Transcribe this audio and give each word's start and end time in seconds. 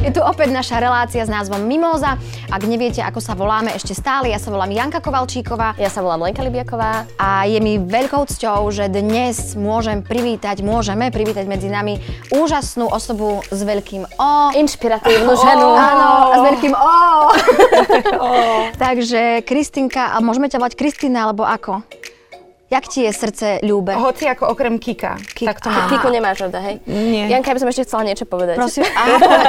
Je 0.00 0.08
tu 0.08 0.24
opäť 0.24 0.48
naša 0.48 0.80
relácia 0.80 1.20
s 1.20 1.28
názvom 1.28 1.60
Mimoza. 1.60 2.16
Ak 2.48 2.64
neviete, 2.64 3.04
ako 3.04 3.20
sa 3.20 3.36
voláme 3.36 3.68
ešte 3.76 3.92
stále, 3.92 4.32
ja 4.32 4.40
sa 4.40 4.48
volám 4.48 4.72
Janka 4.72 5.04
Kovalčíková 5.04 5.76
Ja 5.76 5.92
sa 5.92 6.00
volám 6.00 6.24
Lenka 6.24 6.40
Libiaková. 6.40 7.04
a 7.20 7.44
je 7.44 7.60
mi 7.60 7.76
veľkou 7.76 8.24
cťou, 8.24 8.64
že 8.72 8.88
dnes 8.88 9.52
môžem 9.60 10.00
privítať, 10.00 10.64
môžeme 10.64 11.12
privítať 11.12 11.44
medzi 11.44 11.68
nami 11.68 12.00
úžasnú 12.32 12.88
osobu 12.88 13.44
s 13.52 13.60
veľkým 13.60 14.08
O. 14.16 14.56
Inšpiratívnu 14.56 15.32
ženu. 15.36 15.68
Áno, 15.76 16.32
a 16.32 16.34
s 16.40 16.42
veľkým 16.48 16.72
O. 18.24 18.32
Takže 18.80 19.44
Kristinka, 19.44 20.16
a 20.16 20.24
môžeme 20.24 20.48
ťa 20.48 20.64
volať 20.64 20.80
Kristina, 20.80 21.28
alebo 21.28 21.44
ako? 21.44 21.84
Jak 22.70 22.86
ti 22.86 23.02
je 23.02 23.10
srdce 23.10 23.46
ľúbe? 23.66 23.98
Hoci 23.98 24.30
ako 24.30 24.54
okrem 24.54 24.78
Kika. 24.78 25.18
Tak 25.18 25.58
to 25.58 25.74
mám. 25.74 25.90
Kiku 25.90 26.06
nemáš 26.06 26.46
rada, 26.46 26.62
hej? 26.62 26.78
Nie. 26.86 27.26
Janka, 27.26 27.50
ja 27.50 27.54
by 27.58 27.60
som 27.66 27.70
ešte 27.74 27.82
chcela 27.82 28.02
niečo 28.06 28.30
povedať. 28.30 28.54
Prosím, 28.54 28.86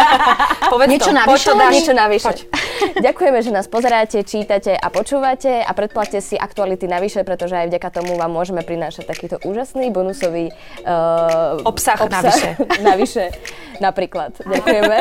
Povedz 0.74 0.90
Niečo 0.90 1.14
to. 1.14 1.18
navyše? 1.22 1.30
Poď 1.30 1.42
to 1.46 1.54
dáš. 1.54 1.74
Niečo 1.78 1.94
navyše. 1.94 2.34
Ďakujeme, 3.06 3.40
že 3.46 3.52
nás 3.54 3.70
pozeráte, 3.70 4.26
čítate 4.26 4.74
a 4.74 4.90
počúvate 4.90 5.62
a 5.62 5.70
predplatte 5.78 6.18
si 6.18 6.34
aktuality 6.34 6.90
navyše, 6.90 7.22
pretože 7.22 7.54
aj 7.54 7.70
vďaka 7.70 7.90
tomu 7.94 8.18
vám 8.18 8.34
môžeme 8.34 8.66
prinášať 8.66 9.06
takýto 9.06 9.38
úžasný 9.46 9.94
bonusový 9.94 10.50
uh, 10.82 11.62
Obsah 11.62 12.02
navyše. 12.10 12.58
navyše, 12.90 13.30
napríklad. 13.78 14.34
Ďakujeme. 14.42 14.98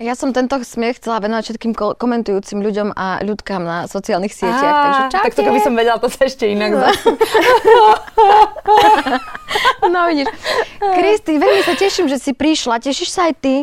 Ja 0.00 0.16
som 0.16 0.32
tento 0.32 0.56
smiech 0.56 0.96
chcela 0.96 1.20
venovať 1.20 1.52
všetkým 1.52 1.72
ko- 1.76 1.92
komentujúcim 1.92 2.64
ľuďom 2.64 2.96
a 2.96 3.20
ľudkám 3.20 3.60
na 3.60 3.84
sociálnych 3.84 4.32
sieťach. 4.32 4.76
takže 4.80 5.02
čaute. 5.12 5.24
tak 5.28 5.34
to 5.36 5.42
keby 5.44 5.60
som 5.60 5.76
vedela, 5.76 6.00
to 6.00 6.08
sa 6.08 6.24
ešte 6.24 6.48
inak 6.48 6.72
zase. 6.72 7.04
No 9.82 10.06
vidíš. 10.06 10.30
Kristi, 10.78 11.34
veľmi 11.34 11.66
sa 11.66 11.74
teším, 11.74 12.06
že 12.06 12.16
si 12.16 12.30
prišla. 12.30 12.78
Tešíš 12.78 13.10
sa 13.10 13.26
aj 13.26 13.34
ty? 13.42 13.54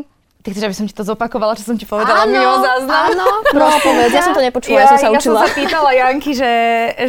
Ty 0.47 0.55
chceš, 0.55 0.63
aby 0.63 0.77
som 0.79 0.87
ti 0.87 0.95
to 0.95 1.03
zopakovala, 1.03 1.59
čo 1.59 1.67
som 1.67 1.75
ti 1.75 1.83
povedala 1.83 2.23
mimo 2.23 2.63
záznam? 2.63 3.11
áno. 3.11 3.27
No, 3.51 3.67
povedz, 3.83 4.15
ja 4.15 4.23
som 4.23 4.31
to 4.31 4.39
nepočula, 4.39 4.79
ja, 4.79 4.95
som 4.95 4.95
sa 4.95 5.11
ja 5.11 5.19
učila. 5.19 5.43
som 5.43 5.51
sa 5.51 5.59
pýtala 5.59 5.89
Janky, 5.91 6.31
že, 6.31 6.53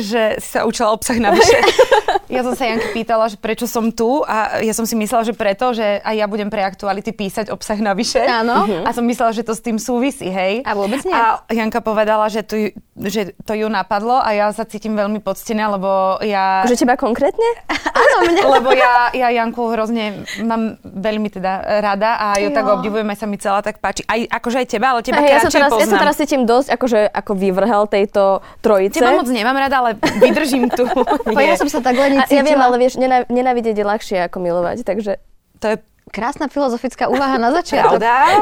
že 0.02 0.22
si 0.42 0.48
sa 0.58 0.66
učila 0.66 0.90
obsah 0.90 1.22
navyše. 1.22 1.54
ja 2.34 2.42
som 2.42 2.58
sa 2.58 2.66
Janky 2.66 2.90
pýtala, 2.90 3.30
že 3.30 3.38
prečo 3.38 3.70
som 3.70 3.94
tu 3.94 4.26
a 4.26 4.58
ja 4.58 4.74
som 4.74 4.82
si 4.82 4.98
myslela, 4.98 5.22
že 5.22 5.38
preto, 5.38 5.70
že 5.70 6.02
aj 6.02 6.14
ja 6.18 6.26
budem 6.26 6.50
pre 6.50 6.66
aktuality 6.66 7.14
písať 7.14 7.54
obsah 7.54 7.78
navyše. 7.78 8.26
Áno. 8.26 8.66
A 8.82 8.90
som 8.90 9.06
myslela, 9.06 9.30
že 9.30 9.46
to 9.46 9.54
s 9.54 9.62
tým 9.62 9.78
súvisí, 9.78 10.26
hej. 10.26 10.66
A 10.66 10.74
vôbec 10.74 10.98
nie. 11.06 11.14
A 11.14 11.38
Janka 11.46 11.78
povedala, 11.78 12.26
že, 12.26 12.42
tu, 12.42 12.74
že 12.98 13.38
to 13.46 13.54
ju 13.54 13.70
napadlo 13.70 14.18
a 14.18 14.34
ja 14.34 14.50
sa 14.50 14.66
cítim 14.66 14.98
veľmi 14.98 15.22
poctená, 15.22 15.70
lebo 15.78 16.18
ja... 16.26 16.66
Že 16.66 16.82
teba 16.82 16.98
konkrétne? 16.98 17.46
Áno, 18.02 18.16
mne. 18.34 18.42
Lebo 18.50 18.74
ja, 18.74 19.14
ja 19.14 19.30
Janku 19.30 19.70
hrozne 19.70 20.26
mám 20.42 20.74
veľmi 20.82 21.30
teda 21.30 21.78
rada 21.78 22.18
a 22.18 22.26
ju 22.42 22.50
tak 22.50 22.66
Jo. 22.66 22.82
obdivujem, 22.82 23.06
aj 23.06 23.18
sa 23.22 23.27
mi 23.28 23.36
celá 23.36 23.60
tak 23.60 23.78
páči. 23.78 24.02
Aj, 24.08 24.18
akože 24.40 24.64
aj 24.64 24.66
teba, 24.66 24.96
ale 24.96 25.00
teba 25.04 25.20
Hej, 25.20 25.30
ja, 25.30 25.40
sa 25.44 25.50
teraz, 25.52 25.70
ja 25.76 25.86
sa 25.86 25.96
teraz 26.00 26.16
cítim 26.16 26.42
dosť 26.48 26.74
akože, 26.74 27.00
ako 27.12 27.32
vyvrhel 27.36 27.84
tejto 27.86 28.40
trojice. 28.64 28.98
Teba 28.98 29.20
moc 29.20 29.28
nemám 29.28 29.54
rada, 29.54 29.76
ale 29.84 29.90
vydržím 30.18 30.72
tu. 30.72 30.88
Ja 31.48 31.56
som 31.56 31.70
sa 31.70 31.80
tak 31.80 31.96
len 31.96 32.18
ja 32.18 32.42
viem, 32.44 32.60
ale 32.60 32.76
vieš, 32.76 33.00
nená- 33.00 33.24
nenávidieť 33.28 33.76
je 33.78 33.84
ľahšie 33.86 34.18
ako 34.28 34.36
milovať, 34.42 34.84
takže... 34.84 35.16
To 35.62 35.66
je 35.72 35.76
Krásna 36.08 36.48
filozofická 36.48 37.08
úvaha 37.12 37.36
na 37.36 37.52
začiatok. 37.52 38.00
pravda. 38.00 38.40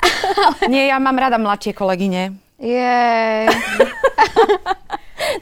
Nie, 0.72 0.92
ja 0.92 1.00
mám 1.00 1.16
rada 1.16 1.40
mladšie 1.40 1.72
kolegyne. 1.72 2.36
Jej. 2.60 3.48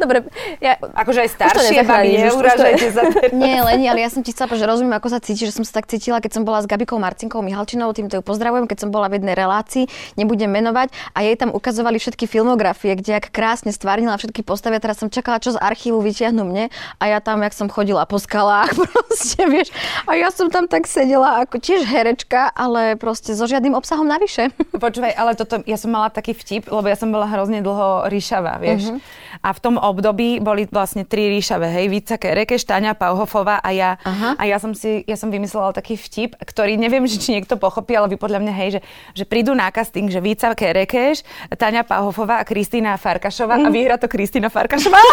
Dobre, 0.01 0.27
ja... 0.59 0.77
Akože 0.81 1.27
aj 1.27 1.31
staršie 1.35 1.81
baby, 1.85 2.31
už 2.31 2.43
to-. 2.57 3.37
Nie, 3.37 3.63
Leni, 3.63 3.87
ale 3.91 4.05
ja 4.05 4.11
som 4.11 4.23
ti 4.23 4.33
chcela 4.33 4.51
že 4.55 4.67
rozumiem, 4.67 4.95
ako 4.95 5.09
sa 5.11 5.19
cítiš, 5.19 5.51
že 5.51 5.55
som 5.61 5.65
sa 5.67 5.83
tak 5.83 5.91
cítila, 5.91 6.23
keď 6.23 6.41
som 6.41 6.43
bola 6.47 6.63
s 6.63 6.67
Gabikou 6.71 6.97
Marcinkou 6.97 7.43
Mihalčinou, 7.43 7.91
týmto 7.91 8.21
ju 8.21 8.23
pozdravujem, 8.23 8.71
keď 8.71 8.87
som 8.87 8.91
bola 8.95 9.11
v 9.11 9.19
jednej 9.19 9.35
relácii, 9.35 9.91
nebudem 10.15 10.47
menovať, 10.47 10.95
a 11.13 11.27
jej 11.27 11.35
tam 11.35 11.51
ukazovali 11.51 11.99
všetky 11.99 12.31
filmografie, 12.31 12.95
kde 12.95 13.19
ak 13.19 13.35
krásne 13.35 13.75
stvárnila 13.75 14.15
všetky 14.15 14.47
postavy, 14.47 14.79
a 14.79 14.83
teraz 14.83 15.03
som 15.03 15.11
čakala, 15.11 15.43
čo 15.43 15.55
z 15.55 15.59
archívu 15.59 15.99
vyťahnu 15.99 16.43
mne, 16.47 16.71
a 16.99 17.05
ja 17.11 17.19
tam, 17.19 17.43
jak 17.43 17.55
som 17.55 17.67
chodila 17.67 18.07
po 18.07 18.23
skalách, 18.23 18.75
proste, 18.95 19.43
vieš, 19.51 19.75
a 20.07 20.15
ja 20.15 20.31
som 20.31 20.49
tam 20.49 20.71
tak 20.71 20.87
sedela 20.87 21.43
ako 21.43 21.59
tiež 21.59 21.83
herečka, 21.87 22.55
ale 22.55 22.95
proste 22.95 23.35
so 23.35 23.45
žiadnym 23.51 23.75
obsahom 23.75 24.07
navyše. 24.07 24.55
Počúvaj, 24.75 25.13
ale 25.19 25.35
toto, 25.35 25.61
ja 25.67 25.75
som 25.75 25.91
mala 25.91 26.09
taký 26.15 26.33
vtip, 26.33 26.71
lebo 26.71 26.87
ja 26.87 26.95
som 26.95 27.11
bola 27.11 27.27
hrozne 27.27 27.61
dlho 27.61 28.07
ríšava, 28.07 28.63
vieš. 28.63 28.95
A 29.43 29.51
v 29.51 29.59
tom 29.61 29.74
období 29.79 30.39
boli 30.41 30.67
vlastne 30.69 31.07
tri 31.07 31.31
ríšave, 31.33 31.67
hej, 31.71 31.87
Víca 31.91 32.17
Kerekeš, 32.19 32.67
Táňa 32.67 32.95
Pauhofová 32.95 33.61
a 33.61 33.71
ja. 33.75 33.97
Aha. 34.03 34.39
A 34.39 34.43
ja 34.47 34.59
som 34.63 34.75
si, 34.75 35.03
ja 35.05 35.15
som 35.19 35.31
vymyslela 35.31 35.75
taký 35.75 35.99
vtip, 35.99 36.37
ktorý 36.39 36.79
neviem, 36.79 37.07
či 37.07 37.35
niekto 37.35 37.57
pochopí, 37.57 37.95
ale 37.95 38.11
vy 38.13 38.17
podľa 38.19 38.41
mňa, 38.45 38.53
hej, 38.53 38.69
že, 38.79 38.81
že 39.23 39.25
prídu 39.25 39.53
na 39.55 39.71
casting, 39.71 40.11
že 40.11 40.23
Víca 40.23 40.53
Kerekeš, 40.53 41.23
Táňa 41.55 41.87
Pauhofová 41.87 42.41
a 42.41 42.49
Kristýna 42.49 42.97
Farkašová 42.97 43.61
a 43.61 43.69
vyhra 43.71 43.99
to 43.99 44.07
Kristýna 44.11 44.49
Farkašová. 44.49 44.99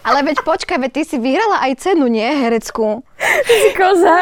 Ale 0.00 0.24
veď 0.26 0.42
počkaj, 0.42 0.80
veď 0.80 0.90
ty 0.96 1.02
si 1.04 1.16
vyhrala 1.20 1.60
aj 1.70 1.86
cenu, 1.86 2.08
nie, 2.08 2.24
hereckú. 2.24 3.04
Koza. 3.78 4.16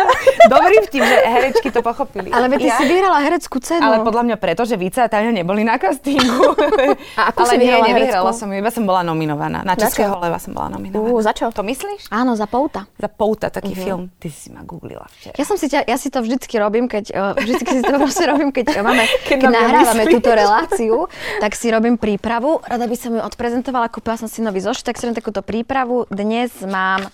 Dobrý 0.47 0.83
vtip, 0.83 1.01
že 1.01 1.17
herečky 1.21 1.69
to 1.71 1.81
pochopili. 1.81 2.29
Ale 2.29 2.51
ty 2.53 2.67
Ja- 2.67 2.77
si 2.77 2.85
vyhrala 2.85 3.19
hereckú 3.21 3.59
cenu. 3.59 3.81
Ale 3.81 4.03
podľa 4.03 4.23
mňa 4.25 4.37
preto, 4.37 4.63
že 4.63 4.75
Víca 4.75 5.05
a 5.05 5.09
Táňa 5.09 5.31
neboli 5.33 5.63
na 5.63 5.77
castingu. 5.77 6.55
A 7.21 7.31
ako 7.31 7.41
Ale 7.41 7.49
si 7.49 7.57
nie, 7.57 7.63
vyhrala 7.65 7.85
nevyhrala 7.87 8.29
hereckú? 8.29 8.39
som, 8.39 8.49
iba 8.51 8.71
som 8.71 8.85
bola 8.85 9.03
nominovaná. 9.03 9.63
Na 9.63 9.75
Českého 9.75 10.19
leva 10.19 10.37
som 10.37 10.53
bola 10.53 10.69
nominovaná. 10.71 11.09
Ú, 11.09 11.19
za 11.19 11.31
čo? 11.31 11.49
To 11.49 11.63
myslíš? 11.63 12.11
Áno, 12.11 12.35
za 12.35 12.47
pouta. 12.47 12.87
Za 12.95 13.09
Pouta, 13.09 13.49
taký 13.49 13.75
film. 13.75 14.11
Ty 14.15 14.29
si 14.29 14.49
ma 14.49 14.63
googlila 14.63 15.07
včera. 15.09 15.35
Ja 15.35 15.45
som 15.45 15.55
si 15.55 15.67
ťa, 15.67 15.83
ja 15.83 15.97
si 15.97 16.09
to 16.09 16.19
vždycky 16.19 16.55
robím, 16.57 16.87
keď, 16.87 17.05
uh, 17.11 17.33
vždycky 17.35 17.71
si 17.71 17.83
to 17.83 17.95
proste 18.03 18.25
robím, 18.25 18.51
keď, 18.51 18.67
uh, 18.75 18.83
máme, 18.83 19.05
keď, 19.25 19.39
Keď 19.39 19.49
nahrávame 19.49 20.03
myslíš. 20.05 20.15
túto 20.15 20.31
reláciu, 20.31 20.95
tak 21.39 21.53
si 21.53 21.67
robím 21.69 21.95
prípravu. 21.97 22.59
Rada 22.61 22.85
by 22.85 22.97
som 22.97 23.11
ju 23.13 23.21
odprezentovala, 23.21 23.89
kúpila 23.89 24.15
som 24.15 24.27
si 24.27 24.39
nový 24.39 24.59
zošit, 24.59 24.85
tak 24.85 24.97
si 24.97 25.05
robím 25.05 25.19
takúto 25.19 25.41
prípravu. 25.41 26.07
Dnes 26.09 26.51
mám 26.63 27.07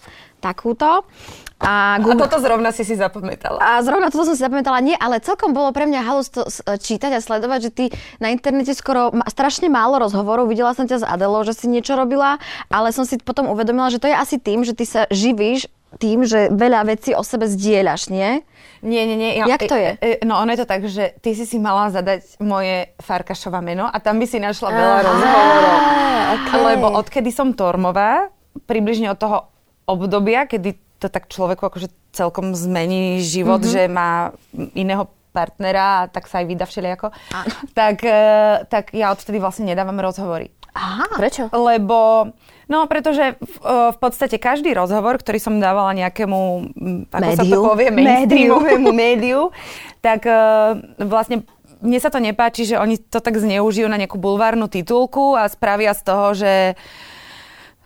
takúto. 0.44 1.09
A, 1.65 1.97
A 1.97 2.03
Google, 2.03 2.28
toto 2.28 2.43
zrovna 2.44 2.75
si 2.75 2.84
si 2.84 2.93
zapamätala. 2.93 3.56
a 3.56 3.81
zrovna 3.81 4.12
toto 4.12 4.28
som 4.28 4.37
si 4.37 4.44
zapamätala, 4.44 4.84
nie, 4.84 4.93
ale 5.00 5.22
celkom 5.25 5.56
bolo 5.56 5.72
pre 5.72 5.88
mňa 5.88 6.00
halus 6.05 6.28
to 6.28 6.44
čítať 6.60 7.16
a 7.16 7.25
sledovať, 7.25 7.60
že 7.62 7.71
ty 7.72 7.84
na 8.21 8.28
internete 8.34 8.77
skoro 8.77 9.15
ma, 9.15 9.25
strašne 9.31 9.72
málo 9.72 9.97
rozhovorov, 10.03 10.50
videla 10.50 10.77
som 10.77 10.84
ťa 10.84 11.00
s 11.00 11.05
Adelou, 11.06 11.41
že 11.47 11.56
si 11.56 11.71
niečo 11.71 11.97
robila, 11.97 12.37
ale 12.69 12.93
som 12.93 13.09
si 13.09 13.16
potom 13.16 13.49
uvedomila, 13.49 13.88
že 13.88 14.03
to 14.03 14.10
je 14.10 14.16
asi 14.19 14.37
tým, 14.37 14.66
že 14.66 14.77
ty 14.77 14.84
sa 14.84 15.09
živíš 15.09 15.71
tým, 15.97 16.27
že 16.27 16.50
veľa 16.50 16.91
vecí 16.91 17.15
o 17.15 17.22
sebe 17.22 17.47
zdieľaš, 17.47 18.11
nie? 18.11 18.43
Nie, 18.82 19.09
nie, 19.09 19.16
nie. 19.16 19.38
Jak 19.41 19.65
to 19.65 19.78
je? 19.78 19.97
E, 20.03 20.09
e, 20.21 20.26
no 20.26 20.37
ono 20.43 20.53
je 20.53 20.61
to 20.61 20.69
tak, 20.69 20.82
že 20.84 21.16
ty 21.22 21.32
si 21.32 21.47
si 21.49 21.56
mala 21.56 21.88
zadať 21.88 22.37
moje 22.43 22.93
Farkašova 23.00 23.62
meno 23.65 23.88
a 23.88 23.97
tam 24.03 24.21
by 24.21 24.26
si 24.26 24.43
našla 24.43 24.69
veľa 24.75 24.99
rozhovorov. 25.06 25.78
okay. 26.34 26.61
Lebo 26.75 26.87
odkedy 26.99 27.31
som 27.32 27.56
Tormová, 27.56 28.28
približne 28.66 29.09
od 29.15 29.19
toho 29.22 29.53
obdobia, 29.84 30.44
kedy 30.44 30.70
to 30.96 31.06
tak 31.06 31.26
človeku 31.26 31.62
akože 31.62 31.86
celkom 32.10 32.52
zmení 32.52 33.20
život, 33.20 33.60
Mhm. 33.60 33.66
mm-hmm. 33.66 33.74
že 33.76 33.92
má 33.92 34.10
iného 34.72 35.04
partnera 35.30 35.84
a 35.98 36.06
tak 36.06 36.24
sa 36.24 36.38
aj 36.38 36.46
vydá 36.46 36.62
všelijako, 36.62 37.10
tak, 37.72 37.96
e, 38.00 38.18
tak 38.64 38.92
ja 38.92 39.10
odtedy 39.10 39.36
vlastne 39.36 39.66
nedávam 39.66 39.98
rozhovory. 39.98 40.54
Aha. 40.70 41.10
Prečo? 41.12 41.50
Lebo, 41.50 42.30
no 42.64 42.86
pretože 42.86 43.34
v, 43.34 43.56
e, 43.58 43.90
v 43.90 43.98
podstate 43.98 44.38
každý 44.38 44.70
rozhovor, 44.70 45.18
ktorý 45.18 45.38
som 45.38 45.58
dávala 45.58 45.90
nejakému, 45.92 46.38
ako 47.10 47.30
sa 47.32 47.42
to 47.42 47.50
Médiu. 47.50 47.62
povie, 47.64 47.88
Médiu. 47.88 48.06
mainstreamovému 48.06 48.90
médiu, 49.04 49.40
tak 49.98 50.22
e, 50.22 50.34
vlastne 51.00 51.42
mne 51.78 51.98
sa 51.98 52.08
to 52.08 52.16
nepáči, 52.16 52.64
že 52.64 52.78
oni 52.78 52.96
to 52.96 53.19
tak 53.19 53.34
zneužijú 53.34 53.84
na 53.84 53.98
nejakú 53.98 54.16
bulvárnu 54.16 54.66
titulku 54.66 55.34
a 55.34 55.44
spravia 55.46 55.92
z 55.92 56.02
toho, 56.02 56.26
že 56.32 56.52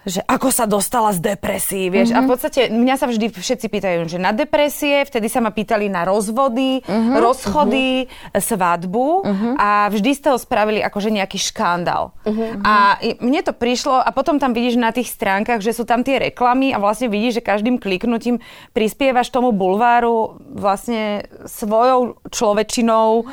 že 0.07 0.23
ako 0.25 0.49
sa 0.55 0.65
dostala 0.65 1.11
z 1.11 1.35
depresí, 1.35 1.91
vieš. 1.91 2.15
Mm-hmm. 2.15 2.23
A 2.23 2.27
v 2.27 2.31
podstate 2.31 2.61
mňa 2.71 2.95
sa 2.97 3.07
vždy 3.11 3.35
všetci 3.35 3.67
pýtajú, 3.67 3.99
že 4.07 4.19
na 4.23 4.31
depresie, 4.31 5.03
vtedy 5.03 5.27
sa 5.27 5.43
ma 5.43 5.51
pýtali 5.51 5.91
na 5.91 6.07
rozvody, 6.07 6.81
mm-hmm. 6.81 7.17
rozchody, 7.19 8.07
mm-hmm. 8.07 8.39
svadbu 8.39 9.09
mm-hmm. 9.27 9.55
a 9.59 9.91
vždy 9.91 10.11
z 10.15 10.21
toho 10.25 10.37
spravili 10.39 10.81
akože 10.81 11.11
nejaký 11.11 11.39
škandál. 11.43 12.15
Mm-hmm. 12.23 12.63
A 12.63 12.75
mne 13.19 13.41
to 13.43 13.53
prišlo 13.53 13.99
a 13.99 14.11
potom 14.15 14.39
tam 14.39 14.55
vidíš 14.55 14.79
na 14.79 14.95
tých 14.95 15.11
stránkach, 15.11 15.59
že 15.59 15.75
sú 15.75 15.83
tam 15.83 16.07
tie 16.07 16.31
reklamy 16.31 16.71
a 16.71 16.79
vlastne 16.79 17.11
vidíš, 17.11 17.43
že 17.43 17.47
každým 17.47 17.77
kliknutím 17.83 18.39
prispievaš 18.73 19.29
tomu 19.35 19.51
bulváru 19.51 20.39
vlastne 20.55 21.27
svojou 21.45 22.23
človečinou 22.31 23.27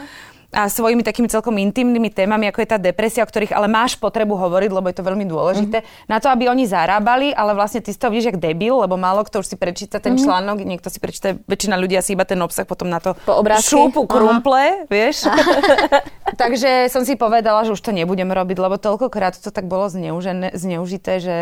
a 0.56 0.72
svojimi 0.72 1.04
takými 1.04 1.28
celkom 1.28 1.60
intimnými 1.60 2.08
témami, 2.08 2.48
ako 2.48 2.64
je 2.64 2.70
tá 2.72 2.80
depresia, 2.80 3.22
o 3.22 3.30
ktorých 3.30 3.52
ale 3.52 3.68
máš 3.68 4.00
potrebu 4.00 4.40
hovoriť, 4.40 4.72
lebo 4.72 4.88
je 4.88 4.96
to 4.96 5.04
veľmi 5.04 5.28
dôležité, 5.28 5.84
mm-hmm. 5.84 6.08
na 6.08 6.18
to, 6.24 6.32
aby 6.32 6.48
oni 6.48 6.64
zarábali, 6.64 7.36
ale 7.36 7.52
vlastne 7.52 7.84
ty 7.84 7.92
z 7.92 8.00
toho 8.00 8.16
vidíš 8.16 8.32
jak 8.32 8.40
debil, 8.40 8.80
lebo 8.80 8.96
málo 8.96 9.28
kto 9.28 9.44
už 9.44 9.52
si 9.52 9.56
prečíta 9.60 10.00
ten 10.00 10.16
mm-hmm. 10.16 10.24
článok, 10.24 10.58
niekto 10.64 10.88
si 10.88 11.04
prečíta, 11.04 11.36
väčšina 11.44 11.76
ľudí 11.76 12.00
asi 12.00 12.16
iba 12.16 12.24
ten 12.24 12.40
obsah 12.40 12.64
potom 12.64 12.88
na 12.88 13.04
to 13.04 13.20
po 13.28 13.36
obrázky. 13.36 13.76
šúpu 13.76 14.08
krumple, 14.08 14.88
Aha. 14.88 14.88
vieš. 14.88 15.28
Takže 16.42 16.88
som 16.88 17.04
si 17.04 17.20
povedala, 17.20 17.68
že 17.68 17.76
už 17.76 17.82
to 17.84 17.92
nebudem 17.92 18.32
robiť, 18.32 18.56
lebo 18.56 18.80
toľkokrát 18.80 19.36
to 19.36 19.52
tak 19.52 19.68
bolo 19.68 19.92
zneužené, 19.92 20.56
zneužité, 20.56 21.20
že 21.20 21.38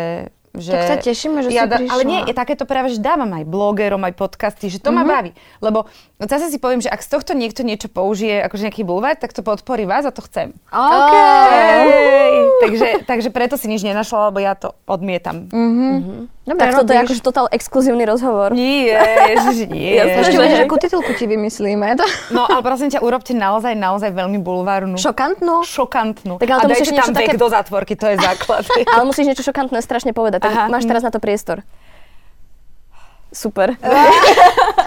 že 0.54 0.70
tak 0.70 0.86
sa 0.86 0.96
tešíme, 1.02 1.42
že 1.42 1.50
ja 1.50 1.66
si 1.66 1.82
prišla. 1.82 1.90
Ale 1.90 2.02
nie, 2.06 2.20
je 2.30 2.34
takéto 2.34 2.62
práve, 2.62 2.94
že 2.94 3.02
dávam 3.02 3.26
aj 3.26 3.42
blogerom, 3.42 3.98
aj 4.06 4.14
podcasty, 4.14 4.70
že 4.70 4.78
to 4.78 4.94
mm-hmm. 4.94 5.06
ma 5.06 5.14
baví. 5.18 5.30
Lebo 5.58 5.90
zase 6.22 6.46
si 6.54 6.62
poviem, 6.62 6.78
že 6.78 6.86
ak 6.86 7.02
z 7.02 7.10
tohto 7.10 7.34
niekto 7.34 7.66
niečo 7.66 7.90
použije, 7.90 8.38
akože 8.46 8.70
nejaký 8.70 8.86
bulvár, 8.86 9.18
tak 9.18 9.34
to 9.34 9.42
podporí 9.42 9.82
vás 9.82 10.06
a 10.06 10.14
to 10.14 10.22
chcem. 10.22 10.54
OK. 10.70 11.14
Hey. 11.14 12.34
takže, 12.62 12.88
takže 13.02 13.28
preto 13.34 13.58
si 13.58 13.66
nič 13.66 13.82
nenašla, 13.82 14.30
lebo 14.30 14.38
ja 14.38 14.54
to 14.54 14.78
odmietam. 14.86 15.50
Mm-hmm. 15.50 15.92
Mm-hmm. 15.98 16.20
Dobre, 16.44 16.60
tak 16.60 16.76
toto 16.76 16.92
je 16.92 17.00
akože 17.00 17.22
totál 17.24 17.46
exkluzívny 17.48 18.04
rozhovor. 18.04 18.52
Nie, 18.52 19.00
ježiš, 19.32 19.64
nie. 19.72 19.96
Ja 19.98 20.20
ešte 20.20 20.36
že 20.36 20.68
akú 20.68 20.76
titulku 20.76 21.16
ti 21.16 21.24
vymyslíme. 21.24 21.96
To... 21.96 22.04
No, 22.36 22.44
ale 22.44 22.60
prosím 22.60 22.92
ťa, 22.92 23.00
urobte 23.00 23.32
naozaj, 23.32 23.72
naozaj 23.72 24.12
veľmi 24.12 24.44
bulvárnu. 24.44 25.00
Šokantnú? 25.00 25.64
Šokantnú. 25.64 26.36
Tak 26.36 26.48
ale 26.52 26.60
to 26.60 26.68
a 26.68 26.72
dajte 26.76 26.92
tam 26.92 27.16
také... 27.16 27.40
do 27.40 27.48
zátvorky, 27.48 27.96
to 27.96 28.12
je 28.12 28.16
základ. 28.20 28.68
ale 28.92 29.02
musíš 29.08 29.32
niečo 29.32 29.40
šokantné 29.40 29.80
strašne 29.80 30.12
povedať, 30.12 30.43
tak 30.44 30.52
Aha. 30.52 30.68
máš 30.68 30.84
teraz 30.84 31.00
na 31.00 31.08
to 31.08 31.16
priestor. 31.16 31.64
Super. 33.32 33.80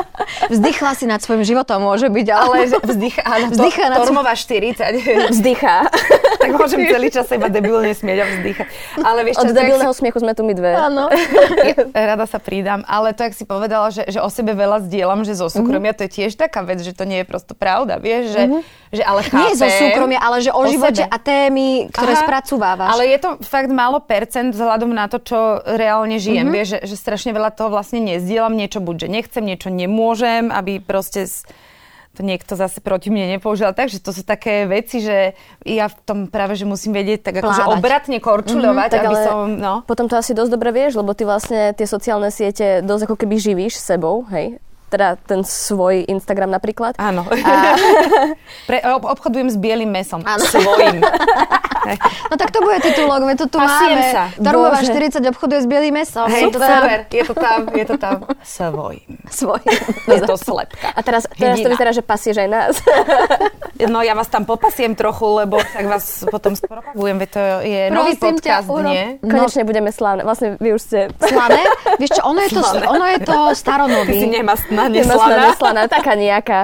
Vzdychla 0.47 0.91
si 0.93 1.05
nad 1.09 1.19
svojim 1.19 1.43
životom, 1.43 1.81
môže 1.81 2.07
byť, 2.07 2.27
ale... 2.29 2.69
Vzdycha, 2.69 3.21
áno, 3.25 3.45
vzdycha 3.51 3.83
to, 3.83 3.91
nad 3.91 3.97
Tormová 4.05 4.33
40. 4.37 4.77
Vzdychá. 5.35 5.75
tak 6.37 6.49
môžem 6.53 6.85
celý 6.87 7.09
čas 7.09 7.27
iba 7.33 7.49
debilne 7.49 7.91
smieť 7.91 8.17
a 8.21 8.25
vzdychať. 8.29 8.67
Ale 9.01 9.19
vieš, 9.25 9.35
Od 9.41 9.51
debilného 9.51 9.93
si... 9.93 9.99
smiechu 9.99 10.17
sme 10.21 10.33
tu 10.37 10.41
my 10.45 10.53
dve. 10.53 10.71
Áno. 10.77 11.09
Rada 12.07 12.25
sa 12.29 12.39
pridám, 12.39 12.85
ale 12.85 13.11
to, 13.17 13.27
ak 13.27 13.33
si 13.33 13.43
povedala, 13.43 13.89
že, 13.89 14.05
že 14.07 14.21
o 14.21 14.29
sebe 14.29 14.53
veľa 14.53 14.85
zdieľam, 14.85 15.25
že 15.25 15.33
zo 15.33 15.49
súkromia, 15.49 15.91
mm-hmm. 15.91 15.99
to 15.99 16.07
je 16.07 16.11
tiež 16.13 16.31
taká 16.37 16.61
vec, 16.61 16.79
že 16.79 16.93
to 16.93 17.03
nie 17.03 17.23
je 17.23 17.25
prosto 17.27 17.57
pravda, 17.57 17.97
vieš, 17.97 18.37
že, 18.37 18.43
mm-hmm. 18.45 18.61
že 18.93 19.03
ale 19.03 19.19
chápem, 19.25 19.41
Nie 19.41 19.51
zo 19.57 19.67
súkromia, 19.67 20.19
ale 20.21 20.37
že 20.45 20.51
o, 20.53 20.61
o 20.61 20.69
živote 20.69 21.03
sebe. 21.03 21.11
a 21.11 21.17
témy, 21.17 21.67
ktoré 21.91 22.13
Aha, 22.13 22.23
spracovávaš. 22.23 22.89
Ale 22.93 23.03
je 23.09 23.19
to 23.19 23.29
fakt 23.43 23.71
málo 23.73 23.99
percent 24.03 24.53
vzhľadom 24.53 24.91
na 24.93 25.09
to, 25.09 25.17
čo 25.19 25.65
reálne 25.65 26.21
žijem, 26.21 26.47
mm-hmm. 26.47 26.55
vieš, 26.55 26.67
že, 26.77 26.79
že 26.93 26.95
strašne 26.95 27.31
veľa 27.33 27.51
toho 27.55 27.73
vlastne 27.73 27.99
nezdielam, 28.03 28.53
niečo 28.53 28.79
buď, 28.79 28.95
že 29.03 29.07
nechcem, 29.09 29.43
niečo 29.43 29.69
nemôžem, 29.73 30.26
aby 30.51 30.83
proste 30.83 31.25
to 32.17 32.25
niekto 32.25 32.57
zase 32.57 32.81
proti 32.81 33.13
mne 33.13 33.37
nepoužil. 33.37 33.69
Takže 33.69 34.01
to 34.01 34.09
sú 34.09 34.25
také 34.25 34.65
veci, 34.65 35.05
že 35.05 35.37
ja 35.61 35.85
v 35.85 35.95
tom 36.01 36.19
práve, 36.25 36.57
že 36.57 36.65
musím 36.65 36.97
vedieť 36.97 37.29
tak 37.29 37.45
akože 37.45 37.77
obratne 37.77 38.17
korčuľovať, 38.17 38.89
mm-hmm, 38.89 39.05
aby 39.05 39.15
som... 39.21 39.37
No. 39.53 39.73
Potom 39.85 40.09
to 40.09 40.17
asi 40.17 40.33
dosť 40.33 40.49
dobre 40.49 40.73
vieš, 40.73 40.97
lebo 40.97 41.13
ty 41.13 41.29
vlastne 41.29 41.77
tie 41.77 41.85
sociálne 41.85 42.33
siete 42.33 42.81
dosť 42.81 43.05
ako 43.05 43.15
keby 43.21 43.37
živíš 43.37 43.77
sebou, 43.77 44.25
hej? 44.33 44.57
Teda 44.87 45.19
ten 45.27 45.43
svoj 45.43 46.07
Instagram 46.07 46.51
napríklad. 46.51 46.95
Áno. 46.95 47.27
A... 47.27 47.75
Pre, 48.69 48.77
obchodujem 48.87 49.51
s 49.51 49.57
bielým 49.59 49.91
mesom. 49.91 50.23
Áno. 50.23 50.43
Svojím. 50.47 51.03
no 52.31 52.35
tak 52.35 52.51
to 52.51 52.59
bude 52.63 52.79
titulok, 52.83 53.21
my 53.23 53.35
to 53.35 53.47
tu 53.47 53.59
Pasiem 53.59 53.99
máme. 53.99 54.11
sa. 54.11 54.23
Tormová 54.35 54.79
40 54.83 55.23
obchoduje 55.35 55.59
s 55.63 55.67
bielým 55.67 55.93
mesom. 55.95 56.27
Hej, 56.27 56.51
to 56.51 56.59
super, 56.59 56.99
je 57.07 57.23
to 57.23 57.35
tam, 57.35 57.59
je 57.71 57.85
to 57.85 57.95
tam. 57.99 58.17
Svojím. 58.43 59.11
Svojím. 59.27 59.79
Je 60.17 60.23
to 60.23 60.39
slepka. 60.39 60.95
A 60.95 60.99
teraz, 61.03 61.27
teraz 61.35 61.59
to 61.59 61.67
vyzerá, 61.67 61.91
že 61.91 61.99
pasieš 61.99 62.39
aj 62.39 62.49
nás. 62.49 62.73
no 63.91 63.99
ja 63.99 64.15
vás 64.15 64.31
tam 64.31 64.47
popasiem 64.47 64.95
trochu, 64.95 65.27
lebo 65.43 65.59
tak 65.59 65.83
vás 65.83 66.23
potom 66.31 66.55
spropagujem, 66.55 67.19
veď 67.19 67.29
to 67.29 67.41
je 67.43 67.81
Prosím 67.91 67.97
nový 67.99 68.13
podcast, 68.15 68.67
ťa, 68.67 68.81
nie? 68.87 69.03
No. 69.19 69.29
Konečne 69.35 69.63
budeme 69.67 69.91
slávne. 69.91 70.23
Vlastne 70.23 70.55
vy 70.57 70.69
už 70.73 70.81
ste... 70.81 70.99
Slané? 71.19 71.61
Vieš 71.99 72.11
čo, 72.17 72.21
ono 72.23 72.39
je 72.39 72.49
to, 72.55 72.61
ono 72.87 73.05
je 73.11 73.19
to 73.19 73.37
staronový. 73.51 74.15
Ty 74.15 74.23
si 74.23 74.27
nemasná, 74.85 75.17
neslaná. 75.17 75.45
neslaná, 75.49 75.81
taká 75.89 76.13
nejaká. 76.13 76.59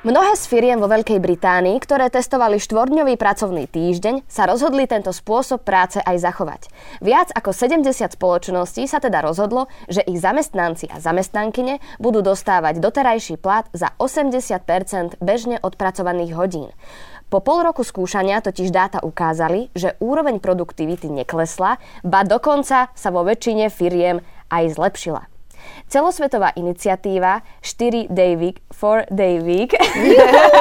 Mnohé 0.00 0.32
z 0.32 0.48
firiem 0.48 0.80
vo 0.80 0.88
Veľkej 0.88 1.20
Británii, 1.20 1.76
ktoré 1.76 2.08
testovali 2.08 2.56
štvordňový 2.56 3.20
pracovný 3.20 3.68
týždeň, 3.68 4.24
sa 4.24 4.48
rozhodli 4.48 4.88
tento 4.88 5.12
spôsob 5.12 5.60
práce 5.60 6.00
aj 6.00 6.16
zachovať. 6.24 6.72
Viac 7.04 7.28
ako 7.36 7.52
70 7.52 8.16
spoločností 8.16 8.88
sa 8.88 8.96
teda 8.96 9.20
rozhodlo, 9.20 9.68
že 9.92 10.00
ich 10.08 10.16
zamestnanci 10.16 10.88
a 10.88 11.04
zamestnankyne 11.04 11.84
budú 12.00 12.24
dostávať 12.24 12.80
doterajší 12.80 13.36
plat 13.36 13.68
za 13.76 13.92
80% 14.00 15.20
bežne 15.20 15.60
odpracovaných 15.60 16.32
hodín. 16.32 16.72
Po 17.30 17.38
pol 17.38 17.62
roku 17.62 17.86
skúšania 17.86 18.42
totiž 18.42 18.74
dáta 18.74 18.98
ukázali, 19.06 19.70
že 19.70 19.94
úroveň 20.02 20.42
produktivity 20.42 21.06
neklesla, 21.06 21.78
ba 22.02 22.26
dokonca 22.26 22.90
sa 22.90 23.08
vo 23.14 23.22
väčšine 23.22 23.70
firiem 23.70 24.18
aj 24.50 24.74
zlepšila. 24.74 25.30
Celosvetová 25.86 26.50
iniciatíva 26.58 27.46
4 27.62 28.10
Day 28.10 28.34
Week, 28.34 28.58
4 28.74 29.14
Day 29.14 29.38
Week, 29.38 29.70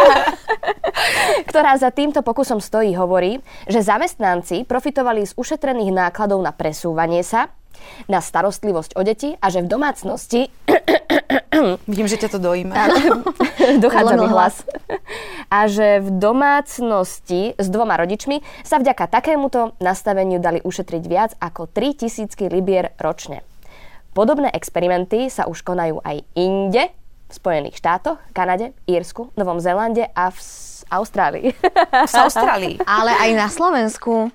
ktorá 1.49 1.73
za 1.81 1.89
týmto 1.89 2.21
pokusom 2.21 2.61
stojí, 2.61 2.93
hovorí, 2.93 3.41
že 3.65 3.81
zamestnanci 3.81 4.69
profitovali 4.69 5.25
z 5.25 5.33
ušetrených 5.33 5.89
nákladov 5.89 6.37
na 6.45 6.53
presúvanie 6.53 7.25
sa, 7.25 7.49
na 8.05 8.21
starostlivosť 8.21 8.93
o 8.93 9.01
deti 9.01 9.33
a 9.41 9.49
že 9.49 9.65
v 9.65 9.71
domácnosti... 9.73 10.41
Vidím, 11.91 12.07
že 12.07 12.19
ťa 12.19 12.29
to 12.35 12.39
dojíma. 12.39 12.75
Dochádza 13.83 14.15
mi 14.15 14.27
hlas. 14.27 14.55
A 15.49 15.65
že 15.65 16.01
v 16.01 16.09
domácnosti 16.17 17.57
s 17.57 17.67
dvoma 17.67 17.97
rodičmi 17.97 18.41
sa 18.61 18.77
vďaka 18.77 19.09
takémuto 19.09 19.73
nastaveniu 19.81 20.37
dali 20.37 20.61
ušetriť 20.61 21.03
viac 21.05 21.31
ako 21.41 21.69
3000 21.69 22.29
libier 22.53 22.93
ročne. 23.01 23.41
Podobné 24.13 24.49
experimenty 24.51 25.29
sa 25.29 25.45
už 25.45 25.61
konajú 25.61 26.01
aj 26.01 26.25
inde, 26.33 26.89
v 27.29 27.33
Spojených 27.37 27.77
štátoch, 27.77 28.17
Kanade, 28.33 28.73
Írsku, 28.89 29.29
Novom 29.37 29.61
Zélande 29.61 30.09
a 30.17 30.33
v 30.33 30.39
Austrálii. 30.89 31.53
V 32.09 32.15
Austrálii. 32.17 32.75
Ale 32.99 33.13
aj 33.13 33.29
na 33.37 33.47
Slovensku. 33.53 34.33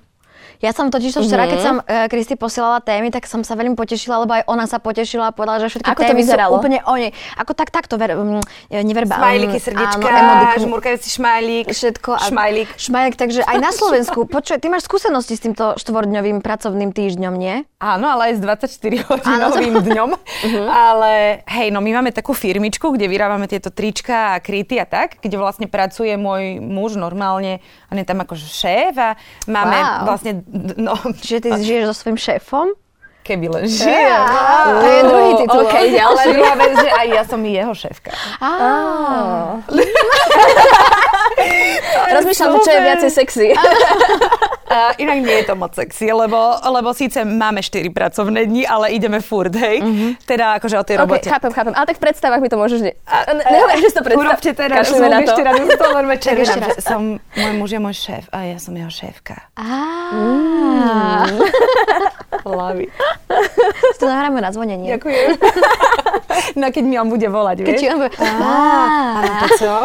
Ja 0.63 0.71
som 0.71 0.87
totiž 0.91 1.11
to 1.15 1.21
včera, 1.25 1.47
keď 1.47 1.59
mhm. 1.59 1.65
som 1.65 1.75
uh, 1.79 2.07
Kristi 2.07 2.35
posielala 2.39 2.79
témy, 2.79 3.11
tak 3.11 3.27
som 3.27 3.41
sa 3.41 3.55
veľmi 3.55 3.75
potešila, 3.75 4.23
lebo 4.23 4.31
aj 4.35 4.43
ona 4.47 4.65
sa 4.69 4.77
potešila 4.79 5.29
a 5.29 5.31
povedala, 5.31 5.63
že 5.65 5.75
všetky 5.75 5.89
Ako 5.91 6.01
témy 6.01 6.11
to 6.11 6.19
vyzeralo? 6.21 6.53
sú 6.55 6.59
úplne 6.61 6.79
o 6.85 6.93
nej. 6.95 7.11
Ako 7.39 7.51
tak, 7.57 7.69
takto, 7.73 7.99
ver, 7.99 8.15
um, 8.15 8.39
neverba. 8.71 9.19
Smajlíky, 9.19 9.57
srdiečka, 9.59 10.07
áno, 10.07 10.33
žmurkajúci 10.61 11.09
šmajlík, 11.15 11.65
všetko. 11.71 12.09
A, 12.15 12.27
šmajlík. 12.31 12.69
Šmajlík, 12.79 13.15
takže 13.15 13.41
aj 13.43 13.57
na 13.59 13.71
Slovensku. 13.75 14.27
Počuj, 14.27 14.59
ty 14.59 14.67
máš 14.71 14.87
skúsenosti 14.87 15.35
s 15.35 15.41
týmto 15.43 15.75
štvordňovým 15.79 16.39
pracovným 16.39 16.91
týždňom, 16.95 17.33
nie? 17.35 17.67
Áno, 17.85 18.09
ale 18.09 18.33
aj 18.33 18.35
s 18.37 18.41
24 18.41 19.05
hodinovým 19.05 19.75
dňom. 19.85 20.09
uh-huh. 20.17 20.65
Ale 20.65 21.45
hej, 21.45 21.69
no 21.69 21.85
my 21.85 22.01
máme 22.01 22.09
takú 22.09 22.33
firmičku, 22.33 22.97
kde 22.97 23.05
vyrábame 23.05 23.45
tieto 23.45 23.69
trička 23.69 24.33
a 24.33 24.41
kryty 24.41 24.81
a 24.81 24.89
tak, 24.89 25.21
kde 25.21 25.37
vlastne 25.37 25.69
pracuje 25.69 26.17
môj 26.17 26.57
muž 26.57 26.97
normálne, 26.97 27.61
on 27.93 28.01
je 28.01 28.05
tam 28.09 28.25
akože 28.25 28.49
šéf 28.49 28.97
a 28.97 29.13
máme 29.45 29.77
wow. 29.77 30.09
vlastne, 30.09 30.41
no, 30.81 30.97
Čiže 31.21 31.45
ty 31.45 31.49
žiješ 31.61 31.93
so 31.93 31.95
svojím 32.01 32.17
šéfom? 32.17 32.73
Keby 33.25 33.49
len 33.49 33.65
žije. 33.65 34.05
To 34.69 34.85
je 34.85 35.01
druhý 35.01 35.31
titul. 35.41 35.65
Okay, 35.65 35.97
ale 36.05 36.29
druhá 36.29 36.53
vec, 36.61 36.77
že 36.77 36.89
aj 36.93 37.07
ja 37.09 37.25
som 37.25 37.41
jeho 37.41 37.73
šéfka. 37.73 38.13
Rozmýšľam, 42.15 42.61
čo 42.61 42.69
je 42.69 42.81
viacej 42.85 43.09
sexy. 43.09 43.49
Uh, 44.65 44.97
inak 44.97 45.21
nie 45.21 45.35
je 45.41 45.45
to 45.45 45.53
moc 45.53 45.77
sexy, 45.77 46.09
lebo, 46.09 46.57
lebo 46.65 46.89
síce 46.97 47.21
máme 47.21 47.61
4 47.61 47.85
pracovné 47.93 48.49
dni, 48.49 48.65
ale 48.65 48.97
ideme 48.97 49.21
furt, 49.21 49.53
hej? 49.53 49.77
Mm-hmm. 49.77 50.09
Teda 50.25 50.57
akože 50.57 50.75
o 50.81 50.83
tej 50.83 50.95
robote. 51.05 51.21
Okay, 51.21 51.33
chápem, 51.37 51.51
chápem. 51.53 51.73
Ale 51.77 51.85
tak 51.85 51.97
v 52.01 52.03
predstavách 52.09 52.41
mi 52.41 52.49
to 52.49 52.57
môžeš... 52.57 52.79
Ne... 52.81 52.91
Nehovorím, 53.45 53.81
že 53.85 53.89
si 53.93 53.95
to 53.95 54.01
predstav... 54.01 54.25
Urobte 54.25 54.51
teraz, 54.57 54.77
Kašlíme 54.89 55.07
na 55.13 55.19
to. 55.21 55.29
ešte 55.29 55.43
raz, 55.45 55.55
to 55.61 55.85
večer. 56.09 56.33
Ešte 56.45 56.59
raz. 56.65 56.75
Som, 56.81 57.01
môj 57.37 57.53
muž 57.61 57.69
je 57.77 57.79
môj 57.79 57.95
šéf 57.95 58.25
a 58.33 58.37
ja 58.49 58.57
som 58.57 58.73
jeho 58.73 58.89
šéfka. 58.89 59.37
Ah. 59.53 61.29
Hlavy. 62.41 62.89
Si 63.95 63.99
to 64.01 64.07
nahráme 64.07 64.39
na 64.39 64.51
zvonenie. 64.51 64.97
Ďakujem. 64.97 65.29
No 66.55 66.67
keď 66.71 66.83
mi 66.83 66.95
on 66.99 67.07
bude 67.07 67.27
volať, 67.27 67.63
vieš? 67.63 67.67
Keď 67.67 67.75
ti 67.79 67.87
on 67.91 67.97
bude... 67.99 68.11
Čo? 69.55 69.75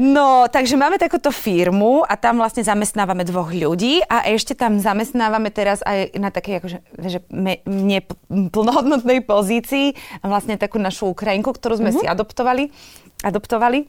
No, 0.00 0.48
takže 0.48 0.76
máme 0.76 0.96
takúto 0.96 1.28
firmu 1.28 2.00
a 2.04 2.16
tam 2.16 2.40
vlastne 2.40 2.64
zamestnávame 2.64 3.24
dvoch 3.32 3.48
ľudí 3.48 4.04
a 4.04 4.28
ešte 4.28 4.52
tam 4.52 4.76
zamestnávame 4.76 5.48
teraz 5.48 5.80
aj 5.80 6.12
na 6.20 6.28
takej 6.28 6.60
akože, 6.60 6.78
že 7.00 7.18
me, 7.32 7.64
neplnohodnotnej 7.64 9.24
pozícii 9.24 9.96
vlastne 10.20 10.60
takú 10.60 10.76
našu 10.76 11.08
Ukrajinku, 11.08 11.56
ktorú 11.56 11.80
sme 11.80 11.90
mm-hmm. 11.96 12.04
si 12.04 12.12
adoptovali. 12.12 12.68
adoptovali. 13.24 13.88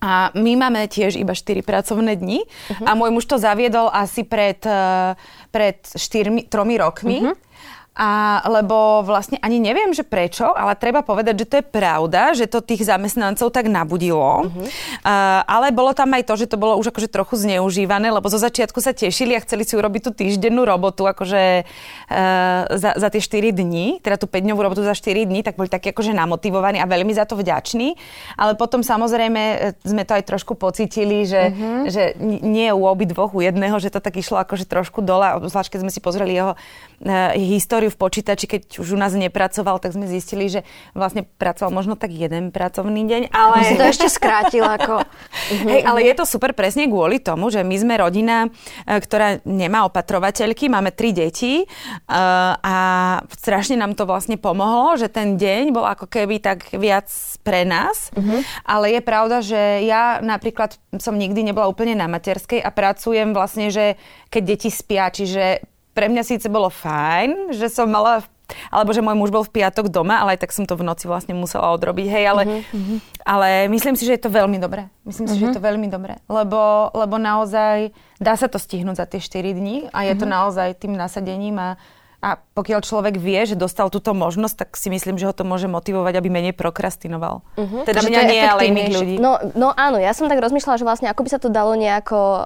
A 0.00 0.32
my 0.32 0.56
máme 0.56 0.88
tiež 0.88 1.20
iba 1.20 1.36
4 1.36 1.60
pracovné 1.60 2.16
dni 2.16 2.40
uh-huh. 2.40 2.88
a 2.88 2.96
môj 2.96 3.12
muž 3.12 3.28
to 3.28 3.36
zaviedol 3.36 3.92
asi 3.92 4.24
pred, 4.24 4.56
eh, 4.64 5.12
pred 5.52 5.76
4, 5.84 6.48
3 6.48 6.80
rokmi. 6.80 7.20
Uh-huh. 7.20 7.36
A, 8.00 8.40
lebo 8.48 9.04
vlastne 9.04 9.36
ani 9.44 9.60
neviem, 9.60 9.92
že 9.92 10.00
prečo, 10.00 10.48
ale 10.56 10.72
treba 10.72 11.04
povedať, 11.04 11.44
že 11.44 11.48
to 11.52 11.56
je 11.60 11.66
pravda, 11.68 12.32
že 12.32 12.48
to 12.48 12.64
tých 12.64 12.88
zamestnancov 12.88 13.52
tak 13.52 13.68
nabudilo. 13.68 14.48
Uh-huh. 14.48 14.64
Uh, 15.04 15.44
ale 15.44 15.68
bolo 15.68 15.92
tam 15.92 16.08
aj 16.16 16.24
to, 16.24 16.32
že 16.40 16.48
to 16.48 16.56
bolo 16.56 16.80
už 16.80 16.96
akože 16.96 17.12
trochu 17.12 17.36
zneužívané, 17.36 18.08
lebo 18.08 18.24
zo 18.32 18.40
začiatku 18.40 18.80
sa 18.80 18.96
tešili 18.96 19.36
a 19.36 19.44
chceli 19.44 19.68
si 19.68 19.76
urobiť 19.76 20.00
tú 20.08 20.10
týždennú 20.16 20.64
robotu 20.64 21.04
akože 21.04 21.68
uh, 21.68 22.72
za, 22.72 22.96
za 22.96 23.08
tie 23.12 23.20
4 23.20 23.52
dní, 23.52 24.00
teda 24.00 24.16
tú 24.16 24.24
5-dňovú 24.32 24.60
robotu 24.64 24.80
za 24.80 24.96
4 24.96 25.28
dní, 25.28 25.44
tak 25.44 25.60
boli 25.60 25.68
takí 25.68 25.92
akože 25.92 26.16
namotivovaní 26.16 26.80
a 26.80 26.88
veľmi 26.88 27.12
za 27.12 27.28
to 27.28 27.36
vďační. 27.36 28.00
Ale 28.40 28.56
potom 28.56 28.80
samozrejme 28.80 29.42
e, 29.44 29.56
sme 29.84 30.08
to 30.08 30.16
aj 30.16 30.24
trošku 30.24 30.56
pocitili, 30.56 31.28
že, 31.28 31.52
uh-huh. 31.52 31.92
že 31.92 32.02
nie 32.40 32.72
u 32.72 32.88
obidvoch, 32.88 33.36
u 33.36 33.44
jedného, 33.44 33.76
že 33.76 33.92
to 33.92 34.00
tak 34.00 34.16
išlo 34.16 34.40
akože 34.40 34.64
trošku 34.64 35.04
dole, 35.04 35.36
zvlášť 35.44 35.76
keď 35.76 35.80
sme 35.84 35.92
si 35.92 36.00
pozreli 36.00 36.32
jeho 36.32 36.56
uh, 36.56 37.36
históriu 37.36 37.89
v 37.90 37.98
počítači, 37.98 38.46
keď 38.46 38.62
už 38.78 38.94
u 38.94 38.98
nás 38.98 39.12
nepracoval, 39.12 39.82
tak 39.82 39.92
sme 39.92 40.06
zistili, 40.06 40.46
že 40.46 40.62
vlastne 40.94 41.26
pracoval 41.26 41.74
možno 41.74 41.94
tak 41.98 42.14
jeden 42.14 42.54
pracovný 42.54 43.04
deň, 43.06 43.22
ale... 43.34 43.56
Si 43.66 43.74
to 43.76 43.86
ešte 43.86 44.08
skrátil 44.08 44.64
ako... 44.64 45.02
Hej, 45.70 45.82
ale 45.84 46.06
je 46.06 46.14
to 46.14 46.24
super 46.24 46.54
presne 46.54 46.86
kvôli 46.86 47.18
tomu, 47.18 47.50
že 47.50 47.66
my 47.66 47.76
sme 47.76 47.94
rodina, 47.98 48.46
e, 48.86 48.98
ktorá 49.02 49.42
nemá 49.44 49.84
opatrovateľky, 49.86 50.70
máme 50.70 50.94
tri 50.94 51.10
deti 51.10 51.62
e, 51.62 51.66
a 52.54 52.76
strašne 53.34 53.76
nám 53.76 53.98
to 53.98 54.06
vlastne 54.06 54.38
pomohlo, 54.38 54.94
že 54.94 55.10
ten 55.10 55.34
deň 55.34 55.74
bol 55.74 55.84
ako 55.84 56.06
keby 56.06 56.38
tak 56.38 56.70
viac 56.74 57.10
pre 57.40 57.64
nás, 57.66 58.12
uh-huh. 58.14 58.40
ale 58.62 58.94
je 58.94 59.00
pravda, 59.02 59.36
že 59.42 59.84
ja 59.84 60.20
napríklad 60.20 60.76
som 61.00 61.16
nikdy 61.16 61.40
nebola 61.50 61.66
úplne 61.66 61.96
na 61.96 62.06
materskej 62.06 62.60
a 62.60 62.70
pracujem 62.70 63.32
vlastne, 63.32 63.72
že 63.72 63.96
keď 64.28 64.42
deti 64.44 64.70
spia, 64.70 65.08
čiže 65.08 65.69
pre 65.94 66.06
mňa 66.08 66.22
síce 66.22 66.46
bolo 66.46 66.70
fajn, 66.70 67.54
že 67.54 67.70
som 67.70 67.90
mala 67.90 68.22
alebo 68.70 68.90
že 68.90 68.98
môj 68.98 69.14
muž 69.14 69.30
bol 69.30 69.46
v 69.46 69.62
piatok 69.62 69.90
doma, 69.90 70.18
ale 70.18 70.34
aj 70.34 70.42
tak 70.46 70.50
som 70.50 70.66
to 70.66 70.74
v 70.74 70.82
noci 70.82 71.06
vlastne 71.06 71.38
musela 71.38 71.70
odrobiť, 71.70 72.06
hej, 72.10 72.24
ale, 72.26 72.42
uh-huh. 72.66 72.98
ale 73.22 73.48
myslím 73.70 73.94
si, 73.94 74.06
že 74.06 74.18
je 74.18 74.22
to 74.26 74.30
veľmi 74.30 74.58
dobré. 74.58 74.90
Myslím 75.06 75.30
uh-huh. 75.30 75.38
si, 75.38 75.40
že 75.40 75.46
je 75.50 75.56
to 75.56 75.62
veľmi 75.62 75.86
dobré, 75.86 76.18
lebo, 76.26 76.90
lebo 76.90 77.14
naozaj 77.18 77.94
dá 78.18 78.34
sa 78.34 78.50
to 78.50 78.58
stihnúť 78.58 78.96
za 78.98 79.06
tie 79.06 79.22
4 79.22 79.54
dní 79.54 79.76
a 79.94 80.02
je 80.06 80.12
uh-huh. 80.14 80.22
to 80.22 80.26
naozaj 80.26 80.68
tým 80.78 80.98
nasadením 80.98 81.56
a 81.62 81.68
a 82.20 82.36
pokiaľ 82.36 82.84
človek 82.84 83.16
vie, 83.16 83.48
že 83.48 83.56
dostal 83.56 83.88
túto 83.88 84.12
možnosť, 84.12 84.54
tak 84.60 84.68
si 84.76 84.92
myslím, 84.92 85.16
že 85.16 85.24
ho 85.24 85.32
to 85.32 85.48
môže 85.48 85.64
motivovať, 85.64 86.20
aby 86.20 86.28
menej 86.28 86.52
prokrastinoval. 86.52 87.40
Uh-huh. 87.56 87.82
Teda 87.88 88.04
mňa 88.04 88.22
nie, 88.28 88.42
ale 88.44 88.62
iných 88.68 88.92
ľudí. 88.92 89.14
No, 89.16 89.40
no 89.56 89.72
áno, 89.72 89.96
ja 89.96 90.12
som 90.12 90.28
tak 90.28 90.36
rozmýšľala, 90.44 90.76
že 90.76 90.84
vlastne 90.84 91.08
ako 91.08 91.24
by 91.24 91.30
sa 91.32 91.40
to 91.40 91.48
dalo 91.48 91.72
nejako 91.72 92.20
uh, 92.20 92.42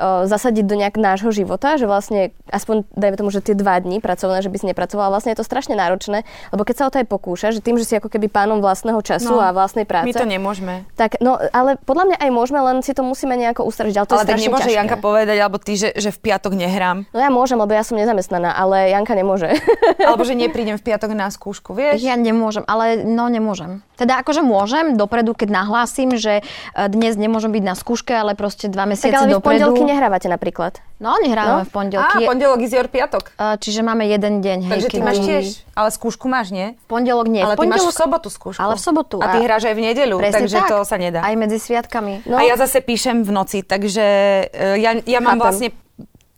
uh, 0.00 0.24
zasadiť 0.24 0.64
do 0.64 0.74
nejak 0.80 0.96
nášho 0.96 1.28
života, 1.36 1.76
že 1.76 1.84
vlastne 1.84 2.32
aspoň 2.48 2.88
dajme 2.96 3.16
tomu, 3.20 3.28
že 3.28 3.44
tie 3.44 3.52
dva 3.52 3.76
dní 3.76 4.00
pracovné, 4.00 4.40
že 4.40 4.48
by 4.48 4.56
si 4.56 4.66
nepracovala, 4.72 5.12
vlastne 5.12 5.36
je 5.36 5.38
to 5.38 5.46
strašne 5.46 5.76
náročné, 5.76 6.24
lebo 6.48 6.64
keď 6.64 6.74
sa 6.80 6.84
o 6.88 6.92
to 6.92 7.04
aj 7.04 7.06
pokúša, 7.12 7.52
že 7.52 7.60
tým, 7.60 7.76
že 7.76 7.84
si 7.84 7.94
ako 8.00 8.08
keby 8.08 8.32
pánom 8.32 8.64
vlastného 8.64 9.04
času 9.04 9.36
no, 9.36 9.44
a 9.44 9.52
vlastnej 9.52 9.84
práce. 9.84 10.08
My 10.08 10.16
to 10.16 10.24
nemôžeme. 10.24 10.88
Tak, 10.96 11.20
no, 11.20 11.36
ale 11.52 11.76
podľa 11.84 12.08
mňa 12.08 12.18
aj 12.24 12.30
môžeme, 12.32 12.60
len 12.64 12.80
si 12.80 12.96
to 12.96 13.04
musíme 13.04 13.36
nejako 13.36 13.68
ustražiť. 13.68 13.96
Ale 14.00 14.06
to 14.08 14.16
ale 14.16 14.24
je 14.24 14.28
tak 14.32 14.40
nemôže 14.40 14.64
ťažké. 14.64 14.80
Janka 14.80 14.96
povedať, 14.96 15.36
alebo 15.36 15.60
ty, 15.60 15.76
že, 15.76 15.92
že 15.92 16.08
v 16.08 16.18
piatok 16.32 16.56
nehrám. 16.56 17.04
No 17.12 17.20
ja 17.20 17.28
môžem, 17.28 17.60
lebo 17.60 17.76
ja 17.76 17.84
som 17.84 18.00
nezamestnaná, 18.00 18.61
ale 18.62 18.94
Janka 18.94 19.18
nemôže. 19.18 19.50
Alebo 20.08 20.22
že 20.22 20.38
neprídem 20.38 20.78
v 20.78 20.84
piatok 20.86 21.10
na 21.18 21.28
skúšku, 21.28 21.74
vieš? 21.74 22.02
Ja 22.02 22.14
nemôžem, 22.14 22.62
ale 22.70 23.02
no 23.02 23.26
nemôžem. 23.26 23.82
Teda 23.98 24.18
akože 24.22 24.42
môžem 24.42 24.94
dopredu, 24.98 25.34
keď 25.34 25.62
nahlásim, 25.62 26.14
že 26.18 26.40
e, 26.40 26.42
dnes 26.90 27.14
nemôžem 27.14 27.54
byť 27.54 27.64
na 27.66 27.74
skúške, 27.74 28.10
ale 28.10 28.34
proste 28.34 28.66
dva 28.66 28.86
mesiace 28.86 29.14
tak, 29.14 29.26
ale 29.26 29.38
dopredu. 29.38 29.42
v 29.42 29.46
pondelky 29.46 29.82
nehrávate 29.86 30.26
napríklad. 30.26 30.82
No, 31.02 31.18
nehráme 31.18 31.62
no? 31.62 31.66
v 31.66 31.70
pondelky. 31.74 32.22
Á, 32.22 32.28
pondelok 32.30 32.62
is 32.62 32.70
your 32.70 32.86
piatok. 32.86 33.34
Uh, 33.34 33.58
čiže 33.58 33.82
máme 33.82 34.06
jeden 34.06 34.38
deň. 34.38 34.58
Hej, 34.66 34.70
Takže 34.70 34.88
ty 34.90 34.98
máš 35.02 35.18
tiež, 35.18 35.44
ale 35.74 35.88
skúšku 35.90 36.30
máš, 36.30 36.54
nie? 36.54 36.78
V 36.78 36.86
pondelok 36.86 37.26
nie. 37.26 37.42
Ale 37.42 37.58
v 37.58 37.66
pondelok... 37.66 37.78
ty 37.78 37.90
máš 37.90 37.94
v 37.94 37.98
sobotu 37.98 38.28
skúšku. 38.30 38.62
Ale 38.62 38.74
v 38.78 38.82
sobotu. 38.82 39.16
A 39.18 39.26
ty 39.34 39.38
hráš 39.42 39.66
aj 39.66 39.74
v 39.74 39.82
nedeľu, 39.82 40.16
takže 40.22 40.58
tak. 40.62 40.70
to 40.70 40.78
sa 40.86 40.96
nedá. 41.02 41.20
Aj 41.26 41.34
medzi 41.34 41.58
sviatkami. 41.58 42.22
No. 42.22 42.38
A 42.38 42.46
ja 42.46 42.54
zase 42.54 42.82
píšem 42.86 43.26
v 43.26 43.30
noci, 43.34 43.66
takže 43.66 44.06
uh, 44.46 44.78
ja, 44.78 44.98
ja 45.02 45.18
mám 45.18 45.42
Chápem. 45.42 45.46
vlastne 45.46 45.68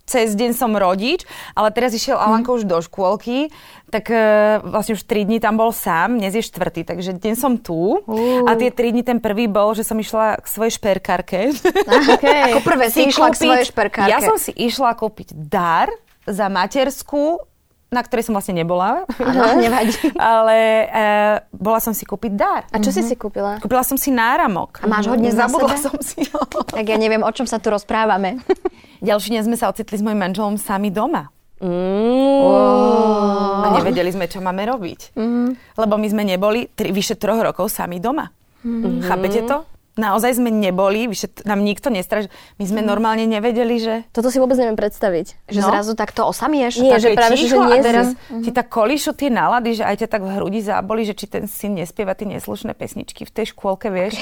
cez 0.05 0.37
deň 0.37 0.53
som 0.53 0.73
rodič, 0.77 1.25
ale 1.57 1.73
teraz 1.73 1.97
išiel 1.97 2.17
mhm. 2.17 2.25
Alanko 2.25 2.51
už 2.61 2.65
do 2.69 2.79
škôlky, 2.81 3.49
tak 3.89 4.11
uh, 4.13 4.61
vlastne 4.65 4.99
už 4.99 5.03
3 5.07 5.29
dní 5.29 5.39
tam 5.41 5.57
bol 5.57 5.71
sám, 5.73 6.19
dnes 6.21 6.35
je 6.35 6.43
štvrtý, 6.45 6.85
takže 6.85 7.17
deň 7.17 7.35
som 7.39 7.57
tu 7.57 8.01
uh. 8.05 8.45
a 8.45 8.53
tie 8.59 8.69
3 8.69 8.95
dní 8.95 9.03
ten 9.07 9.19
prvý 9.23 9.47
bol, 9.49 9.73
že 9.73 9.87
som 9.87 9.97
išla 9.97 10.43
k 10.43 10.47
svojej 10.47 10.73
šperkárke. 10.77 11.55
Okay. 12.19 12.53
Ako 12.59 12.61
prvé 12.67 12.91
si, 12.91 13.07
si 13.07 13.15
išla 13.15 13.33
kúpiť, 13.33 13.39
k 13.39 13.45
svojej 13.47 13.67
šperkárke. 13.71 14.11
Ja 14.13 14.19
som 14.21 14.37
si 14.37 14.53
išla 14.53 14.93
kúpiť 14.99 15.33
dar 15.33 15.89
za 16.25 16.49
materskú 16.49 17.41
na 17.95 18.03
ktorej 18.03 18.27
som 18.27 18.35
vlastne 18.35 18.59
nebola. 18.59 19.07
Áno, 19.23 19.55
nevadí. 19.63 19.95
Ale 20.19 20.57
uh, 20.91 21.37
bola 21.55 21.79
som 21.79 21.95
si 21.95 22.03
kúpiť 22.03 22.33
dar. 22.35 22.67
A 22.75 22.83
čo 22.83 22.91
mm-hmm. 22.91 23.07
si 23.07 23.11
si 23.11 23.15
kúpila? 23.15 23.63
Kúpila 23.63 23.87
som 23.87 23.95
si 23.95 24.11
náramok. 24.11 24.83
A 24.83 24.91
máš 24.91 25.07
hodne 25.07 25.31
Zabudla 25.31 25.79
som 25.79 25.95
si 26.03 26.27
ho. 26.35 26.43
Tak 26.75 26.83
ja 26.91 26.99
neviem, 26.99 27.23
o 27.23 27.31
čom 27.31 27.47
sa 27.47 27.63
tu 27.63 27.71
rozprávame. 27.71 28.43
Ďalší 29.09 29.39
deň 29.39 29.43
sme 29.47 29.57
sa 29.57 29.71
ocitli 29.71 29.95
s 29.95 30.03
mojim 30.03 30.19
manželom 30.19 30.59
sami 30.59 30.91
doma. 30.91 31.31
Mm. 31.63 32.41
Oh. 32.43 33.63
A 33.63 33.79
nevedeli 33.79 34.11
sme, 34.11 34.27
čo 34.27 34.43
máme 34.43 34.67
robiť. 34.67 35.15
Mm. 35.15 35.55
Lebo 35.55 35.95
my 35.95 36.07
sme 36.11 36.23
neboli 36.27 36.67
tri, 36.75 36.91
vyše 36.91 37.15
troch 37.15 37.39
rokov 37.39 37.71
sami 37.71 38.03
doma. 38.03 38.27
Mm. 38.67 39.07
Chápete 39.07 39.47
to? 39.47 39.63
Naozaj 39.95 40.43
sme 40.43 40.51
neboli, 40.51 41.07
vyše 41.07 41.31
nám 41.47 41.63
nikto 41.63 41.91
nestražil. 41.91 42.31
My 42.59 42.65
sme 42.67 42.81
mm. 42.83 42.87
normálne 42.87 43.25
nevedeli, 43.27 43.77
že... 43.79 43.95
Toto 44.11 44.31
si 44.31 44.43
vôbec 44.43 44.59
neviem 44.59 44.79
predstaviť. 44.79 45.51
Že 45.51 45.61
no. 45.63 45.69
zrazu 45.71 45.93
takto 45.95 46.27
osamieš? 46.27 46.83
Nie, 46.83 46.99
že 46.99 47.15
práve, 47.15 47.39
že 47.39 47.55
nie 47.55 47.79
teraz 47.83 48.15
mm-hmm. 48.15 48.43
ti 48.43 48.51
tak 48.51 48.67
kolíšu 48.71 49.15
tie 49.15 49.31
nálady, 49.31 49.79
že 49.79 49.85
aj 49.87 49.97
ťa 50.05 50.09
tak 50.11 50.23
v 50.27 50.31
hrudi 50.39 50.61
zaboli, 50.63 51.07
že 51.07 51.15
či 51.15 51.27
ten 51.31 51.47
syn 51.47 51.79
nespieva 51.79 52.19
tie 52.19 52.27
neslušné 52.27 52.75
pesničky 52.75 53.23
v 53.27 53.33
tej 53.33 53.55
škôlke, 53.55 53.91
vieš. 53.91 54.19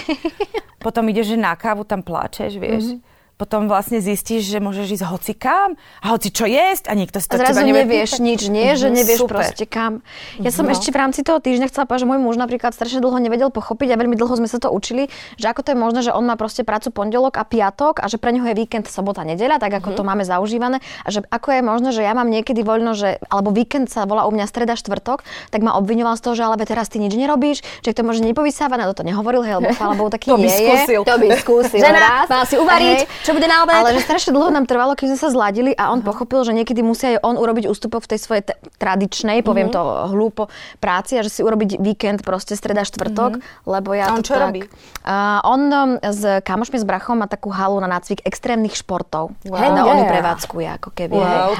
Potom 0.84 1.08
ideš, 1.08 1.34
že 1.34 1.38
na 1.38 1.56
kávu 1.56 1.88
tam 1.88 2.04
pláčeš, 2.04 2.60
vieš. 2.60 2.84
Mm-hmm 2.96 3.11
potom 3.42 3.66
vlastne 3.66 3.98
zistíš, 3.98 4.46
že 4.46 4.62
môžeš 4.62 5.02
ísť 5.02 5.04
hoci 5.10 5.34
kam 5.34 5.74
a 5.98 6.14
hoci 6.14 6.30
čo 6.30 6.46
jesť 6.46 6.86
a 6.86 6.94
nikto 6.94 7.18
si 7.18 7.26
to 7.26 7.34
a 7.34 7.42
zrazu 7.42 7.66
teba 7.66 7.74
nevieš 7.74 8.22
nič, 8.22 8.46
nie? 8.46 8.78
Že 8.78 8.86
mhm, 8.86 8.94
nevieš 9.02 9.18
Super. 9.26 9.34
proste 9.34 9.64
kam. 9.66 10.06
Ja 10.38 10.54
som 10.54 10.70
no. 10.70 10.70
ešte 10.70 10.94
v 10.94 11.02
rámci 11.02 11.26
toho 11.26 11.42
týždňa 11.42 11.66
chcela 11.74 11.90
povedať, 11.90 12.06
že 12.06 12.08
môj 12.14 12.20
muž 12.22 12.38
napríklad 12.38 12.70
strašne 12.70 13.02
dlho 13.02 13.18
nevedel 13.18 13.50
pochopiť 13.50 13.90
a 13.90 13.96
veľmi 13.98 14.14
dlho 14.14 14.30
sme 14.38 14.46
sa 14.46 14.62
to 14.62 14.70
učili, 14.70 15.10
že 15.42 15.50
ako 15.50 15.66
to 15.66 15.68
je 15.74 15.78
možné, 15.82 16.00
že 16.06 16.14
on 16.14 16.22
má 16.22 16.38
proste 16.38 16.62
prácu 16.62 16.94
pondelok 16.94 17.34
a 17.34 17.42
piatok 17.42 17.98
a 17.98 18.06
že 18.06 18.22
pre 18.22 18.30
neho 18.30 18.46
je 18.46 18.54
víkend 18.54 18.86
sobota, 18.86 19.26
nedeľa, 19.26 19.58
tak 19.58 19.74
ako 19.82 19.90
mm. 19.90 19.96
to 19.98 20.02
máme 20.06 20.22
zaužívané 20.22 20.78
a 21.02 21.08
že 21.10 21.26
ako 21.26 21.48
je 21.58 21.62
možné, 21.66 21.88
že 21.90 22.06
ja 22.06 22.14
mám 22.14 22.30
niekedy 22.30 22.62
voľno, 22.62 22.94
že 22.94 23.18
alebo 23.26 23.50
víkend 23.50 23.90
sa 23.90 24.06
volá 24.06 24.30
u 24.30 24.30
mňa 24.30 24.46
streda 24.46 24.78
štvrtok, 24.78 25.26
tak 25.50 25.60
ma 25.66 25.74
obviňoval 25.82 26.14
z 26.14 26.22
toho, 26.22 26.34
že 26.38 26.42
ale 26.46 26.62
teraz 26.62 26.86
ty 26.86 27.02
nič 27.02 27.10
nerobíš, 27.18 27.66
že 27.82 27.90
to 27.90 28.06
môže 28.06 28.22
nepovysávať, 28.22 28.78
na 28.78 28.86
to 28.94 29.02
nehovoril, 29.02 29.42
hej, 29.42 29.58
lebo 29.58 29.74
chvála 29.78 29.98
taký 30.14 30.30
to 30.30 30.38
nie 30.38 30.46
by 30.46 30.50
skúsil. 30.54 31.00
je. 31.02 31.08
To 31.10 31.16
by 31.18 31.28
skúsil. 31.40 31.80
Žena, 31.82 32.28
má 32.28 32.44
si 32.46 32.54
uvariť, 32.60 32.98
čo 33.24 33.31
bude 33.34 33.48
na 33.48 33.66
obed. 33.66 33.74
Ale 33.74 33.96
že 33.96 34.04
strašne 34.04 34.30
dlho 34.36 34.52
nám 34.52 34.64
trvalo, 34.68 34.96
keď 34.96 35.16
sme 35.16 35.18
sa 35.18 35.28
zladili 35.32 35.72
a 35.74 35.90
on 35.90 36.00
uh-huh. 36.00 36.08
pochopil, 36.12 36.44
že 36.44 36.52
niekedy 36.54 36.84
musí 36.84 37.16
aj 37.16 37.24
on 37.24 37.36
urobiť 37.40 37.66
ústupok 37.66 38.04
v 38.04 38.08
tej 38.14 38.18
svojej 38.20 38.42
t- 38.46 38.56
tradičnej, 38.78 39.40
poviem 39.42 39.72
uh-huh. 39.72 40.06
to 40.06 40.12
hlúpo, 40.14 40.52
práci 40.78 41.16
a 41.18 41.24
že 41.24 41.32
si 41.32 41.40
urobiť 41.40 41.80
víkend 41.80 42.20
proste 42.22 42.54
streda 42.54 42.84
štvrtok, 42.86 43.40
uh-huh. 43.40 43.66
lebo 43.66 43.96
ja 43.96 44.12
a 44.12 44.16
on 44.16 44.22
to 44.22 44.30
čo 44.30 44.34
tak... 44.38 44.42
robí? 44.48 44.60
Uh, 45.02 45.40
on 45.42 45.60
um, 45.72 45.90
s 45.98 46.22
kamošmi 46.44 46.78
s 46.78 46.86
brachom 46.86 47.18
má 47.18 47.26
takú 47.26 47.50
halu 47.50 47.80
na 47.82 47.88
nácvik 47.88 48.22
extrémnych 48.22 48.78
športov. 48.78 49.34
Wow. 49.48 49.72
No, 49.72 49.88
on 49.88 50.04
ju 50.04 50.06
prevádzkuje 50.06 50.68
ako 50.78 50.88
keby. 50.92 51.16
Wow, 51.16 51.56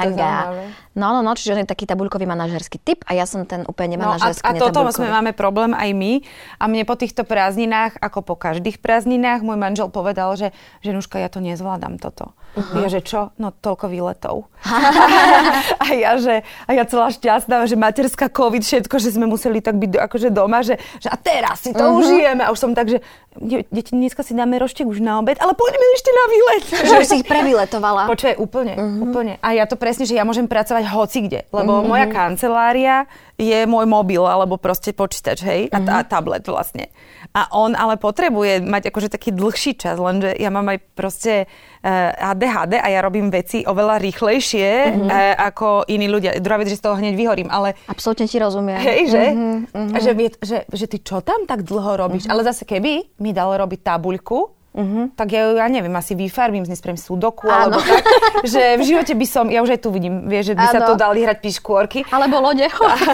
No, 0.93 1.17
no, 1.17 1.25
no, 1.25 1.33
čiže 1.33 1.57
on 1.57 1.61
je 1.65 1.73
taký 1.73 1.89
tabuľkový 1.89 2.29
manažerský 2.29 2.77
typ 2.77 3.01
a 3.09 3.17
ja 3.17 3.25
som 3.25 3.49
ten 3.49 3.65
úplne 3.65 3.97
nemanažerský, 3.97 4.45
no, 4.45 4.49
a, 4.53 4.53
a 4.53 4.61
toto 4.61 4.85
sme 4.93 5.09
máme 5.09 5.33
problém 5.33 5.73
aj 5.73 5.89
my. 5.97 6.13
A 6.61 6.69
mne 6.69 6.85
po 6.85 7.01
týchto 7.01 7.25
prázdninách, 7.25 7.97
ako 7.97 8.21
po 8.21 8.35
každých 8.37 8.77
prázdninách, 8.77 9.41
môj 9.41 9.57
manžel 9.57 9.89
povedal, 9.89 10.37
že 10.37 10.53
ženuška, 10.85 11.17
ja 11.17 11.33
to 11.33 11.41
nezvládam 11.41 11.62
toto. 11.97 12.35
Uh-huh. 12.53 12.85
Ja, 12.85 12.89
že 12.93 13.01
čo? 13.01 13.33
No 13.41 13.49
toľko 13.49 13.89
výletov. 13.89 14.53
a 15.83 15.87
ja, 15.97 16.21
že, 16.21 16.45
a 16.69 16.71
ja 16.77 16.85
celá 16.85 17.09
šťastná, 17.09 17.65
že 17.65 17.81
materská 17.81 18.29
COVID, 18.29 18.61
všetko, 18.61 19.01
že 19.01 19.17
sme 19.17 19.25
museli 19.25 19.65
tak 19.65 19.81
byť 19.81 19.97
akože 19.97 20.29
doma, 20.29 20.61
že, 20.61 20.77
že 21.01 21.09
a 21.09 21.17
teraz 21.17 21.65
si 21.65 21.73
to 21.73 21.81
uh-huh. 21.81 21.99
užijeme. 22.05 22.45
A 22.45 22.53
už 22.53 22.61
som 22.61 22.77
tak, 22.77 22.93
že 22.93 23.01
deti, 23.41 23.93
dneska 23.97 24.21
si 24.21 24.37
dáme 24.37 24.61
roštek 24.61 24.85
už 24.85 25.01
na 25.01 25.19
obed, 25.19 25.41
ale 25.41 25.57
poďme 25.57 25.87
ešte 25.97 26.11
na 26.13 26.25
výlet. 26.29 26.65
Že 26.89 26.95
už 27.01 27.07
si 27.09 27.17
ich 27.25 27.27
prevyletovala. 27.27 28.09
Počuj, 28.09 28.37
úplne, 28.37 28.75
uh-huh. 28.77 29.05
úplne. 29.09 29.33
A 29.41 29.57
ja 29.57 29.65
to 29.65 29.81
presne, 29.81 30.05
že 30.05 30.17
ja 30.17 30.25
môžem 30.27 30.45
pracovať 30.45 30.85
hoci 30.93 31.19
kde, 31.25 31.49
lebo 31.49 31.81
uh-huh. 31.81 31.89
moja 31.89 32.07
kancelária 32.13 33.09
je 33.41 33.65
môj 33.65 33.89
mobil, 33.89 34.21
alebo 34.21 34.61
proste 34.61 34.93
počítač, 34.93 35.43
hej, 35.43 35.61
uh-huh. 35.73 35.89
a, 35.89 36.05
a 36.05 36.07
tablet 36.07 36.45
vlastne. 36.45 36.93
A 37.33 37.49
on 37.57 37.73
ale 37.73 37.97
potrebuje 37.97 38.61
mať 38.61 38.93
akože 38.93 39.09
taký 39.09 39.33
dlhší 39.33 39.81
čas, 39.81 39.97
lenže 39.97 40.37
ja 40.37 40.53
mám 40.53 40.69
aj 40.69 40.79
proste 40.93 41.49
ADHD 41.83 42.79
a 42.79 42.89
ja 42.95 43.03
robím 43.03 43.27
veci 43.27 43.67
oveľa 43.67 43.99
rýchlejšie 43.99 44.69
uh, 44.95 45.35
ako 45.51 45.91
iní 45.91 46.07
ľudia. 46.07 46.39
Druhá 46.39 46.63
vec, 46.63 46.71
že 46.71 46.79
z 46.79 46.85
toho 46.87 46.95
hneď 46.95 47.19
vyhorím, 47.19 47.51
ale... 47.51 47.75
Absolutne 47.91 48.31
ti 48.31 48.39
rozumiem. 48.39 48.79
Hej, 48.79 49.01
že? 49.11 49.25
Uh-huh, 49.35 49.59
uh-huh. 49.67 49.99
Že, 49.99 50.13
že, 50.47 50.59
že 50.71 50.87
ty 50.87 51.03
čo 51.03 51.19
tam 51.27 51.43
tak 51.51 51.67
dlho 51.67 51.99
robíš? 51.99 52.31
Uh-huh. 52.31 52.39
Ale 52.39 52.47
zase 52.47 52.63
keby 52.63 53.19
mi 53.19 53.35
dal 53.35 53.51
robiť 53.59 53.83
tabuľku, 53.83 54.39
uh-huh. 54.79 55.05
tak 55.19 55.35
ja 55.35 55.59
ja 55.59 55.67
neviem, 55.67 55.93
asi 55.99 56.15
vyfarbím, 56.15 56.63
z 56.63 56.71
nej 56.71 56.79
spravím 56.79 57.03
sudoku, 57.03 57.51
alebo 57.51 57.83
tak, 57.83 58.07
že 58.53 58.79
v 58.79 58.83
živote 58.87 59.13
by 59.19 59.27
som, 59.27 59.51
ja 59.51 59.59
už 59.67 59.75
aj 59.75 59.81
tu 59.83 59.91
vidím, 59.91 60.31
vieš, 60.31 60.55
že 60.55 60.55
by 60.55 60.67
ano. 60.71 60.75
sa 60.75 60.81
tu 60.87 60.95
dali 60.95 61.27
hrať 61.27 61.39
piškôrky. 61.43 62.07
Alebo 62.15 62.39
lode. 62.39 62.67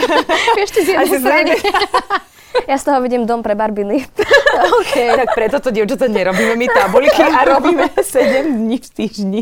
vieš, 0.60 0.70
ty 0.76 0.80
z 0.84 0.88
jednej 0.92 1.56
Ja 2.68 2.76
z 2.78 2.84
toho 2.84 3.00
vidím 3.00 3.26
dom 3.26 3.42
pre 3.42 3.54
barbiny. 3.54 4.04
okay. 4.80 5.16
Tak 5.16 5.28
preto 5.34 5.56
to, 5.60 5.70
dievčatá, 5.70 6.08
nerobíme 6.08 6.56
my 6.56 6.66
tabuliky 6.68 7.22
a 7.22 7.44
robíme 7.44 7.88
7 8.02 8.56
dní 8.56 8.78
v 8.78 8.88
týždni. 8.90 9.40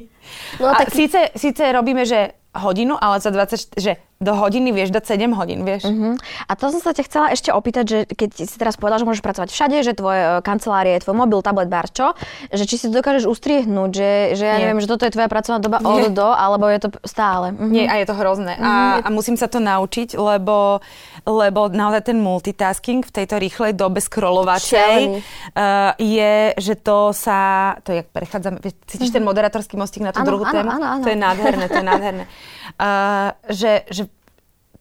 No, 0.60 0.72
a 0.72 0.84
tak... 0.84 0.94
síce, 0.94 1.30
síce 1.36 1.62
robíme, 1.72 2.06
že 2.06 2.34
hodinu, 2.56 2.96
ale 2.96 3.20
za 3.20 3.30
20, 3.30 3.76
že 3.76 4.00
do 4.16 4.32
hodiny 4.32 4.72
vieš 4.72 4.96
dať 4.96 5.28
7 5.28 5.36
hodín, 5.36 5.60
vieš. 5.68 5.84
Uh-huh. 5.84 6.16
A 6.48 6.52
to 6.56 6.72
som 6.72 6.80
sa 6.80 6.96
ťa 6.96 7.04
chcela 7.04 7.26
ešte 7.36 7.52
opýtať, 7.52 7.84
že 7.84 7.98
keď 8.08 8.48
si 8.48 8.56
teraz 8.56 8.80
povedal, 8.80 9.04
že 9.04 9.04
môžeš 9.04 9.20
pracovať 9.20 9.48
všade, 9.52 9.76
že 9.84 9.92
tvoje 9.92 10.40
kancelárie, 10.40 10.96
tvoj 11.04 11.20
mobil, 11.20 11.44
tablet, 11.44 11.68
bar, 11.68 11.92
čo, 11.92 12.16
že 12.48 12.64
či 12.64 12.80
si 12.80 12.88
to 12.88 12.96
dokážeš 12.96 13.28
ustriehnúť, 13.28 13.90
že, 13.92 14.10
že 14.40 14.46
ja 14.48 14.56
neviem, 14.56 14.80
že 14.80 14.88
toto 14.88 15.04
je 15.04 15.12
tvoja 15.12 15.28
pracovná 15.28 15.60
doba 15.60 15.84
Nie. 15.84 16.08
od 16.08 16.16
do, 16.16 16.28
alebo 16.32 16.64
je 16.72 16.80
to 16.80 16.88
stále. 17.04 17.52
Uh-huh. 17.52 17.68
Nie, 17.68 17.92
a 17.92 18.00
je 18.00 18.08
to 18.08 18.16
hrozné. 18.16 18.56
Uh-huh. 18.56 19.04
A, 19.04 19.04
a 19.04 19.08
musím 19.12 19.36
sa 19.36 19.52
to 19.52 19.60
naučiť, 19.60 20.16
lebo, 20.16 20.80
lebo 21.28 21.68
naozaj 21.68 22.08
ten 22.08 22.16
multitasking 22.16 23.04
v 23.04 23.12
tejto 23.12 23.36
rýchlej 23.36 23.76
dobe 23.76 24.00
scrollovačej 24.00 25.12
uh, 25.12 25.92
je, 26.00 26.56
že 26.56 26.74
to 26.80 27.12
sa, 27.12 27.76
to 27.84 27.92
je, 27.92 28.00
jak 28.00 28.08
prechádzame, 28.16 28.64
cítiš 28.64 29.12
uh-huh. 29.12 29.16
ten 29.20 29.24
moderátorský 29.28 29.76
mostík 29.76 30.08
na 30.08 30.16
ano, 30.16 30.24
druhú 30.26 30.44
ano, 30.44 30.54
tému? 30.54 30.70
Ano, 30.74 30.86
ano. 30.98 31.02
To 31.06 31.08
je 31.08 31.18
nádherné, 31.18 31.64
to 31.70 31.78
je 31.78 31.86
nádherné. 31.86 32.24
Uh, 32.76 33.32
že, 33.48 33.88
že 33.88 34.04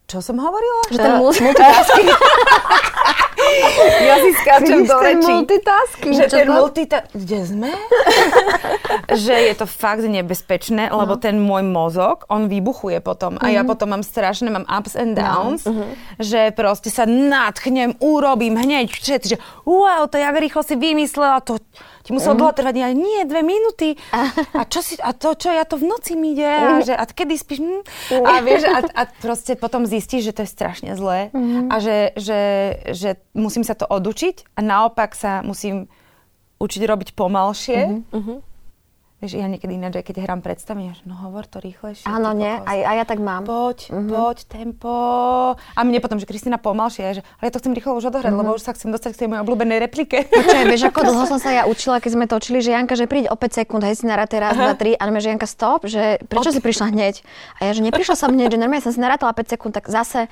čo 0.06 0.22
som 0.22 0.38
hovorila? 0.38 0.86
Že 0.86 0.98
ten 1.02 1.14
multitasking. 1.22 2.08
ja 4.06 4.14
si 4.22 4.30
skáčem 4.38 4.80
do 4.86 4.96
rečí. 5.02 5.26
multitasking. 5.26 6.14
Že 6.14 6.26
ten 6.30 6.46
multitasking... 6.46 7.18
Kde 7.26 7.38
sme? 7.42 7.70
že 9.26 9.34
je 9.34 9.54
to 9.58 9.66
fakt 9.66 10.06
nebezpečné, 10.06 10.94
lebo 10.94 11.18
no. 11.18 11.22
ten 11.22 11.42
môj 11.42 11.66
mozog, 11.66 12.22
on 12.30 12.46
vybuchuje 12.46 13.02
potom. 13.02 13.34
Mm-hmm. 13.34 13.50
A 13.50 13.54
ja 13.54 13.62
mhm. 13.66 13.68
potom 13.74 13.88
mám 13.98 14.06
strašné, 14.06 14.46
mám 14.46 14.66
ups 14.70 14.94
and 14.94 15.18
no. 15.18 15.18
downs, 15.18 15.66
no. 15.66 15.74
mm-hmm. 15.74 15.92
že 16.22 16.40
proste 16.54 16.90
sa 16.94 17.02
nadchnem, 17.02 17.98
urobím 17.98 18.54
hneď 18.54 18.94
všetci, 18.94 19.26
že 19.34 19.38
wow, 19.66 20.06
to 20.06 20.22
jak 20.22 20.38
rýchlo 20.38 20.62
si 20.62 20.78
vymyslela, 20.78 21.42
to 21.42 21.58
ti 22.06 22.14
muselo 22.14 22.38
mm. 22.38 22.40
dlho 22.40 22.52
trvať, 22.54 22.74
ja 22.78 22.90
nie, 22.94 23.26
dve 23.26 23.42
minúty. 23.42 23.98
A, 24.14 24.62
čo 24.70 24.78
si, 24.78 24.94
a 25.02 25.10
to, 25.10 25.34
čo, 25.34 25.50
ja 25.50 25.66
to 25.66 25.74
v 25.74 25.90
noci 25.90 26.14
mi 26.14 26.38
ide, 26.38 26.46
a, 26.46 26.78
že, 26.78 26.94
a 26.94 27.02
kedy 27.02 27.34
spíš? 27.34 27.58
Mm. 27.58 27.82
A 28.22 28.32
vieš, 28.46 28.62
a, 28.70 28.78
a 28.86 29.02
proste 29.18 29.58
potom 29.58 29.82
zistíš, 29.82 30.30
že 30.30 30.34
to 30.38 30.40
je 30.46 30.50
strašne 30.54 30.94
zlé 30.94 31.34
mm. 31.34 31.66
a 31.66 31.76
že, 31.82 32.14
že, 32.14 32.40
že 32.94 33.10
musím 33.34 33.66
sa 33.66 33.74
to 33.74 33.90
odučiť 33.90 34.54
a 34.54 34.62
naopak 34.62 35.18
sa 35.18 35.42
musím 35.42 35.90
učiť 36.62 36.82
robiť 36.86 37.08
pomalšie. 37.18 38.06
Mm-hmm. 38.14 38.55
Vieš, 39.16 39.40
ja 39.40 39.48
niekedy 39.48 39.80
ináč, 39.80 40.04
keď 40.04 40.28
hrám 40.28 40.44
predstavenie, 40.44 40.92
že 40.92 41.08
no 41.08 41.16
hovor 41.16 41.48
to 41.48 41.56
rýchlejšie. 41.56 42.04
Áno, 42.04 42.36
nie, 42.36 42.52
aj, 42.52 42.78
aj 42.84 42.96
ja 43.00 43.04
tak 43.08 43.16
mám. 43.24 43.48
Poď, 43.48 43.88
mm-hmm. 43.88 44.12
poď, 44.12 44.36
tempo. 44.44 44.92
A 45.56 45.80
mne 45.88 46.04
potom, 46.04 46.20
že 46.20 46.28
Kristina 46.28 46.60
pomalšie, 46.60 47.16
že 47.16 47.22
ale 47.40 47.48
ja 47.48 47.52
to 47.56 47.64
chcem 47.64 47.72
rýchlo 47.72 47.96
už 47.96 48.12
odohrať, 48.12 48.28
mm-hmm. 48.28 48.44
lebo 48.44 48.60
už 48.60 48.68
sa 48.68 48.76
chcem 48.76 48.92
dostať 48.92 49.16
k 49.16 49.20
tej 49.24 49.28
mojej 49.32 49.42
obľúbenej 49.48 49.80
replike. 49.88 50.28
Počkaj, 50.28 50.64
vieš, 50.68 50.92
ako 50.92 51.00
dlho 51.08 51.24
som 51.32 51.40
sa 51.40 51.48
ja 51.48 51.62
učila, 51.64 51.96
keď 52.04 52.12
sme 52.12 52.24
točili, 52.28 52.60
že 52.60 52.76
Janka, 52.76 52.92
že 52.92 53.08
príde 53.08 53.32
o 53.32 53.40
5 53.40 53.56
sekúnd, 53.64 53.88
hej 53.88 53.96
si 53.96 54.04
naráte 54.04 54.36
raz, 54.36 54.52
dva, 54.52 54.76
tri, 54.76 54.92
a 54.92 55.08
že 55.08 55.28
Janka 55.32 55.48
stop, 55.48 55.88
že 55.88 56.20
prečo 56.28 56.52
Od... 56.52 56.54
si 56.54 56.60
prišla 56.60 56.92
hneď? 56.92 57.24
A 57.56 57.66
ja, 57.66 57.72
že 57.72 57.80
neprišla 57.80 58.20
som 58.20 58.28
hneď, 58.28 58.52
že 58.52 58.60
normálne 58.60 58.84
som 58.84 58.92
si 58.92 59.00
narátala 59.00 59.32
5 59.32 59.48
sekúnd, 59.56 59.72
tak 59.72 59.88
zase 59.88 60.28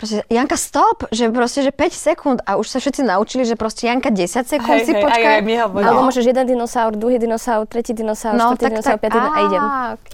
proste, 0.00 0.24
Janka 0.32 0.56
stop, 0.56 1.04
že 1.12 1.28
proste, 1.28 1.60
že 1.60 1.70
5 1.76 1.92
sekúnd 1.92 2.38
a 2.48 2.56
už 2.56 2.66
sa 2.72 2.80
všetci 2.80 3.04
naučili, 3.04 3.44
že 3.44 3.60
proste 3.60 3.84
Janka 3.84 4.08
10 4.08 4.48
sekúnd 4.48 4.80
hej, 4.80 4.88
si 4.88 4.92
hej, 4.96 5.04
počká. 5.04 5.28
Aj, 5.36 5.44
aj, 5.44 5.76
Alebo 5.76 6.00
môžeš 6.08 6.24
jeden 6.24 6.44
dinosaur, 6.48 6.96
druhý 6.96 7.20
dinosaur, 7.20 7.68
tretí 7.68 7.92
dinosaur, 7.92 8.32
no, 8.32 8.56
štvrtý 8.56 8.72
dinosaur, 8.72 8.96
piatý 8.96 9.18
dinosaur 9.20 9.36
a 9.36 9.44
idem. 9.44 9.62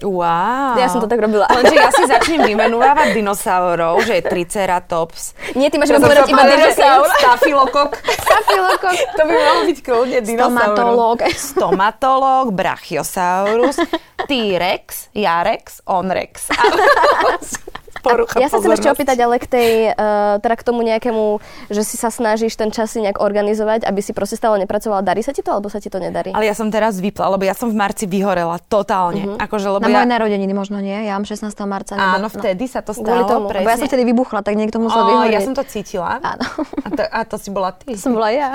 Wow. 0.03 0.75
Ja 0.75 0.87
som 0.91 0.99
to 0.99 1.07
tak 1.07 1.23
robila. 1.23 1.47
Lenže 1.47 1.75
ja 1.79 1.89
si 1.95 2.03
začnem 2.03 2.43
vymenúvať 2.43 3.15
dinosaurov, 3.15 4.03
že 4.03 4.19
je 4.19 4.23
triceratops. 4.27 5.55
Nie, 5.55 5.71
ty 5.71 5.79
máš 5.79 5.95
povedať 5.95 6.27
iba 6.27 6.43
dinosaur. 6.43 7.07
Stafilokok. 7.23 7.91
Stafilokok. 8.03 8.95
To 9.15 9.21
by 9.23 9.33
malo 9.33 9.61
byť 9.71 9.79
kľudne 9.79 10.19
dinosaur. 10.19 10.75
Stomatolog. 10.75 11.17
Stomatolog, 11.31 12.45
brachiosaurus, 12.51 13.79
T-rex, 14.27 15.15
Jarex, 15.15 15.79
Onrex. 15.87 16.51
porucha 18.07 18.39
Ja 18.39 18.47
sa 18.47 18.63
chcem 18.63 18.71
ešte 18.71 18.87
opýtať 18.87 19.17
ale 19.19 19.35
k 19.37 19.47
tej, 19.47 19.71
uh, 19.91 20.39
teda 20.39 20.55
k 20.55 20.63
tomu 20.63 20.81
nejakému, 20.87 21.43
že 21.67 21.81
si 21.83 21.99
sa 21.99 22.07
snažíš 22.07 22.55
ten 22.55 22.71
čas 22.71 22.95
si 22.95 23.03
nejak 23.03 23.19
organizovať, 23.19 23.83
aby 23.83 23.99
si 23.99 24.15
proste 24.15 24.39
stále 24.39 24.63
nepracovala. 24.63 25.03
Darí 25.03 25.19
sa 25.21 25.35
ti 25.35 25.43
to, 25.43 25.51
alebo 25.51 25.67
sa 25.67 25.83
ti 25.83 25.91
to 25.91 25.99
nedarí? 25.99 26.31
Ale 26.31 26.47
ja 26.47 26.55
som 26.55 26.71
teraz 26.71 26.97
vypla, 27.03 27.27
lebo 27.35 27.43
ja 27.43 27.53
som 27.53 27.67
v 27.67 27.75
marci 27.75 28.07
vyhorela 28.07 28.57
totálne. 28.71 29.27
Uh-huh. 29.27 29.43
Akože, 29.43 29.67
lebo 29.67 29.83
Na 29.83 29.91
ja... 29.91 29.97
moje 30.01 30.09
narodeniny 30.09 30.53
možno 30.55 30.79
nie, 30.79 30.95
ja 31.05 31.13
mám 31.19 31.27
16. 31.27 31.51
marca. 31.67 31.93
Nebo... 31.99 32.23
Áno, 32.23 32.27
vtedy 32.31 32.65
no. 32.65 32.71
sa 32.71 32.79
to 32.79 32.95
stalo, 32.95 33.27
tomu, 33.27 33.51
presne. 33.51 33.67
ja 33.67 33.77
som 33.77 33.89
vtedy 33.91 34.03
vybuchla, 34.07 34.39
tak 34.41 34.55
niekto 34.55 34.79
musel 34.79 35.03
oh, 35.03 35.07
vyhorieť. 35.11 35.43
Ja 35.43 35.47
som 35.47 35.55
to 35.57 35.65
cítila. 35.67 36.23
Áno. 36.23 36.45
A 36.83 36.87
to, 36.95 37.03
a 37.03 37.19
to 37.27 37.35
si 37.35 37.49
bola 37.51 37.75
ty. 37.75 37.93
Som 38.07 38.15
bola 38.15 38.31
ja. 38.31 38.49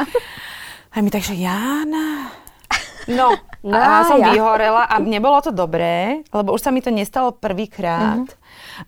A 0.93 1.01
mi 1.01 1.09
takže, 1.09 1.37
Jana, 1.37 2.33
No, 3.11 3.35
no 3.67 3.75
a 3.75 4.07
som 4.07 4.23
ja. 4.23 4.31
vyhorela 4.31 4.87
a 4.87 5.03
nebolo 5.03 5.43
to 5.43 5.51
dobré, 5.51 6.23
lebo 6.31 6.55
už 6.55 6.63
sa 6.63 6.71
mi 6.71 6.79
to 6.79 6.95
nestalo 6.95 7.35
prvýkrát. 7.35 8.23
Uh-huh. 8.23 8.42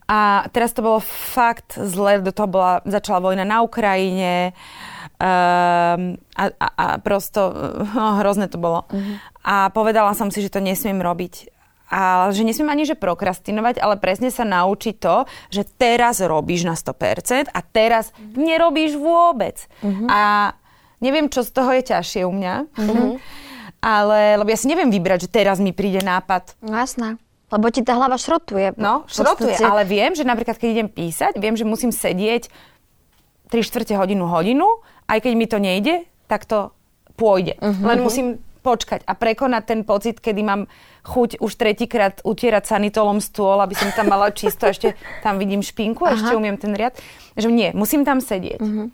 A 0.08 0.48
teraz 0.50 0.72
to 0.72 0.84
bolo 0.84 1.00
fakt 1.04 1.76
zle, 1.76 2.20
do 2.20 2.32
toho 2.32 2.48
bola, 2.48 2.74
začala 2.84 3.20
vojna 3.20 3.44
na 3.44 3.60
Ukrajine 3.60 4.56
um, 5.20 6.16
a, 6.34 6.44
a, 6.58 6.68
a 6.76 6.86
prosto 7.00 7.52
no, 7.96 8.20
hrozné 8.20 8.48
to 8.48 8.58
bolo. 8.58 8.86
Uh-huh. 8.88 9.16
A 9.44 9.68
povedala 9.70 10.12
som 10.16 10.28
si, 10.28 10.40
že 10.40 10.52
to 10.52 10.60
nesmiem 10.60 11.00
robiť. 11.00 11.52
A 11.94 12.32
že 12.32 12.42
nesmiem 12.42 12.72
ani 12.72 12.88
že 12.88 12.98
prokrastinovať, 12.98 13.78
ale 13.78 14.00
presne 14.00 14.32
sa 14.32 14.42
naučiť 14.42 14.94
to, 14.98 15.28
že 15.52 15.68
teraz 15.78 16.18
robíš 16.18 16.66
na 16.66 16.74
100% 16.74 17.52
a 17.52 17.60
teraz 17.60 18.10
uh-huh. 18.10 18.40
nerobíš 18.40 18.96
vôbec. 18.98 19.68
Uh-huh. 19.84 20.08
A 20.10 20.52
neviem, 20.98 21.28
čo 21.28 21.44
z 21.44 21.50
toho 21.52 21.70
je 21.76 21.82
ťažšie 21.94 22.22
u 22.24 22.32
mňa. 22.32 22.54
Uh-huh. 22.72 23.16
Ale, 23.84 24.40
lebo 24.40 24.48
ja 24.48 24.56
si 24.56 24.64
neviem 24.64 24.88
vybrať, 24.88 25.28
že 25.28 25.34
teraz 25.44 25.60
mi 25.60 25.76
príde 25.76 26.00
nápad. 26.00 26.56
No 26.64 26.72
jasné. 26.72 27.20
Lebo 27.54 27.70
ti 27.70 27.86
tá 27.86 27.94
hlava 27.94 28.18
šrotuje. 28.18 28.74
No, 28.74 29.06
šrotuje, 29.06 29.54
ale 29.62 29.86
viem, 29.86 30.10
že 30.18 30.26
napríklad, 30.26 30.58
keď 30.58 30.68
idem 30.74 30.88
písať, 30.90 31.38
viem, 31.38 31.54
že 31.54 31.62
musím 31.62 31.94
sedieť 31.94 32.50
3 33.54 33.62
čtvrte 33.62 33.94
hodinu, 33.94 34.26
hodinu, 34.26 34.82
aj 35.06 35.22
keď 35.22 35.32
mi 35.38 35.46
to 35.46 35.62
nejde, 35.62 36.02
tak 36.26 36.50
to 36.50 36.74
pôjde. 37.14 37.54
Uh-huh. 37.62 37.86
Len 37.86 38.02
musím 38.02 38.42
počkať 38.64 39.06
a 39.06 39.12
prekonať 39.14 39.62
ten 39.68 39.80
pocit, 39.86 40.18
kedy 40.18 40.40
mám 40.40 40.66
chuť 41.04 41.38
už 41.38 41.52
tretíkrát 41.54 42.24
utierať 42.24 42.64
sanitolom 42.64 43.20
stôl, 43.20 43.60
aby 43.60 43.76
som 43.76 43.92
tam 43.92 44.08
mala 44.08 44.32
čisto, 44.32 44.66
ešte 44.66 44.96
tam 45.20 45.36
vidím 45.36 45.60
špinku, 45.60 46.02
Aha. 46.02 46.16
ešte 46.16 46.32
umiem 46.34 46.56
ten 46.58 46.72
riad. 46.74 46.96
Že 47.36 47.52
nie, 47.52 47.70
musím 47.76 48.02
tam 48.02 48.18
sedieť. 48.18 48.58
Uh-huh. 48.58 48.88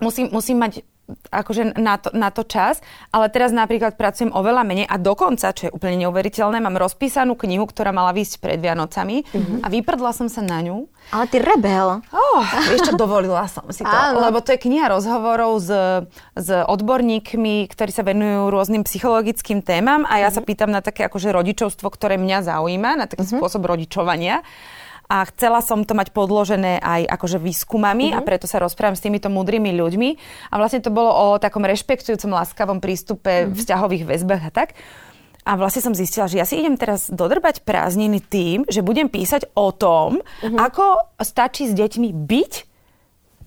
Musím, 0.00 0.32
musím 0.32 0.56
mať 0.62 0.86
akože 1.30 1.78
na 1.78 1.96
to, 2.02 2.10
na 2.14 2.34
to 2.34 2.42
čas, 2.42 2.82
ale 3.14 3.30
teraz 3.30 3.54
napríklad 3.54 3.94
pracujem 3.94 4.34
oveľa 4.34 4.66
menej 4.66 4.86
a 4.90 4.98
dokonca, 4.98 5.54
čo 5.54 5.70
je 5.70 5.74
úplne 5.74 6.02
neuveriteľné, 6.06 6.58
mám 6.58 6.74
rozpísanú 6.74 7.38
knihu, 7.38 7.66
ktorá 7.66 7.94
mala 7.94 8.10
výsť 8.10 8.42
pred 8.42 8.58
Vianocami 8.58 9.22
mm-hmm. 9.22 9.58
a 9.62 9.66
vyprdla 9.70 10.10
som 10.10 10.26
sa 10.26 10.42
na 10.42 10.58
ňu. 10.66 10.90
Ale 11.14 11.30
ty 11.30 11.38
rebel. 11.38 12.02
Oh, 12.10 12.42
čo, 12.82 12.98
dovolila 12.98 13.46
som 13.46 13.62
si 13.70 13.86
to, 13.86 13.94
Áno. 13.94 14.18
lebo 14.26 14.42
to 14.42 14.58
je 14.58 14.58
kniha 14.58 14.90
rozhovorov 14.90 15.62
s, 15.62 15.70
s 16.34 16.48
odborníkmi, 16.50 17.70
ktorí 17.70 17.90
sa 17.94 18.02
venujú 18.02 18.50
rôznym 18.50 18.82
psychologickým 18.82 19.62
témam 19.62 20.02
a 20.02 20.18
ja 20.18 20.28
mm-hmm. 20.28 20.34
sa 20.34 20.40
mhm. 20.42 20.48
pýtam 20.50 20.70
na 20.74 20.82
také 20.82 21.06
akože 21.06 21.30
rodičovstvo, 21.30 21.86
ktoré 21.86 22.18
mňa 22.18 22.50
zaujíma, 22.50 22.98
na 22.98 23.06
taký 23.06 23.22
mm-hmm. 23.22 23.38
spôsob 23.38 23.62
rodičovania 23.62 24.42
a 25.06 25.22
chcela 25.30 25.62
som 25.62 25.86
to 25.86 25.94
mať 25.94 26.10
podložené 26.10 26.82
aj 26.82 27.06
akože 27.06 27.38
výskumami 27.38 28.10
uh-huh. 28.10 28.18
a 28.18 28.20
mhm. 28.22 28.26
preto 28.26 28.46
sa 28.50 28.58
rozprávam 28.58 28.98
s 28.98 29.04
týmito 29.04 29.30
múdrymi 29.30 29.74
ľuďmi. 29.74 30.10
A 30.50 30.54
vlastne 30.58 30.82
to 30.82 30.90
bolo 30.90 31.10
o 31.10 31.26
takom 31.38 31.62
rešpektujúcom, 31.62 32.34
láskavom 32.34 32.78
prístupe 32.82 33.46
uh-huh. 33.46 33.54
vzťahových 33.54 34.04
väzbách 34.04 34.42
a 34.46 34.52
tak. 34.52 34.74
A 35.46 35.54
vlastne 35.54 35.78
som 35.78 35.94
zistila, 35.94 36.26
že 36.26 36.42
ja 36.42 36.46
si 36.46 36.58
idem 36.58 36.74
teraz 36.74 37.06
dodrbať 37.06 37.62
prázdniny 37.62 38.18
tým, 38.18 38.66
že 38.66 38.82
budem 38.82 39.06
písať 39.06 39.54
o 39.54 39.70
tom, 39.70 40.18
uh-huh. 40.18 40.58
ako 40.58 41.14
stačí 41.22 41.70
s 41.70 41.74
deťmi 41.78 42.10
byť 42.10 42.52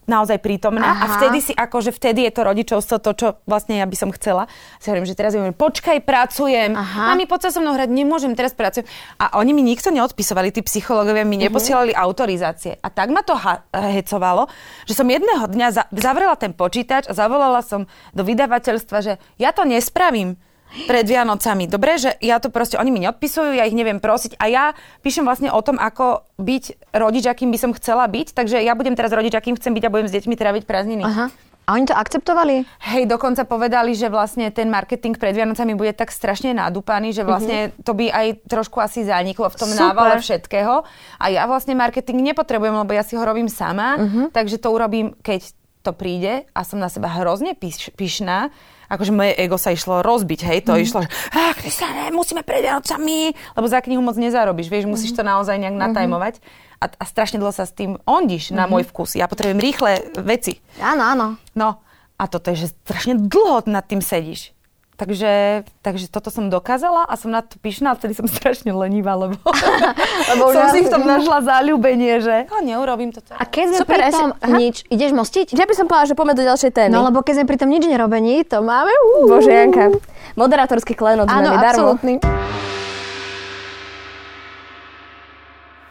naozaj 0.09 0.41
prítomná 0.41 0.97
Aha. 0.97 1.01
a 1.05 1.05
vtedy 1.21 1.37
si 1.39 1.53
akože 1.53 1.93
vtedy 1.93 2.25
je 2.25 2.31
to 2.33 2.41
rodičovstvo 2.41 2.97
to, 2.97 3.11
čo 3.13 3.27
vlastne 3.45 3.77
ja 3.77 3.85
by 3.85 3.93
som 3.93 4.09
chcela. 4.09 4.49
Si 4.81 4.89
hovorím, 4.89 5.05
že 5.05 5.13
teraz 5.13 5.37
hovorím, 5.37 5.53
počkaj, 5.53 6.01
pracujem. 6.01 6.73
Aha. 6.73 7.13
Mami, 7.13 7.29
poď 7.29 7.47
sa 7.47 7.49
so 7.55 7.59
mnou 7.61 7.77
hrať, 7.77 7.93
nemôžem, 7.93 8.33
teraz 8.33 8.57
pracujem. 8.57 8.89
A 9.21 9.37
oni 9.37 9.53
mi 9.53 9.61
nikto 9.61 9.93
neodpisovali, 9.93 10.49
tí 10.49 10.65
psychológovia 10.65 11.21
mi 11.23 11.37
uh-huh. 11.37 11.47
neposielali 11.47 11.93
autorizácie. 11.93 12.81
A 12.81 12.89
tak 12.89 13.13
ma 13.13 13.21
to 13.21 13.37
ha- 13.37 13.63
hecovalo, 13.69 14.49
že 14.89 14.97
som 14.97 15.05
jedného 15.05 15.45
dňa 15.45 15.67
za- 15.69 15.89
zavrela 15.93 16.33
ten 16.33 16.57
počítač 16.57 17.05
a 17.05 17.13
zavolala 17.13 17.61
som 17.61 17.85
do 18.17 18.25
vydavateľstva, 18.25 18.97
že 19.05 19.13
ja 19.37 19.53
to 19.53 19.63
nespravím 19.69 20.41
pred 20.85 21.05
Vianocami. 21.05 21.65
Dobre, 21.65 21.97
že 21.97 22.13
ja 22.21 22.37
to 22.37 22.53
proste, 22.53 22.77
oni 22.77 22.93
mi 22.93 23.01
neodpisujú, 23.01 23.57
ja 23.57 23.65
ich 23.65 23.73
neviem 23.73 23.97
prosiť 23.97 24.37
a 24.37 24.45
ja 24.45 24.65
píšem 25.01 25.25
vlastne 25.25 25.49
o 25.49 25.61
tom, 25.65 25.81
ako 25.81 26.25
byť 26.37 26.93
rodič, 26.93 27.25
akým 27.25 27.49
by 27.49 27.57
som 27.57 27.71
chcela 27.73 28.05
byť, 28.05 28.37
takže 28.37 28.61
ja 28.61 28.77
budem 28.77 28.93
teraz 28.93 29.09
rodič, 29.09 29.33
akým 29.33 29.57
chcem 29.57 29.73
byť 29.73 29.83
a 29.89 29.93
budem 29.93 30.07
s 30.07 30.15
deťmi 30.15 30.35
tráviť 30.37 30.63
prázdniny. 30.69 31.03
Aha. 31.05 31.27
A 31.69 31.77
oni 31.77 31.85
to 31.85 31.93
akceptovali? 31.93 32.65
Hej, 32.81 33.05
dokonca 33.05 33.45
povedali, 33.45 33.93
že 33.93 34.09
vlastne 34.09 34.49
ten 34.49 34.73
marketing 34.73 35.13
pred 35.13 35.37
Vianocami 35.37 35.77
bude 35.77 35.93
tak 35.93 36.09
strašne 36.09 36.49
nadúpaný, 36.57 37.13
že 37.13 37.21
vlastne 37.21 37.77
to 37.85 37.93
by 37.93 38.09
aj 38.09 38.41
trošku 38.49 38.81
asi 38.81 39.05
zaniklo 39.05 39.45
v 39.53 39.57
tom 39.57 39.69
Super. 39.69 39.93
návale 39.93 40.17
všetkého. 40.17 40.81
A 41.21 41.25
ja 41.29 41.45
vlastne 41.45 41.77
marketing 41.77 42.25
nepotrebujem, 42.25 42.73
lebo 42.73 42.89
ja 42.89 43.05
si 43.05 43.13
ho 43.13 43.21
robím 43.21 43.45
sama, 43.53 44.01
takže 44.33 44.57
to 44.57 44.73
urobím, 44.73 45.13
keď 45.21 45.53
to 45.85 45.93
príde 45.93 46.49
a 46.57 46.65
som 46.65 46.81
na 46.81 46.89
seba 46.89 47.05
hrozne 47.05 47.53
pyš, 47.53 47.93
pyšná. 47.93 48.49
Akože 48.89 49.13
moje 49.13 49.37
ego 49.37 49.55
sa 49.61 49.69
išlo 49.69 50.01
rozbiť, 50.01 50.39
hej, 50.49 50.59
to 50.65 50.73
išlo, 50.73 51.05
že 51.05 51.09
ah, 51.37 51.53
Kristane, 51.53 52.09
musíme 52.09 52.41
pred 52.41 52.65
Vianocami, 52.65 53.37
lebo 53.53 53.65
za 53.69 53.85
knihu 53.85 54.01
moc 54.01 54.17
nezarobíš, 54.17 54.67
vieš, 54.67 54.89
musíš 54.89 55.13
to 55.13 55.21
naozaj 55.21 55.61
nejak 55.61 55.77
natajmovať. 55.77 56.41
A, 56.79 56.87
a 56.89 57.03
strašne 57.05 57.37
dlho 57.37 57.51
sa 57.51 57.67
s 57.67 57.75
tým 57.75 57.99
ondíš 58.07 58.55
na 58.55 58.63
môj 58.65 58.87
vkus. 58.87 59.19
Ja 59.19 59.27
potrebujem 59.27 59.59
rýchle 59.59 60.15
veci. 60.23 60.63
Áno, 60.79 61.03
áno. 61.05 61.25
No 61.51 61.83
a 62.19 62.23
toto 62.27 62.51
je, 62.51 62.67
že 62.67 62.75
strašne 62.87 63.15
dlho 63.15 63.67
nad 63.67 63.83
tým 63.87 64.03
sedíš. 64.03 64.51
Takže, 64.99 65.63
takže 65.79 66.11
toto 66.11 66.27
som 66.27 66.51
dokázala 66.51 67.07
a 67.07 67.15
som 67.15 67.31
na 67.31 67.39
to 67.39 67.55
pyšná, 67.63 67.95
a 67.95 67.95
vtedy 67.95 68.19
som 68.19 68.27
strašne 68.35 68.75
lenivá, 68.75 69.15
lebo, 69.15 69.39
lebo 70.35 70.43
som 70.51 70.75
si 70.75 70.83
v 70.83 70.91
tom 70.91 71.07
našla 71.15 71.39
záľubenie, 71.47 72.19
že 72.19 72.43
a 72.51 72.59
neurobím 72.59 73.15
to 73.15 73.23
A 73.31 73.47
keď 73.47 73.63
sme 73.71 73.77
Super, 73.79 73.95
pri 73.95 74.11
tom 74.11 74.29
aha. 74.35 74.59
nič, 74.59 74.83
ideš 74.91 75.15
mostiť? 75.15 75.55
Ja 75.55 75.63
by 75.63 75.71
som 75.71 75.87
povedala, 75.87 76.11
že 76.11 76.15
poďme 76.19 76.35
do 76.35 76.43
ďalšej 76.43 76.71
témy. 76.75 76.91
No 76.91 77.07
lebo 77.07 77.23
keď 77.23 77.39
sme 77.39 77.45
pri 77.47 77.57
tom 77.63 77.71
nič 77.71 77.87
nerobení, 77.87 78.43
to 78.43 78.59
máme... 78.59 78.91
Uh, 78.91 79.31
Bože, 79.31 79.55
Janka. 79.55 79.95
Moderátorský 80.35 80.99
klenot 80.99 81.31
Áno, 81.31 81.55
absolútny. 81.55 82.19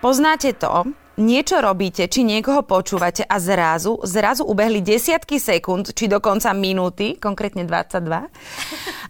Poznáte 0.04 0.52
to? 0.52 0.92
Niečo 1.18 1.58
robíte, 1.58 2.06
či 2.06 2.22
niekoho 2.22 2.62
počúvate 2.62 3.26
a 3.26 3.42
zrazu, 3.42 3.98
zrazu 4.06 4.46
ubehli 4.46 4.78
desiatky 4.86 5.42
sekúnd, 5.42 5.90
či 5.90 6.06
dokonca 6.06 6.54
minúty, 6.54 7.18
konkrétne 7.18 7.66
22. 7.66 8.06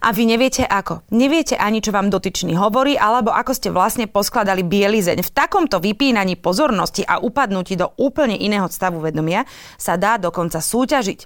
A 0.01 0.09
vy 0.09 0.23
neviete 0.25 0.65
ako. 0.65 1.05
Neviete 1.13 1.53
ani, 1.53 1.85
čo 1.85 1.93
vám 1.93 2.09
dotyčný 2.09 2.57
hovorí, 2.57 2.97
alebo 2.97 3.29
ako 3.29 3.53
ste 3.53 3.69
vlastne 3.69 4.09
poskladali 4.09 4.65
bielizeň. 4.65 5.21
V 5.21 5.29
takomto 5.29 5.77
vypínaní 5.77 6.33
pozornosti 6.33 7.05
a 7.05 7.21
upadnutí 7.21 7.77
do 7.77 7.93
úplne 8.01 8.41
iného 8.41 8.65
stavu 8.73 9.05
vedomia 9.05 9.45
sa 9.77 9.93
dá 9.93 10.17
dokonca 10.17 10.65
súťažiť. 10.65 11.19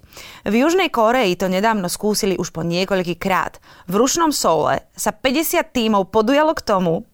V 0.52 0.54
Južnej 0.68 0.92
Koreji 0.92 1.40
to 1.40 1.48
nedávno 1.48 1.88
skúsili 1.88 2.36
už 2.36 2.52
po 2.52 2.60
niekoľký 2.60 3.16
krát. 3.16 3.64
V 3.88 4.04
rušnom 4.04 4.36
soule 4.36 4.84
sa 5.00 5.16
50 5.16 5.64
tímov 5.64 6.12
podujalo 6.12 6.52
k 6.52 6.66
tomu, 6.68 7.08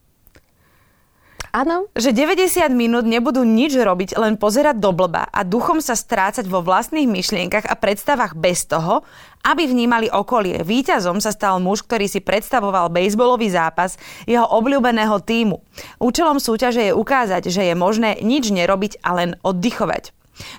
Áno. 1.50 1.90
že 1.98 2.14
90 2.14 2.70
minút 2.72 3.06
nebudú 3.10 3.42
nič 3.42 3.74
robiť, 3.74 4.18
len 4.22 4.38
pozerať 4.38 4.78
do 4.78 4.94
blba 4.94 5.26
a 5.30 5.42
duchom 5.42 5.82
sa 5.82 5.98
strácať 5.98 6.46
vo 6.46 6.62
vlastných 6.62 7.10
myšlienkach 7.10 7.66
a 7.66 7.74
predstavách 7.74 8.38
bez 8.38 8.70
toho, 8.70 9.02
aby 9.42 9.66
vnímali 9.66 10.12
okolie. 10.12 10.62
Výťazom 10.62 11.24
sa 11.24 11.32
stal 11.34 11.58
muž, 11.64 11.82
ktorý 11.88 12.06
si 12.06 12.20
predstavoval 12.20 12.92
bejsbolový 12.92 13.50
zápas 13.50 13.98
jeho 14.28 14.46
obľúbeného 14.46 15.18
týmu. 15.24 15.64
Účelom 15.98 16.38
súťaže 16.38 16.92
je 16.92 16.94
ukázať, 16.94 17.50
že 17.50 17.66
je 17.66 17.76
možné 17.76 18.20
nič 18.22 18.52
nerobiť 18.52 19.02
a 19.02 19.16
len 19.16 19.40
oddychovať. 19.42 20.14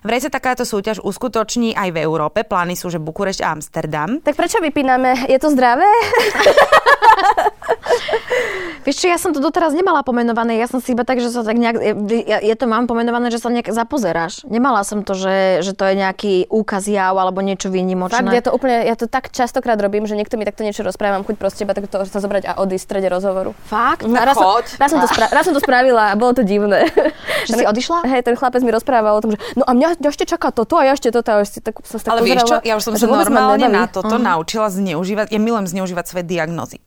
Vraj 0.04 0.20
sa 0.20 0.30
takáto 0.32 0.68
súťaž 0.68 1.00
uskutoční 1.00 1.72
aj 1.72 1.88
v 1.96 2.04
Európe. 2.04 2.44
Plány 2.44 2.76
sú, 2.76 2.92
že 2.92 3.00
Bukurešť 3.00 3.40
a 3.40 3.56
Amsterdam. 3.56 4.20
Tak 4.20 4.36
prečo 4.36 4.60
vypíname? 4.60 5.24
Je 5.28 5.38
to 5.40 5.48
zdravé? 5.48 5.88
Vieš 8.86 8.96
čo, 8.96 9.06
ja 9.06 9.20
som 9.20 9.30
to 9.30 9.38
doteraz 9.38 9.76
nemala 9.76 10.00
pomenované, 10.00 10.56
ja 10.56 10.64
som 10.64 10.80
si 10.80 10.96
iba 10.96 11.04
tak, 11.04 11.20
že 11.20 11.28
sa 11.28 11.44
tak 11.44 11.56
nejak, 11.56 11.76
ja, 12.24 12.38
ja 12.40 12.54
to 12.56 12.64
mám 12.64 12.88
pomenované, 12.88 13.28
že 13.28 13.36
sa 13.36 13.52
nejak 13.52 13.68
zapozeráš. 13.70 14.48
Nemala 14.48 14.80
som 14.82 15.04
to, 15.04 15.12
že, 15.12 15.60
že 15.60 15.76
to 15.76 15.84
je 15.84 15.94
nejaký 15.94 16.32
úkaz 16.48 16.88
jav 16.88 17.12
alebo 17.12 17.44
niečo 17.44 17.68
výnimočné. 17.68 18.24
Fakt, 18.24 18.32
ja 18.32 18.40
to 18.40 18.50
úplne, 18.50 18.80
ja 18.82 18.96
to 18.96 19.04
tak 19.04 19.28
častokrát 19.28 19.76
robím, 19.76 20.08
že 20.08 20.16
niekto 20.16 20.40
mi 20.40 20.48
takto 20.48 20.64
niečo 20.64 20.80
rozpráva, 20.80 21.20
mám 21.20 21.28
chuť 21.28 21.36
proste 21.36 21.60
iba 21.62 21.76
takto 21.76 21.92
sa 22.08 22.18
zobrať 22.18 22.48
a 22.48 22.52
odísť 22.56 22.80
v 22.80 22.88
strede 22.88 23.08
rozhovoru. 23.12 23.52
Fakt? 23.68 24.08
A 24.08 24.22
raz, 24.24 24.34
som, 24.34 24.48
raz, 24.80 24.88
som 24.88 24.98
to 24.98 25.08
spra- 25.08 25.30
raz 25.30 25.44
som 25.44 25.52
to 25.52 25.60
spravila 25.60 26.10
a 26.10 26.14
bolo 26.16 26.32
to 26.32 26.42
divné. 26.42 26.88
Že 27.48 27.52
si 27.52 27.64
odišla? 27.64 28.04
Hej, 28.08 28.20
ten 28.24 28.34
chlapec 28.36 28.60
mi 28.60 28.72
rozprával 28.72 29.16
o 29.16 29.20
tom, 29.20 29.30
že 29.32 29.38
no 29.56 29.64
a 29.64 29.72
mňa 29.72 30.00
ešte 30.02 30.24
čaká 30.24 30.52
toto 30.52 30.76
a 30.76 30.84
ja 30.84 30.92
ešte 30.92 31.08
toto 31.08 31.32
a 31.32 31.40
ešte 31.40 31.60
tak 31.60 31.80
som 31.84 31.96
sa 32.00 32.04
tak 32.08 32.12
Ale 32.12 32.20
vieš 32.24 32.44
čo, 32.44 32.60
pozerala, 32.60 32.68
ja 32.68 32.74
už 32.76 32.82
som 32.84 32.92
že 32.96 33.04
sa 33.04 33.08
normálne 33.08 33.66
na 33.68 33.84
toto 33.88 34.16
Mhm. 34.16 34.24
naučila 34.24 34.68
zneužívať, 34.68 35.32
ja 35.32 35.40
milujem 35.40 35.66
zneužívať 35.68 36.04
svoje 36.04 36.24
diagnózy. 36.26 36.80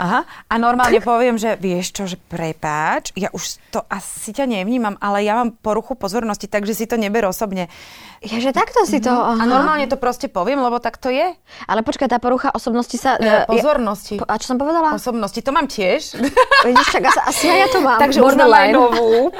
Aha, 0.00 0.24
a 0.48 0.54
normálne 0.56 0.96
poviem, 1.04 1.36
že 1.36 1.60
vieš 1.60 1.92
čo, 1.92 2.08
že 2.08 2.16
prepáč, 2.16 3.12
ja 3.18 3.28
už 3.34 3.60
to 3.68 3.84
asi 3.90 4.32
ťa 4.32 4.48
nevnímam, 4.48 4.96
ale 4.96 5.26
ja 5.26 5.36
mám 5.36 5.52
poruchu 5.52 5.92
pozornosti, 5.92 6.48
takže 6.48 6.72
si 6.72 6.88
to 6.88 6.96
neber 6.96 7.28
osobne. 7.28 7.68
Ja, 8.20 8.36
že 8.36 8.52
takto 8.52 8.84
si 8.84 9.00
to... 9.00 9.08
A 9.08 9.32
Aha. 9.36 9.48
normálne 9.48 9.88
to 9.88 9.96
proste 9.96 10.28
poviem, 10.28 10.60
lebo 10.60 10.76
tak 10.76 11.00
to 11.00 11.08
je. 11.08 11.32
Ale 11.64 11.80
počkaj, 11.80 12.08
tá 12.12 12.20
porucha 12.20 12.52
osobnosti 12.52 12.92
sa... 13.00 13.16
E, 13.16 13.24
ja- 13.24 13.44
pozornosti. 13.48 14.20
Po- 14.20 14.28
A 14.28 14.36
čo 14.36 14.52
som 14.52 14.58
povedala? 14.60 14.92
Osobnosti, 14.92 15.40
to 15.40 15.52
mám 15.52 15.64
tiež. 15.68 16.20
Vidíš, 16.68 16.88
tak 17.00 17.08
asi, 17.08 17.20
asi 17.24 17.44
ja 17.48 17.68
to 17.72 17.80
mám. 17.80 17.96
Takže 17.96 18.20
mám 18.20 18.52
aj 18.52 18.68
novú. 18.76 19.32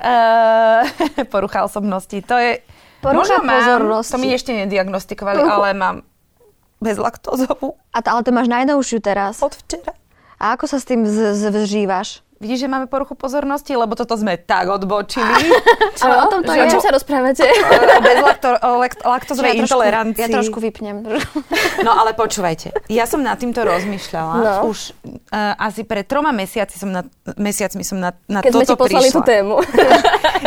Uh, 0.00 0.80
porucha 1.32 1.64
osobnosti. 1.64 2.16
To 2.24 2.36
je... 2.40 2.64
Porucha 3.00 3.16
Možno 3.16 3.36
mám, 3.48 3.56
pozornosti. 3.64 4.12
To 4.12 4.18
mi 4.20 4.28
ešte 4.32 4.52
nediagnostikovali, 4.52 5.40
ale 5.40 5.68
mám 5.72 5.96
bezlaktózovú 6.80 7.76
A 7.88 7.98
to, 7.98 8.08
ale 8.08 8.20
to 8.20 8.30
máš 8.30 8.48
najnovšiu 8.48 8.98
teraz. 8.98 9.38
od 9.38 9.52
včera. 9.54 9.92
A 10.36 10.56
ako 10.56 10.64
sa 10.66 10.76
s 10.76 10.84
tým 10.84 11.04
z- 11.04 11.36
z- 11.36 11.52
vžívaš? 11.52 12.24
Vidíš, 12.40 12.64
že 12.64 12.72
máme 12.72 12.88
poruchu 12.88 13.12
pozornosti, 13.12 13.68
lebo 13.70 13.92
toto 13.92 14.16
sme 14.16 14.32
tak 14.34 14.64
odbočili. 14.66 15.28
Čo? 15.92 16.08
Ale 16.08 16.14
o 16.18 16.26
tom 16.26 16.40
to 16.40 16.48
Že 16.48 16.56
O 16.56 16.64
je. 16.64 16.72
čom 16.72 16.80
sa 16.80 16.90
rozprávate? 16.90 17.44
O 18.62 18.80
lakt- 18.80 19.04
laktozovej 19.04 19.50
ja 19.50 19.56
trošku, 19.58 19.68
intolerancii. 19.68 20.22
ja 20.22 20.28
trošku 20.30 20.58
vypnem. 20.58 21.04
No 21.80 21.92
ale 21.92 22.12
počúvajte, 22.12 22.72
ja 22.88 23.04
som 23.04 23.20
nad 23.20 23.36
týmto 23.36 23.60
rozmýšľala. 23.60 24.34
No. 24.36 24.52
Už 24.66 24.92
uh, 24.96 25.52
asi 25.58 25.80
pred 25.82 26.04
troma 26.04 26.28
mesiaci 26.30 26.76
som 26.76 26.88
na, 26.88 27.04
mesiacmi 27.36 27.80
som 27.80 27.96
na, 27.98 28.12
na 28.26 28.40
Keď 28.40 28.50
sme 28.50 28.62
ti 28.62 28.68
toto 28.70 28.80
poslali 28.80 29.04
prišla. 29.06 29.14
tú 29.14 29.20
tému. 29.22 29.54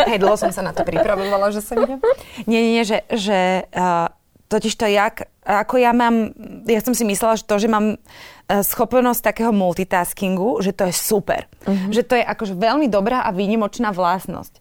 Hej, 0.04 0.18
dlho 0.18 0.34
som 0.34 0.50
sa 0.50 0.60
na 0.60 0.70
to 0.70 0.82
pripravovala, 0.82 1.50
že 1.50 1.58
sa 1.58 1.74
idem. 1.76 1.98
Nie, 2.44 2.58
nie, 2.60 2.72
nie, 2.72 2.84
že, 2.84 3.02
že 3.08 3.38
uh, 3.68 4.10
totiž 4.48 4.74
to 4.76 4.86
jak, 4.86 5.28
ako 5.44 5.80
ja 5.80 5.92
mám, 5.96 6.32
ja 6.68 6.80
som 6.84 6.92
si 6.92 7.04
myslela, 7.08 7.40
že 7.40 7.48
to, 7.48 7.56
že 7.56 7.68
mám 7.68 7.96
uh, 7.96 7.96
schopnosť 8.60 9.20
takého 9.20 9.52
multitaskingu, 9.52 10.60
že 10.60 10.76
to 10.76 10.88
je 10.88 10.94
super. 10.94 11.48
Uh-huh. 11.64 11.90
Že 11.90 12.02
to 12.04 12.14
je 12.20 12.24
akože 12.24 12.54
veľmi 12.56 12.86
dobrá 12.92 13.24
a 13.24 13.32
výnimočná 13.32 13.90
vlastnosť. 13.90 14.60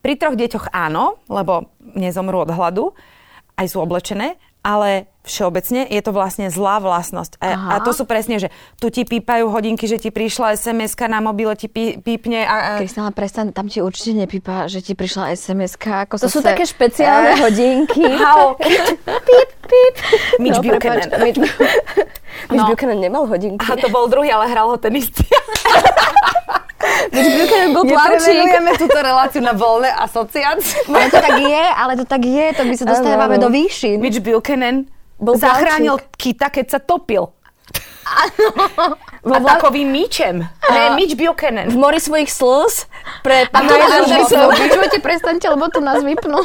Pri 0.00 0.16
troch 0.16 0.36
deťoch 0.36 0.72
áno, 0.72 1.20
lebo 1.28 1.76
nezomrú 1.92 2.48
od 2.48 2.50
hladu, 2.50 2.96
aj 3.60 3.66
sú 3.68 3.84
oblečené, 3.84 4.40
ale 4.60 5.08
všeobecne 5.20 5.84
je 5.84 6.00
to 6.00 6.10
vlastne 6.10 6.48
zlá 6.48 6.78
vlastnosť. 6.78 7.38
A, 7.38 7.48
a 7.70 7.84
to 7.84 7.92
sú 7.92 8.02
presne, 8.02 8.36
že 8.36 8.48
tu 8.76 8.88
ti 8.88 9.04
pípajú 9.04 9.46
hodinky, 9.46 9.84
že 9.84 9.96
ti 9.96 10.08
prišla 10.08 10.56
sms 10.56 10.96
na 11.06 11.20
mobile, 11.20 11.52
ti 11.54 11.66
pí, 11.66 11.96
pípne 11.96 12.40
a, 12.42 12.56
a 12.76 12.80
Kristýna, 12.80 13.12
prestaň, 13.12 13.52
tam 13.52 13.68
ti 13.68 13.78
určite 13.78 14.16
nepípa, 14.16 14.64
že 14.66 14.80
ti 14.80 14.92
prišla 14.92 15.30
SMS-ka. 15.30 16.08
Ako 16.08 16.16
To 16.16 16.26
sú 16.26 16.40
se- 16.40 16.46
také 16.46 16.64
špeciálne 16.64 17.36
hodinky. 17.44 18.00
Hao, 18.24 18.56
Mitch 20.38 20.56
No, 20.56 20.64
Buchanan. 20.64 21.08
Mitch, 21.20 21.38
Mitch 21.38 21.52
No. 22.50 22.66
Buchanan 22.66 22.98
nemal 22.98 23.24
hodinky. 23.24 23.60
Aha, 23.62 23.76
to 23.76 23.86
bol 23.86 24.08
druhý, 24.08 24.28
ale 24.28 24.48
hral 24.48 24.66
ho 24.66 24.76
ten 24.76 24.96
istý. 24.96 25.22
Nepremenujeme 27.10 28.70
túto 28.76 28.96
reláciu 28.96 29.40
na 29.40 29.52
voľné 29.52 29.90
asociácie. 29.94 30.86
Ale 30.86 31.08
to 31.08 31.18
tak 31.18 31.36
je, 31.38 31.64
ale 31.66 31.92
to 31.94 32.04
tak 32.04 32.22
je, 32.22 32.46
to 32.52 32.62
my 32.64 32.74
sa 32.74 32.84
dostávame 32.86 33.36
Áno, 33.36 33.42
áno. 33.42 33.44
do 33.44 33.50
výšin. 33.50 33.96
Mitch 33.98 34.20
Buchanan 34.20 34.86
Bol 35.14 35.36
zachránil 35.36 36.00
kita, 36.14 36.48
keď 36.48 36.66
sa 36.66 36.78
topil. 36.78 37.28
Vo 39.20 39.36
A 39.36 39.38
vla- 39.38 39.52
takovým 39.54 39.84
míčem. 39.86 40.40
Ne, 40.42 40.96
Mitch 40.96 41.12
Buchanan. 41.12 41.68
v 41.68 41.76
mori 41.76 42.00
svojich 42.00 42.26
slz 42.26 42.88
pre 43.20 43.44
A 43.44 43.52
pána 43.52 43.76
nás 43.76 43.92
Andersov. 44.00 44.48
Počujete, 44.50 44.98
prestaňte, 44.98 45.46
lebo 45.46 45.68
to 45.68 45.78
nás 45.78 46.00
vypnú. 46.00 46.40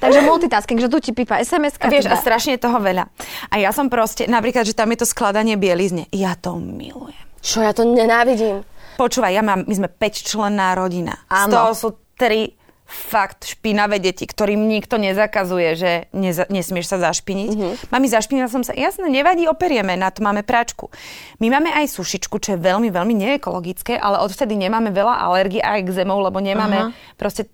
Takže 0.00 0.24
multitasking, 0.24 0.80
že 0.80 0.88
tu 0.88 0.98
ti 0.98 1.12
pípa 1.12 1.38
SMS-ka. 1.38 1.86
Vieš, 1.86 2.08
a 2.08 2.16
teda. 2.16 2.22
strašne 2.24 2.56
toho 2.56 2.80
veľa. 2.80 3.06
A 3.46 3.60
ja 3.60 3.70
som 3.70 3.86
proste, 3.86 4.24
napríklad, 4.24 4.64
že 4.64 4.72
tam 4.72 4.88
je 4.88 4.98
to 4.98 5.06
skladanie 5.06 5.54
bielizne. 5.54 6.08
Ja 6.10 6.32
to 6.32 6.56
milujem. 6.56 7.20
Čo, 7.38 7.60
ja 7.60 7.76
to 7.76 7.84
nenávidím. 7.84 8.64
Počúvaj, 8.94 9.32
ja 9.34 9.42
mám, 9.42 9.66
my 9.66 9.74
sme 9.74 9.88
5 9.90 10.30
členná 10.30 10.74
rodina. 10.78 11.18
Z 11.26 11.48
Áno. 11.48 11.52
toho 11.52 11.70
sú 11.74 11.88
tri 12.14 12.54
fakt 12.84 13.48
špinavé 13.48 13.96
deti, 13.96 14.28
ktorým 14.28 14.68
nikto 14.68 15.00
nezakazuje, 15.00 15.68
že 15.72 15.90
neza, 16.12 16.44
nesmieš 16.52 16.92
sa 16.92 16.98
zašpiniť. 17.00 17.50
Mm-hmm. 17.50 17.72
Mami, 17.88 18.06
zašpinila 18.12 18.48
som 18.52 18.60
sa. 18.60 18.76
Jasne, 18.76 19.08
nevadí, 19.08 19.48
operieme, 19.48 19.96
na 19.96 20.12
to 20.12 20.20
máme 20.20 20.44
práčku. 20.44 20.92
My 21.40 21.48
máme 21.48 21.72
aj 21.72 21.96
sušičku, 21.96 22.36
čo 22.36 22.54
je 22.54 22.58
veľmi, 22.60 22.92
veľmi 22.92 23.14
neekologické, 23.16 23.96
ale 23.96 24.20
odvtedy 24.20 24.52
nemáme 24.54 24.92
veľa 24.92 25.16
alergií 25.16 25.64
a 25.64 25.80
exémov, 25.80 26.28
lebo 26.28 26.44
nemáme 26.44 26.92
Aha. 26.92 27.16
proste 27.16 27.48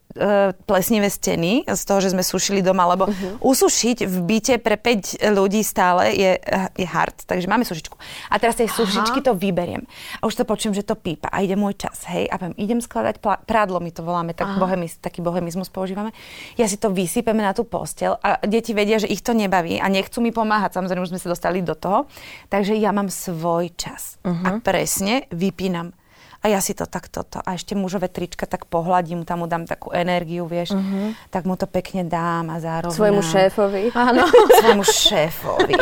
plesnivé 0.67 1.07
steny 1.07 1.65
z 1.67 1.83
toho, 1.87 2.03
že 2.03 2.11
sme 2.11 2.27
sušili 2.27 2.61
doma, 2.61 2.91
lebo 2.91 3.07
uh-huh. 3.07 3.39
usušiť 3.41 4.05
v 4.05 4.17
byte 4.27 4.55
pre 4.59 4.75
5 4.75 5.23
ľudí 5.31 5.63
stále 5.63 6.11
je, 6.13 6.33
je 6.75 6.87
hard, 6.87 7.27
takže 7.31 7.47
máme 7.47 7.63
sušičku. 7.63 7.95
A 8.31 8.35
teraz 8.43 8.59
tej 8.59 8.67
sušičky 8.71 9.23
to 9.23 9.39
vyberiem. 9.39 9.87
A 10.19 10.27
už 10.27 10.43
to 10.43 10.45
počujem, 10.45 10.75
že 10.75 10.83
to 10.83 10.99
pípa 10.99 11.31
a 11.31 11.47
ide 11.47 11.55
môj 11.55 11.79
čas, 11.79 12.03
hej, 12.11 12.27
a 12.27 12.35
poviem, 12.37 12.59
idem 12.59 12.81
skladať 12.83 13.23
pla- 13.23 13.43
prádlo, 13.47 13.79
my 13.79 13.91
to 13.95 14.03
voláme, 14.03 14.33
tak 14.35 14.59
bohemis, 14.59 14.99
taký 14.99 15.23
bohemizmus 15.23 15.71
používame. 15.71 16.11
Ja 16.59 16.67
si 16.67 16.75
to 16.75 16.91
vysypeme 16.91 17.41
na 17.41 17.55
tú 17.55 17.63
postel 17.63 18.19
a 18.19 18.43
deti 18.43 18.75
vedia, 18.75 18.99
že 18.99 19.07
ich 19.07 19.23
to 19.23 19.31
nebaví 19.31 19.79
a 19.79 19.87
nechcú 19.87 20.19
mi 20.19 20.35
pomáhať. 20.35 20.77
Samozrejme, 20.77 21.07
už 21.07 21.13
sme 21.15 21.23
sa 21.23 21.31
dostali 21.31 21.63
do 21.63 21.79
toho. 21.79 22.11
Takže 22.51 22.75
ja 22.75 22.91
mám 22.91 23.09
svoj 23.09 23.71
čas. 23.79 24.19
Uh-huh. 24.27 24.47
A 24.47 24.51
presne 24.59 25.31
vypínam 25.31 25.95
a 26.41 26.49
ja 26.49 26.61
si 26.65 26.73
to 26.73 26.89
tak 26.89 27.13
toto. 27.13 27.37
A 27.45 27.53
ešte 27.53 27.77
mužové 27.77 28.09
trička 28.09 28.49
tak 28.49 28.65
pohľadím, 28.65 29.29
tam 29.29 29.45
mu 29.45 29.47
dám 29.47 29.69
takú 29.69 29.93
energiu, 29.93 30.49
vieš. 30.49 30.73
Uh-huh. 30.73 31.13
Tak 31.29 31.45
mu 31.45 31.53
to 31.53 31.69
pekne 31.69 32.09
dám 32.09 32.49
a 32.49 32.57
zároveň... 32.57 32.97
Svojmu 32.97 33.21
šéfovi. 33.21 33.93
Áno. 33.93 34.25
Svojmu 34.65 34.85
šéfovi. 34.89 35.75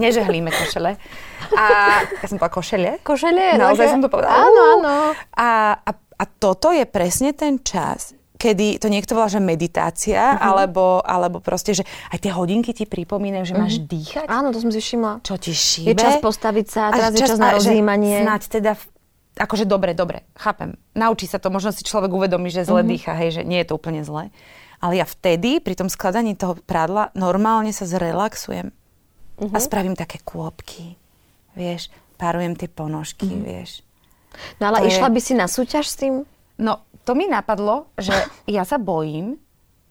Nežehlíme 0.00 0.48
košele. 0.48 0.96
A 1.52 1.64
ja 2.08 2.24
som 2.24 2.40
povedala 2.40 2.56
košele? 2.56 2.90
Košele? 3.04 3.60
Naozaj 3.60 3.86
som 3.92 4.00
to 4.00 4.08
povedala. 4.08 4.48
Áno, 4.48 4.60
áno. 4.80 4.94
A, 5.36 5.76
a, 5.76 5.90
a 5.92 6.24
toto 6.24 6.72
je 6.72 6.88
presne 6.88 7.36
ten 7.36 7.60
čas, 7.60 8.16
kedy 8.40 8.80
to 8.80 8.88
niekto 8.88 9.12
volá, 9.12 9.28
že 9.28 9.44
meditácia, 9.44 10.40
uh-huh. 10.40 10.40
alebo, 10.40 11.04
alebo 11.04 11.44
proste, 11.44 11.76
že 11.76 11.84
aj 12.08 12.16
tie 12.16 12.32
hodinky 12.32 12.72
ti 12.72 12.88
pripomínajú, 12.88 13.44
že 13.44 13.54
uh-huh. 13.54 13.68
máš 13.68 13.76
dýchať. 13.84 14.24
Áno, 14.32 14.56
to 14.56 14.58
som 14.64 14.72
si 14.72 14.80
všimla. 14.80 15.20
Čo 15.20 15.36
ti 15.36 15.52
šíbe. 15.52 15.92
Je 15.92 16.00
čas 16.00 16.16
postaviť 16.24 16.66
sa, 16.66 16.88
teraz 16.96 17.12
čas, 17.12 17.20
je 17.20 17.28
čas 17.28 17.36
na 17.36 17.52
rozjímanie. 17.52 18.24
Snáď 18.24 18.42
teda 18.48 18.72
akože 19.36 19.64
dobre, 19.64 19.96
dobre, 19.96 20.28
chápem. 20.36 20.76
Naučí 20.92 21.24
sa 21.24 21.40
to, 21.40 21.48
možno 21.48 21.72
si 21.72 21.84
človek 21.84 22.12
uvedomí, 22.12 22.52
že 22.52 22.68
zle 22.68 22.84
mm-hmm. 22.84 22.92
dýcha, 22.92 23.12
hej, 23.16 23.30
že 23.40 23.42
nie 23.48 23.60
je 23.64 23.68
to 23.72 23.76
úplne 23.80 24.04
zle. 24.04 24.28
Ale 24.82 24.98
ja 24.98 25.06
vtedy, 25.06 25.62
pri 25.62 25.78
tom 25.78 25.88
skladaní 25.88 26.34
toho 26.34 26.58
prádla, 26.58 27.14
normálne 27.14 27.70
sa 27.70 27.88
zrelaxujem. 27.88 28.74
Mm-hmm. 28.74 29.56
A 29.56 29.58
spravím 29.58 29.96
také 29.96 30.20
kôpky, 30.20 31.00
vieš, 31.56 31.88
párujem 32.20 32.52
tie 32.58 32.68
ponožky, 32.68 33.30
mm-hmm. 33.30 33.46
vieš. 33.46 33.70
No 34.60 34.72
ale 34.72 34.84
to 34.84 34.92
išla 34.92 35.08
je... 35.08 35.14
by 35.16 35.20
si 35.20 35.32
na 35.36 35.46
súťaž 35.48 35.84
s 35.88 35.96
tým? 35.96 36.14
No, 36.60 36.84
to 37.08 37.16
mi 37.16 37.24
napadlo, 37.28 37.88
že 37.96 38.12
ja 38.56 38.68
sa 38.68 38.76
bojím, 38.76 39.40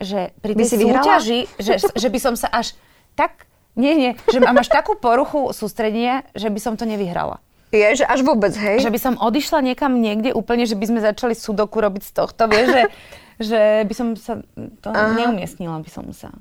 že 0.01 0.33
pri 0.41 0.53
tej 0.57 0.81
súťaži, 0.81 1.39
že, 1.57 1.73
že 2.01 2.07
by 2.09 2.19
som 2.21 2.33
sa 2.37 2.49
až 2.49 2.77
tak... 3.17 3.49
Nie, 3.71 3.95
nie, 3.95 4.19
že 4.27 4.43
mám 4.43 4.59
až 4.59 4.67
takú 4.67 4.99
poruchu 4.99 5.55
sústredenia, 5.55 6.27
že 6.35 6.51
by 6.51 6.59
som 6.59 6.75
to 6.75 6.83
nevyhrala. 6.83 7.39
Je, 7.71 8.03
že 8.03 8.05
až 8.05 8.27
vôbec, 8.27 8.51
hej? 8.51 8.83
Že 8.83 8.91
by 8.91 8.99
som 8.99 9.13
odišla 9.15 9.63
niekam 9.63 9.95
niekde 9.95 10.35
úplne, 10.35 10.67
že 10.67 10.75
by 10.75 10.85
sme 10.91 10.99
začali 10.99 11.31
sudoku 11.31 11.79
robiť 11.79 12.03
z 12.03 12.11
tohto, 12.11 12.51
vieš, 12.51 12.67
že, 12.67 12.83
že 13.55 13.61
by 13.87 13.93
som 13.95 14.07
sa, 14.19 14.43
to 14.83 14.91
Aha. 14.91 15.15
neumiestnila 15.15 15.79
by 15.79 15.89
som 15.89 16.11
sa. 16.11 16.35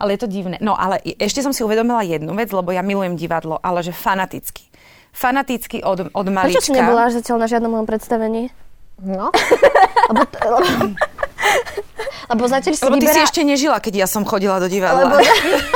Ale 0.00 0.16
je 0.16 0.20
to 0.24 0.28
divné. 0.28 0.56
No 0.60 0.76
ale 0.76 1.00
ešte 1.20 1.40
som 1.44 1.52
si 1.52 1.64
uvedomila 1.64 2.04
jednu 2.04 2.32
vec, 2.36 2.52
lebo 2.52 2.72
ja 2.72 2.84
milujem 2.84 3.16
divadlo, 3.16 3.60
ale 3.60 3.80
že 3.84 3.96
fanaticky. 3.96 4.68
Fanaticky 5.12 5.80
od, 5.80 6.12
od 6.12 6.26
malička. 6.28 6.60
Prečo 6.60 6.72
si 6.72 6.76
nebola 6.76 7.08
až 7.08 7.20
zatiaľ 7.20 7.44
na 7.44 7.48
žiadnom 7.48 7.70
mojom 7.72 7.88
predstavení? 7.88 8.52
No. 9.00 9.28
lebo, 10.12 10.24
lebo, 10.24 10.58
lebo 12.32 12.42
zatiaľ 12.46 12.72
si 12.74 12.82
Lebo 12.82 12.98
ty 12.98 13.06
vyberá... 13.06 13.14
si 13.14 13.20
ešte 13.22 13.40
nežila, 13.46 13.78
keď 13.78 14.04
ja 14.04 14.08
som 14.08 14.22
chodila 14.26 14.58
do 14.58 14.68
divadla. 14.70 15.16
Lebo... 15.16 15.16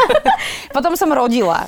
Potom 0.76 0.94
som 0.94 1.10
rodila. 1.10 1.66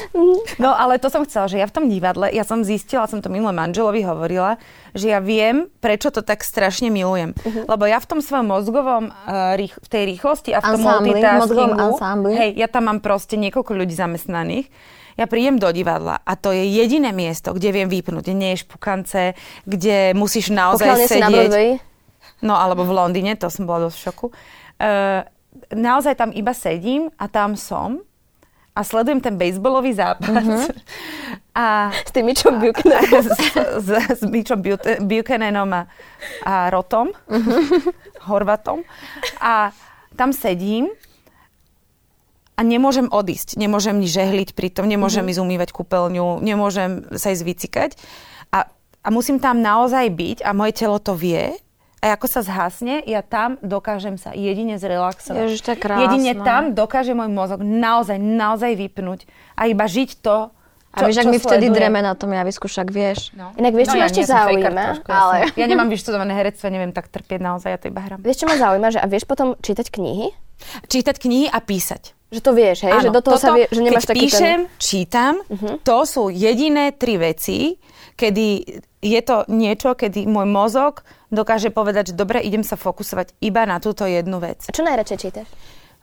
No 0.63 0.71
ale 0.75 0.99
to 1.03 1.11
som 1.11 1.27
chcela, 1.27 1.51
že 1.51 1.59
ja 1.59 1.67
v 1.67 1.75
tom 1.75 1.85
divadle, 1.91 2.31
ja 2.31 2.47
som 2.47 2.63
zistila, 2.63 3.11
som 3.11 3.19
to 3.19 3.31
minulé 3.31 3.51
manželovi 3.51 4.03
hovorila, 4.07 4.59
že 4.95 5.11
ja 5.11 5.19
viem, 5.19 5.67
prečo 5.83 6.15
to 6.15 6.23
tak 6.23 6.47
strašne 6.47 6.93
milujem. 6.93 7.35
Uh-huh. 7.35 7.65
Lebo 7.67 7.85
ja 7.89 7.99
v 7.99 8.07
tom 8.07 8.21
svojom 8.23 8.47
mozgovom, 8.47 9.11
uh, 9.11 9.59
rých, 9.59 9.75
v 9.79 9.89
tej 9.91 10.03
rýchlosti 10.15 10.51
a 10.55 10.63
v 10.63 10.79
tom 10.79 10.81
multitaskingu, 10.83 11.89
hej, 12.37 12.51
ja 12.55 12.69
tam 12.71 12.93
mám 12.93 12.99
proste 13.03 13.35
niekoľko 13.41 13.73
ľudí 13.75 13.95
zamestnaných, 13.95 14.71
ja 15.17 15.29
prídem 15.29 15.61
do 15.61 15.69
divadla 15.69 16.25
a 16.25 16.33
to 16.41 16.57
je 16.57 16.65
jediné 16.65 17.13
miesto, 17.13 17.53
kde 17.53 17.69
viem 17.69 17.89
vypnúť, 17.89 18.33
nie 18.33 18.57
je 18.57 18.65
špukance, 18.65 19.37
kde 19.69 20.17
musíš 20.17 20.49
naozaj 20.49 20.89
Pokiaľ 20.89 21.09
sedieť. 21.09 21.92
No 22.43 22.59
alebo 22.59 22.83
v 22.83 22.93
Londýne, 22.99 23.39
to 23.39 23.47
som 23.49 23.65
bola 23.65 23.87
dosť 23.89 23.97
v 23.97 24.05
šoku. 24.11 24.27
Uh, 24.83 25.23
naozaj 25.71 26.19
tam 26.19 26.31
iba 26.35 26.51
sedím 26.53 27.09
a 27.17 27.31
tam 27.31 27.55
som 27.55 28.03
a 28.73 28.81
sledujem 28.81 29.21
ten 29.21 29.37
bejsbolový 29.37 29.93
zápas. 29.93 30.45
Uh-huh. 30.45 30.69
A, 31.53 31.93
s 31.93 32.09
tým 32.17 32.33
Mitchom 32.33 32.57
Buchananom. 32.65 33.21
S, 33.29 33.85
s, 33.85 33.89
s 33.93 34.23
Mitchom 34.25 34.65
Buchananom 35.05 35.69
a, 35.77 35.85
a 36.49 36.73
Rotom, 36.73 37.13
uh-huh. 37.29 37.93
Horvatom. 38.25 38.81
A 39.37 39.69
tam 40.17 40.33
sedím 40.33 40.89
a 42.57 42.65
nemôžem 42.65 43.05
odísť. 43.13 43.61
Nemôžem 43.61 44.01
ni 44.01 44.09
žehliť 44.09 44.57
pri 44.57 44.73
tom, 44.73 44.89
nemôžem 44.89 45.29
uh-huh. 45.29 45.37
ísť 45.37 45.45
umývať 45.45 45.69
kúpeľňu, 45.77 46.41
nemôžem 46.41 47.05
sa 47.21 47.37
ísť 47.37 47.45
vycikať. 47.45 47.91
A, 48.49 48.73
a 49.05 49.09
musím 49.13 49.37
tam 49.37 49.61
naozaj 49.61 50.09
byť 50.09 50.39
a 50.49 50.57
moje 50.57 50.73
telo 50.73 50.97
to 50.97 51.13
vie 51.13 51.53
a 52.03 52.19
ako 52.19 52.27
sa 52.27 52.43
zhasne, 52.43 53.07
ja 53.07 53.23
tam 53.23 53.63
dokážem 53.63 54.19
sa 54.19 54.35
jedine 54.35 54.75
zrelaxovať. 54.75 55.39
Ježiš, 55.39 55.61
to 55.63 55.71
je 55.73 55.79
krásne. 55.79 56.03
Jedine 56.11 56.35
tam 56.43 56.75
dokáže 56.75 57.15
môj 57.15 57.31
mozog 57.31 57.63
naozaj, 57.63 58.19
naozaj 58.19 58.75
vypnúť 58.75 59.31
a 59.55 59.71
iba 59.71 59.87
žiť 59.87 60.19
to, 60.19 60.51
čo, 60.93 60.99
a 60.99 61.09
vieš, 61.09 61.25
ak 61.25 61.33
mi 61.33 61.41
vtedy 61.41 61.73
dreme 61.73 62.05
na 62.05 62.13
tom 62.13 62.29
javisku, 62.37 62.69
však 62.69 62.93
vieš. 62.93 63.33
No. 63.33 63.57
Inak 63.57 63.73
vieš, 63.73 63.95
čo 63.95 63.97
no, 63.97 64.03
ma 64.03 64.05
ja 64.05 64.09
ešte 64.13 64.25
zaujíma? 64.29 64.85
Trošku, 64.93 65.09
ale... 65.09 65.35
ja, 65.41 65.47
som, 65.49 65.57
ja 65.57 65.67
nemám 65.73 65.89
vyštudované 65.89 66.33
herectvo, 66.37 66.67
neviem 66.69 66.93
tak 66.93 67.09
trpieť 67.09 67.41
naozaj, 67.41 67.71
ja 67.73 67.79
to 67.81 67.89
iba 67.89 68.05
hrám. 68.05 68.21
Vieš, 68.21 68.45
čo 68.45 68.47
ma 68.51 68.61
zaujíma, 68.61 68.89
že 68.93 68.99
a 69.01 69.07
vieš 69.09 69.25
potom 69.25 69.57
čítať 69.57 69.89
knihy? 69.89 70.37
Čítať 70.93 71.17
knihy 71.17 71.49
a 71.49 71.59
písať. 71.65 72.13
Že 72.29 72.41
to 72.45 72.53
vieš, 72.53 72.79
hej? 72.85 72.93
Áno, 72.93 73.09
že 73.09 73.11
do 73.13 73.23
toho 73.25 73.37
toto, 73.41 73.45
sa 73.45 73.57
vie, 73.57 73.65
že 73.73 73.81
nemáš 73.81 74.05
keď 74.05 74.11
taký 74.13 74.27
píšem, 74.29 74.59
ten... 74.69 74.81
čítam, 74.81 75.35
uh-huh. 75.41 75.81
to 75.81 75.99
sú 76.05 76.29
jediné 76.29 76.93
tri 76.93 77.17
veci, 77.17 77.81
kedy 78.17 78.47
je 79.03 79.21
to 79.25 79.45
niečo, 79.51 79.99
kedy 79.99 80.25
môj 80.31 80.47
mozog 80.47 81.03
dokáže 81.33 81.73
povedať, 81.73 82.13
že 82.13 82.15
dobre, 82.15 82.39
idem 82.45 82.63
sa 82.63 82.77
fokusovať 82.79 83.35
iba 83.41 83.65
na 83.65 83.81
túto 83.83 84.05
jednu 84.05 84.39
vec. 84.39 84.63
A 84.69 84.73
čo 84.75 84.85
najradšej 84.85 85.19
čítaš? 85.19 85.49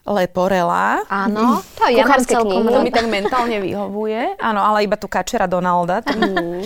Leporela. 0.10 1.06
Áno, 1.06 1.62
to 1.78 1.86
ja 1.92 2.08
mám 2.08 2.24
celkom. 2.26 2.66
To 2.66 2.82
mi 2.82 2.90
tak 2.90 3.06
mentálne 3.06 3.62
vyhovuje. 3.62 4.42
Áno, 4.42 4.64
ale 4.64 4.90
iba 4.90 4.98
tu 4.98 5.06
kačera 5.06 5.46
Donalda. 5.46 6.02
Mm. 6.02 6.66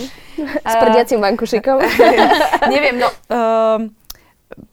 S 0.64 0.74
prdiacím 0.80 1.20
vankušikom. 1.20 1.76
Neviem, 2.72 2.96
no... 3.02 3.08
Uh, 3.28 3.92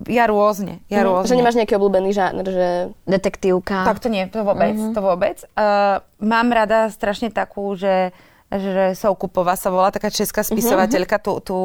ja 0.05 0.29
rôzne, 0.29 0.84
ja 0.93 1.01
mm, 1.01 1.05
rôzne. 1.10 1.29
Že 1.34 1.39
nemáš 1.41 1.57
nejaký 1.57 1.73
obľúbený 1.73 2.13
žáner, 2.13 2.45
že... 2.45 2.67
Detektívka. 3.10 3.81
Tak 3.81 3.97
to 3.97 4.13
nie, 4.13 4.29
to 4.29 4.45
vôbec, 4.45 4.77
mm-hmm. 4.77 4.93
to 4.93 5.01
vôbec. 5.01 5.38
Uh, 5.57 6.05
mám 6.21 6.53
rada 6.53 6.93
strašne 6.93 7.34
takú, 7.34 7.73
že 7.73 8.13
že 8.52 9.00
Soukupová 9.00 9.56
sa 9.56 9.72
volá, 9.72 9.92
taká 9.92 10.12
česká 10.12 10.44
spisovateľka, 10.44 11.24
tu, 11.24 11.40
tu 11.40 11.58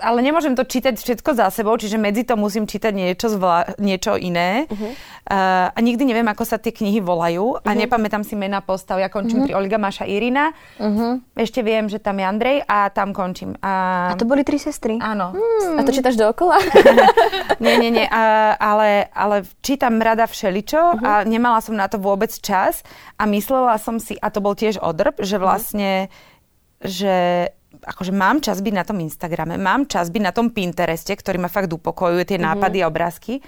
ale 0.00 0.18
nemôžem 0.24 0.56
to 0.56 0.64
čítať 0.64 0.96
všetko 0.96 1.36
za 1.36 1.52
sebou, 1.52 1.76
čiže 1.76 2.00
medzi 2.00 2.24
to 2.24 2.34
musím 2.34 2.64
čítať 2.64 2.90
niečo, 2.90 3.28
zvla, 3.28 3.76
niečo 3.76 4.16
iné. 4.16 4.64
Uh-huh. 4.66 4.90
Uh, 5.30 5.68
a 5.70 5.78
nikdy 5.78 6.08
neviem, 6.08 6.26
ako 6.26 6.42
sa 6.48 6.56
tie 6.56 6.72
knihy 6.72 7.04
volajú 7.04 7.60
uh-huh. 7.60 7.68
a 7.68 7.70
nepamätám 7.76 8.24
si 8.24 8.34
mena 8.34 8.64
postav. 8.64 8.98
Ja 8.98 9.12
končím 9.12 9.44
uh-huh. 9.44 9.52
pri 9.52 9.58
Olga 9.60 9.78
Maša 9.78 10.08
Irina. 10.08 10.56
Uh-huh. 10.80 11.20
Ešte 11.36 11.60
viem, 11.60 11.86
že 11.86 12.00
tam 12.00 12.18
je 12.18 12.24
Andrej 12.24 12.58
a 12.64 12.88
tam 12.90 13.12
končím. 13.12 13.54
A, 13.60 14.08
a 14.10 14.14
to 14.16 14.24
boli 14.24 14.42
tri 14.42 14.56
sestry? 14.56 14.96
Áno. 14.98 15.36
Hmm. 15.36 15.78
A 15.78 15.84
to 15.84 15.92
čítaš 15.92 16.16
dookola? 16.16 16.58
nie, 17.64 17.76
nie, 17.78 17.92
nie. 17.92 18.06
Uh, 18.08 18.56
ale, 18.56 19.12
ale 19.12 19.44
čítam 19.60 20.00
rada 20.00 20.24
všeličo 20.24 20.80
uh-huh. 20.80 21.04
a 21.04 21.12
nemala 21.28 21.60
som 21.60 21.76
na 21.76 21.86
to 21.86 22.00
vôbec 22.00 22.32
čas 22.40 22.80
a 23.20 23.28
myslela 23.28 23.76
som 23.76 24.00
si, 24.00 24.16
a 24.16 24.32
to 24.32 24.40
bol 24.40 24.56
tiež 24.56 24.80
odrb, 24.80 25.20
že 25.20 25.36
vlastne, 25.36 26.08
uh-huh. 26.08 26.88
že 26.88 27.16
akože 27.70 28.10
mám 28.10 28.42
čas 28.42 28.58
byť 28.60 28.74
na 28.74 28.84
tom 28.84 28.98
Instagrame, 28.98 29.54
mám 29.54 29.86
čas 29.86 30.10
byť 30.10 30.22
na 30.22 30.32
tom 30.34 30.50
Pintereste, 30.50 31.14
ktorý 31.14 31.38
ma 31.38 31.50
fakt 31.50 31.70
upokojuje, 31.70 32.26
tie 32.26 32.38
mm-hmm. 32.38 32.50
nápady 32.58 32.78
a 32.82 32.90
obrázky 32.90 33.38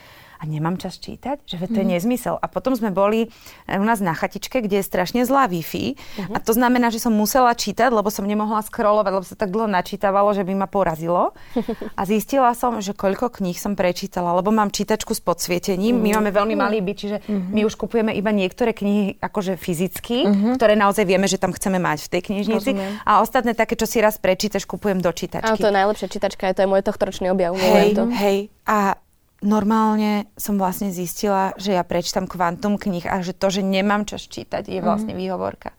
a 0.42 0.46
nemám 0.50 0.74
čas 0.74 0.98
čítať, 0.98 1.46
že 1.46 1.70
to 1.70 1.78
je 1.78 1.87
mm. 1.87 1.92
nezmysel. 1.94 2.35
A 2.35 2.50
potom 2.50 2.74
sme 2.74 2.90
boli 2.90 3.31
eh, 3.70 3.78
u 3.78 3.85
nás 3.87 4.02
na 4.02 4.11
chatičke, 4.11 4.59
kde 4.59 4.83
je 4.83 4.85
strašne 4.85 5.22
zlá 5.22 5.46
Wi-Fi 5.46 5.94
mm-hmm. 5.94 6.35
a 6.35 6.38
to 6.42 6.50
znamená, 6.50 6.90
že 6.90 6.98
som 6.98 7.14
musela 7.14 7.55
čítať, 7.55 7.94
lebo 7.94 8.11
som 8.11 8.26
nemohla 8.26 8.59
scrollovať, 8.66 9.12
lebo 9.14 9.24
sa 9.24 9.38
tak 9.38 9.55
dlho 9.55 9.70
načítavalo, 9.70 10.35
že 10.35 10.42
by 10.42 10.52
ma 10.59 10.66
porazilo. 10.66 11.31
A 11.98 12.02
zistila 12.09 12.50
som, 12.59 12.83
že 12.83 12.96
koľko 12.96 13.31
kníh 13.31 13.55
som 13.55 13.78
prečítala, 13.78 14.35
lebo 14.35 14.50
mám 14.50 14.74
čítačku 14.74 15.14
s 15.14 15.22
podsvietením. 15.22 15.94
My 16.02 16.18
máme 16.18 16.35
veľmi 16.35 16.55
malý 16.59 16.83
byt, 16.83 16.96
čiže 16.98 17.16
my 17.28 17.62
už 17.68 17.78
kupujeme 17.78 18.11
iba 18.16 18.33
niektoré 18.33 18.74
knihy 18.74 19.20
akože 19.20 19.61
fyzicky, 19.61 20.24
ktoré 20.57 20.74
naozaj 20.74 21.05
vieme, 21.05 21.28
že 21.28 21.38
tam 21.38 21.52
chceme 21.55 21.78
mať 21.78 22.09
v 22.09 22.18
tej 22.18 22.22
knižnici. 22.33 22.70
Rozumiem. 22.74 22.92
A 23.05 23.20
ostatné 23.20 23.52
také, 23.52 23.76
čo 23.76 23.85
si 23.85 24.00
raz 24.00 24.16
prečítaš, 24.18 24.64
kupujem 24.64 24.98
do 24.98 25.12
čítačky. 25.12 25.52
A 25.52 25.61
to 25.61 25.68
je 25.68 25.76
najlepšia 25.76 26.09
čítačka, 26.09 26.50
to 26.57 26.64
je 26.64 26.68
môj 26.68 26.83
tohtoročný 26.83 27.28
objav. 27.31 27.52
Hej, 27.55 27.94
hej. 28.18 28.37
A 28.64 28.96
normálne 29.42 30.31
som 30.38 30.57
vlastne 30.57 30.94
zistila, 30.94 31.52
že 31.59 31.74
ja 31.74 31.83
prečítam 31.83 32.31
kvantum 32.31 32.78
knih 32.78 33.11
a 33.11 33.20
že 33.20 33.35
to, 33.35 33.50
že 33.50 33.62
nemám 33.62 34.07
čas 34.07 34.24
čítať, 34.31 34.70
je 34.70 34.81
vlastne 34.81 35.12
mm-hmm. 35.12 35.22
výhovorka. 35.26 35.70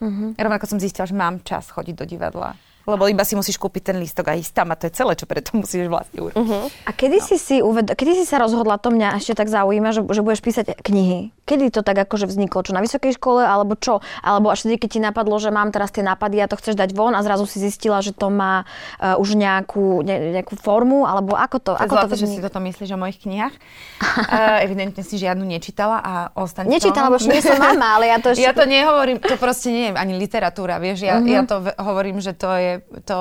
Mm-hmm. 0.00 0.40
Rovnako 0.40 0.66
som 0.66 0.80
zistila, 0.80 1.04
že 1.04 1.16
mám 1.16 1.44
čas 1.44 1.68
chodiť 1.68 1.94
do 1.94 2.08
divadla. 2.08 2.56
Lebo 2.92 3.06
iba 3.06 3.22
si 3.22 3.32
musíš 3.32 3.56
kúpiť 3.56 3.82
ten 3.84 3.96
lístok 3.96 4.26
a 4.26 4.34
ísť 4.34 4.52
tam 4.52 4.68
a 4.68 4.76
to 4.76 4.84
je 4.84 4.92
celé, 4.92 5.12
čo 5.12 5.24
preto 5.24 5.54
musíš 5.54 5.86
vlastne 5.86 6.18
urobiť. 6.20 6.36
Uh-huh. 6.36 6.66
A 6.84 6.90
kedy, 6.90 7.16
no. 7.16 7.24
si 7.24 7.36
si 7.36 7.56
uved- 7.58 7.90
kedy 7.90 8.12
si 8.14 8.24
sa 8.24 8.36
rozhodla, 8.36 8.76
to 8.76 8.88
mňa 8.88 9.16
ešte 9.16 9.34
tak 9.34 9.46
zaujíma, 9.46 9.90
že, 9.90 10.02
že 10.04 10.20
budeš 10.20 10.40
písať 10.40 10.78
knihy? 10.78 11.30
Kedy 11.44 11.70
to 11.70 11.80
tak 11.80 11.98
akože 11.98 12.24
vzniklo? 12.24 12.60
Čo 12.60 12.72
na 12.72 12.80
vysokej 12.80 13.12
škole 13.12 13.40
alebo 13.40 13.74
čo? 13.74 13.98
Alebo 14.20 14.48
až 14.48 14.62
vtedy, 14.62 14.78
keď 14.78 14.88
ti 14.88 15.00
napadlo, 15.00 15.34
že 15.36 15.48
mám 15.48 15.68
teraz 15.68 15.88
tie 15.88 16.00
nápady 16.00 16.38
a 16.38 16.46
to 16.46 16.54
chceš 16.54 16.74
dať 16.74 16.90
von 16.90 17.10
a 17.10 17.20
zrazu 17.20 17.42
si 17.44 17.58
zistila, 17.58 17.98
že 17.98 18.10
to 18.10 18.28
má 18.28 18.62
uh, 18.96 19.14
už 19.16 19.34
nejakú, 19.34 20.00
ne, 20.00 20.16
nejakú 20.32 20.54
formu? 20.54 21.02
Alebo 21.02 21.34
ako 21.34 21.56
to, 21.58 21.72
To 21.72 21.76
je 21.76 21.82
ako 21.82 21.94
zlaté, 21.96 22.06
to 22.06 22.14
že 22.14 22.24
vzniklo? 22.24 22.36
si 22.36 22.46
toto 22.46 22.58
myslíš 22.60 22.88
o 22.88 22.98
mojich 22.98 23.18
knihách. 23.18 23.54
uh, 23.54 24.62
evidentne 24.66 25.00
si 25.00 25.16
žiadnu 25.16 25.42
nečítala 25.44 25.98
a 25.98 26.12
ostaň 26.34 26.66
v 26.66 26.70
Nečítala, 26.72 27.10
lebo 27.10 27.24
nie 27.24 27.40
som 27.40 27.56
mama, 27.56 27.98
ale 27.98 28.04
ja 28.06 28.18
to 28.18 28.30
ešte... 28.32 28.40
Ja 28.40 28.52
to 28.52 28.64
nehovorím, 28.64 29.18
to 29.18 29.34
proste 29.34 29.68
nie 29.68 29.84
je 29.84 29.92
ani 29.92 30.14
literatúra, 30.14 30.78
vieš. 30.78 31.02
Ja, 31.02 31.18
Mhm. 31.18 31.26
ja 31.26 31.42
to 31.42 31.56
v- 31.60 31.74
hovorím, 31.76 32.16
že 32.16 32.32
to 32.32 32.48
je, 32.52 32.72
to, 33.04 33.18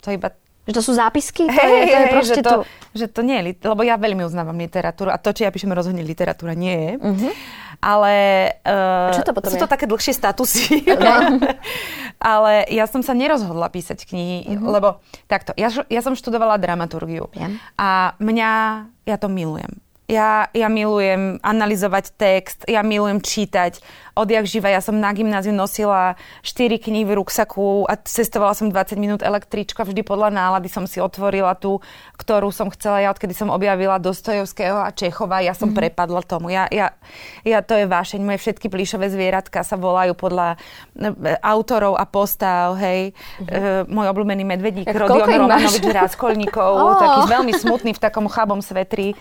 to 0.00 0.06
je 0.10 0.14
iba 0.16 0.28
Že 0.64 0.72
to 0.74 0.82
sú 0.82 0.92
zápisky? 0.96 1.44
To 1.44 1.60
je, 1.60 1.82
to 1.86 1.98
je 2.00 2.08
proste 2.08 2.40
že, 2.40 2.44
to, 2.44 2.52
tu. 2.56 2.60
že 2.96 3.06
to 3.12 3.20
nie 3.20 3.36
je, 3.36 3.68
lebo 3.68 3.84
ja 3.84 4.00
veľmi 4.00 4.24
uznávam 4.24 4.56
literatúru 4.56 5.12
a 5.12 5.20
to, 5.20 5.36
čo 5.36 5.44
ja 5.44 5.52
píšem, 5.52 5.72
rozhodne 5.76 6.00
literatúra 6.00 6.56
nie 6.56 6.72
je. 6.72 6.92
Mhm. 6.96 7.28
Ale 7.84 8.12
uh, 8.64 9.12
Čo 9.12 9.28
to 9.28 9.36
potom 9.36 9.50
sú 9.52 9.58
je? 9.60 9.62
to 9.66 9.68
také 9.68 9.84
dlhšie 9.84 10.14
statusy. 10.16 10.88
Ale 12.22 12.64
ja 12.72 12.88
som 12.88 13.04
sa 13.04 13.12
nerozhodla 13.12 13.68
písať 13.68 14.08
knihy, 14.08 14.56
lebo 14.56 15.04
takto, 15.28 15.52
ja, 15.58 15.68
ja 15.68 16.00
som 16.00 16.16
študovala 16.16 16.56
dramaturgiu 16.56 17.28
Viem. 17.36 17.60
a 17.76 18.16
mňa, 18.16 18.50
ja 19.04 19.16
to 19.20 19.28
milujem. 19.28 19.83
Ja, 20.04 20.52
ja 20.52 20.68
milujem 20.68 21.40
analyzovať 21.40 22.12
text, 22.20 22.58
ja 22.68 22.84
milujem 22.84 23.24
čítať. 23.24 23.80
Odjak 24.12 24.44
živa, 24.44 24.68
ja 24.68 24.84
som 24.84 25.00
na 25.00 25.08
gymnáziu 25.16 25.56
nosila 25.56 26.20
4 26.44 26.76
knihy 26.76 27.08
v 27.08 27.16
ruksaku 27.16 27.88
a 27.88 27.96
cestovala 27.96 28.52
som 28.52 28.68
20 28.68 29.00
minút 29.00 29.20
električka, 29.24 29.80
vždy 29.80 30.04
podľa 30.04 30.28
nálady 30.28 30.68
som 30.68 30.84
si 30.84 31.00
otvorila 31.00 31.56
tú, 31.56 31.80
ktorú 32.20 32.52
som 32.52 32.68
chcela. 32.68 33.00
Ja 33.00 33.16
odkedy 33.16 33.32
som 33.32 33.48
objavila 33.48 33.96
Dostojevského 33.96 34.76
a 34.76 34.92
Čechova, 34.92 35.40
ja 35.40 35.56
som 35.56 35.72
mm-hmm. 35.72 35.80
prepadla 35.88 36.20
tomu. 36.20 36.52
Ja, 36.52 36.68
ja, 36.68 36.92
ja, 37.40 37.64
to 37.64 37.72
je 37.72 37.88
vášeň. 37.88 38.20
Moje 38.20 38.44
všetky 38.44 38.68
plíšové 38.68 39.08
zvieratka 39.08 39.64
sa 39.64 39.80
volajú 39.80 40.12
podľa 40.12 40.60
e, 41.00 41.08
autorov 41.40 41.96
a 41.96 42.04
postav, 42.04 42.76
hej. 42.76 43.16
Mm-hmm. 43.40 43.88
E, 43.88 43.88
môj 43.88 44.06
obľúbený 44.12 44.44
medvedík, 44.44 44.84
Rodion? 44.84 45.48
Romanovič 45.48 45.80
Ráskolníkov, 45.80 46.70
Ó. 46.76 46.92
taký 47.02 47.20
veľmi 47.24 47.56
smutný 47.56 47.96
v 47.96 48.00
takom 48.04 48.28
chabom 48.28 48.60
svetri. 48.60 49.16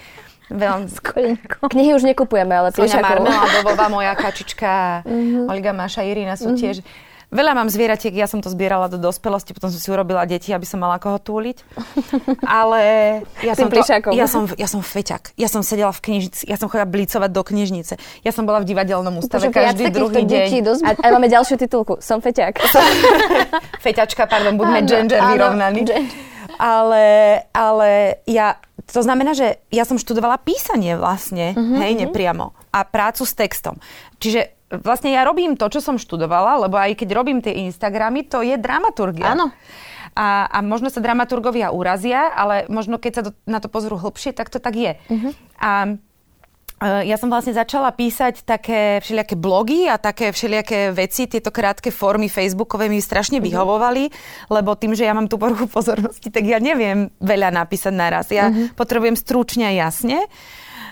Veľmi? 0.54 0.88
Knihy 1.74 1.92
už 1.98 2.06
nekupujeme, 2.06 2.54
ale 2.54 2.70
Sonia. 2.70 3.02
Marmeladová, 3.02 3.90
moja 3.90 4.14
kačička, 4.22 5.02
Olga 5.50 5.74
Maša, 5.74 6.06
Irina 6.06 6.38
sú 6.38 6.54
tiež. 6.54 6.86
Veľa 7.34 7.58
mám 7.58 7.66
zvieratiek, 7.66 8.14
ja 8.14 8.30
som 8.30 8.46
to 8.46 8.54
zbierala 8.54 8.86
do 8.94 9.02
dospelosti, 9.02 9.58
potom 9.58 9.74
som 9.74 9.82
si 9.82 9.90
urobila 9.90 10.22
deti, 10.30 10.54
aby 10.54 10.70
som 10.70 10.78
mala 10.78 11.02
koho 11.02 11.18
túliť. 11.18 11.66
Ale 12.46 12.80
ja 13.42 13.58
som, 13.58 13.74
to, 13.74 13.82
ja, 14.14 14.30
som, 14.30 14.46
ja 14.54 14.70
som 14.70 14.86
feťak. 14.86 15.34
Ja 15.34 15.50
som 15.50 15.66
sedela 15.66 15.90
v 15.90 16.14
knižnici, 16.14 16.46
ja 16.46 16.62
som 16.62 16.70
chodila 16.70 16.86
blicovať 16.86 17.34
do 17.34 17.42
knižnice. 17.42 17.98
Ja 18.22 18.30
som 18.30 18.46
bola 18.46 18.62
v 18.62 18.70
divadelnom 18.70 19.18
ústave 19.18 19.50
Bože, 19.50 19.58
každý 19.66 19.90
druhý 19.90 20.30
deň. 20.30 20.62
dosť... 20.62 20.82
A, 20.86 20.90
a 20.94 21.06
máme 21.10 21.26
ďalšiu 21.26 21.58
titulku. 21.58 21.98
Som 22.06 22.22
feťák. 22.22 22.54
Feťačka, 23.84 24.30
pardon, 24.30 24.54
buďme 24.54 24.86
gender 24.86 25.18
vyrovnaní. 25.18 25.90
Ale, 26.62 27.06
ale 27.50 28.22
ja, 28.30 28.62
to 28.88 29.02
znamená, 29.02 29.32
že 29.34 29.64
ja 29.72 29.88
som 29.88 29.96
študovala 29.96 30.42
písanie 30.42 31.00
vlastne, 31.00 31.56
Mhm, 31.56 31.76
hej, 31.80 31.94
nepriamo. 32.08 32.52
A 32.74 32.84
prácu 32.84 33.24
s 33.24 33.34
textom. 33.38 33.80
Čiže 34.20 34.54
vlastne 34.82 35.14
ja 35.14 35.22
robím 35.22 35.54
to, 35.54 35.70
čo 35.70 35.80
som 35.84 36.02
študovala, 36.02 36.66
lebo 36.66 36.80
aj 36.80 36.98
keď 36.98 37.10
robím 37.14 37.40
tie 37.44 37.54
Instagramy, 37.70 38.26
to 38.26 38.42
je 38.42 38.58
dramaturgia. 38.58 39.38
Áno. 39.38 39.54
A, 40.14 40.46
a 40.46 40.58
možno 40.62 40.94
sa 40.94 41.02
dramaturgovia 41.02 41.74
urazia, 41.74 42.30
ale 42.30 42.70
možno 42.70 43.02
keď 43.02 43.12
sa 43.14 43.22
do, 43.26 43.32
na 43.50 43.58
to 43.58 43.66
pozrú 43.66 43.98
hlbšie, 43.98 44.34
tak 44.34 44.50
to 44.50 44.62
tak 44.62 44.78
je. 44.78 44.94
Mhm. 45.10 45.30
A 45.58 45.70
e, 45.90 46.13
ja 47.02 47.16
som 47.16 47.28
vlastne 47.28 47.52
začala 47.52 47.90
písať 47.90 48.42
také 48.42 49.00
všelijaké 49.00 49.34
blogy 49.34 49.86
a 49.86 49.96
také 49.96 50.30
všelijaké 50.30 50.92
veci, 50.92 51.26
tieto 51.26 51.50
krátke 51.50 51.90
formy 51.90 52.28
facebookové 52.28 52.88
mi 52.88 53.00
strašne 53.00 53.38
Mhm. 53.38 53.46
vyhovovali, 53.46 54.04
lebo 54.48 54.74
tým, 54.74 54.92
že 54.92 55.04
ja 55.04 55.12
mám 55.12 55.26
tú 55.26 55.36
poruchu 55.36 55.66
pozornosti, 55.68 56.28
tak 56.28 56.44
ja 56.44 56.58
neviem 56.58 57.10
veľa 57.18 57.50
napísať 57.50 57.94
naraz. 57.94 58.28
Ja 58.30 58.48
Mhm. 58.48 58.74
potrebujem 58.74 59.16
stručne 59.16 59.66
a 59.66 59.76
jasne. 59.80 60.28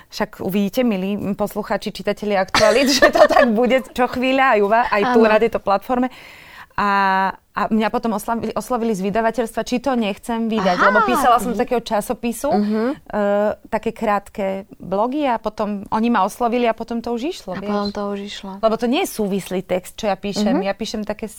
Však 0.07 0.39
uvidíte, 0.39 0.83
milí 0.83 1.15
posluchači, 1.33 1.89
čitatelia 1.89 2.41
aktualit, 2.41 2.87
že 2.93 3.07
to 3.07 3.23
tak 3.23 3.47
bude 3.49 3.79
čo 3.89 4.07
chvíľa 4.07 4.55
aj, 4.55 4.59
u 4.59 4.67
vás, 4.67 4.85
aj 4.89 5.03
tu 5.11 5.19
na 5.21 5.37
tejto 5.37 5.59
platforme. 5.59 6.11
A, 6.81 6.91
a 7.53 7.61
mňa 7.69 7.93
potom 7.93 8.17
oslavili, 8.17 8.57
oslovili 8.57 8.97
z 8.97 9.05
vydavateľstva, 9.05 9.61
či 9.61 9.77
to 9.77 9.93
nechcem 9.93 10.49
vydať, 10.49 10.77
Aha. 10.81 10.85
lebo 10.89 10.99
písala 11.05 11.37
som 11.37 11.53
z 11.53 11.61
takého 11.61 11.77
časopisu, 11.77 12.49
uh-huh. 12.49 12.97
uh, 12.97 13.53
také 13.69 13.93
krátke 13.93 14.65
blogy 14.81 15.29
a 15.29 15.37
potom 15.37 15.85
oni 15.93 16.09
ma 16.09 16.25
oslovili 16.25 16.65
a 16.65 16.73
potom 16.73 17.05
to 17.05 17.13
už 17.13 17.37
išlo. 17.37 17.53
A 17.53 17.61
vieš. 17.61 17.69
potom 17.69 17.89
to 17.93 18.01
už 18.17 18.19
išlo. 18.25 18.51
Lebo 18.65 18.75
to 18.81 18.89
nie 18.89 19.05
je 19.05 19.13
súvislý 19.13 19.61
text, 19.61 19.93
čo 19.93 20.09
ja 20.09 20.17
píšem. 20.17 20.57
Uh-huh. 20.57 20.65
Ja 20.65 20.73
píšem 20.73 21.05
také 21.05 21.29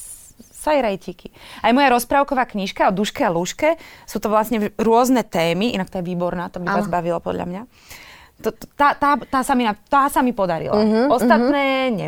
sajrajtiky. 0.62 1.34
Aj 1.66 1.74
moja 1.74 1.90
rozprávková 1.90 2.46
knižka 2.46 2.86
o 2.86 2.92
duške 2.94 3.26
a 3.26 3.34
lúške 3.34 3.74
sú 4.06 4.22
to 4.22 4.30
vlastne 4.30 4.70
rôzne 4.78 5.26
témy, 5.26 5.74
inak 5.74 5.90
to 5.90 5.98
je 5.98 6.06
výborná, 6.06 6.54
to 6.54 6.62
by 6.62 6.70
vás 6.70 6.86
Áno. 6.86 6.94
bavilo 6.94 7.18
podľa 7.18 7.46
mňa. 7.50 7.62
To- 7.66 8.10
tá, 8.50 8.88
tá, 8.98 9.14
tá, 9.20 9.40
sa 9.46 9.54
mi, 9.54 9.68
tá 9.86 10.10
sa 10.10 10.20
mi 10.24 10.34
podarila. 10.34 10.74
Uh-huh, 10.74 11.14
Ostatné 11.14 11.92
ne, 11.94 12.06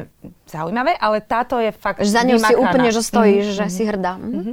zaujímavé, 0.50 0.98
ale 0.98 1.22
táto 1.22 1.62
je 1.62 1.70
fakt 1.70 2.02
Že 2.02 2.10
za 2.10 2.22
ňou 2.26 2.38
si 2.42 2.54
úplne, 2.58 2.88
že 2.90 3.02
stojíš, 3.06 3.46
že 3.54 3.66
si 3.70 3.82
hrdá. 3.86 4.18
Mhm. 4.18 4.34
Mhm. 4.34 4.52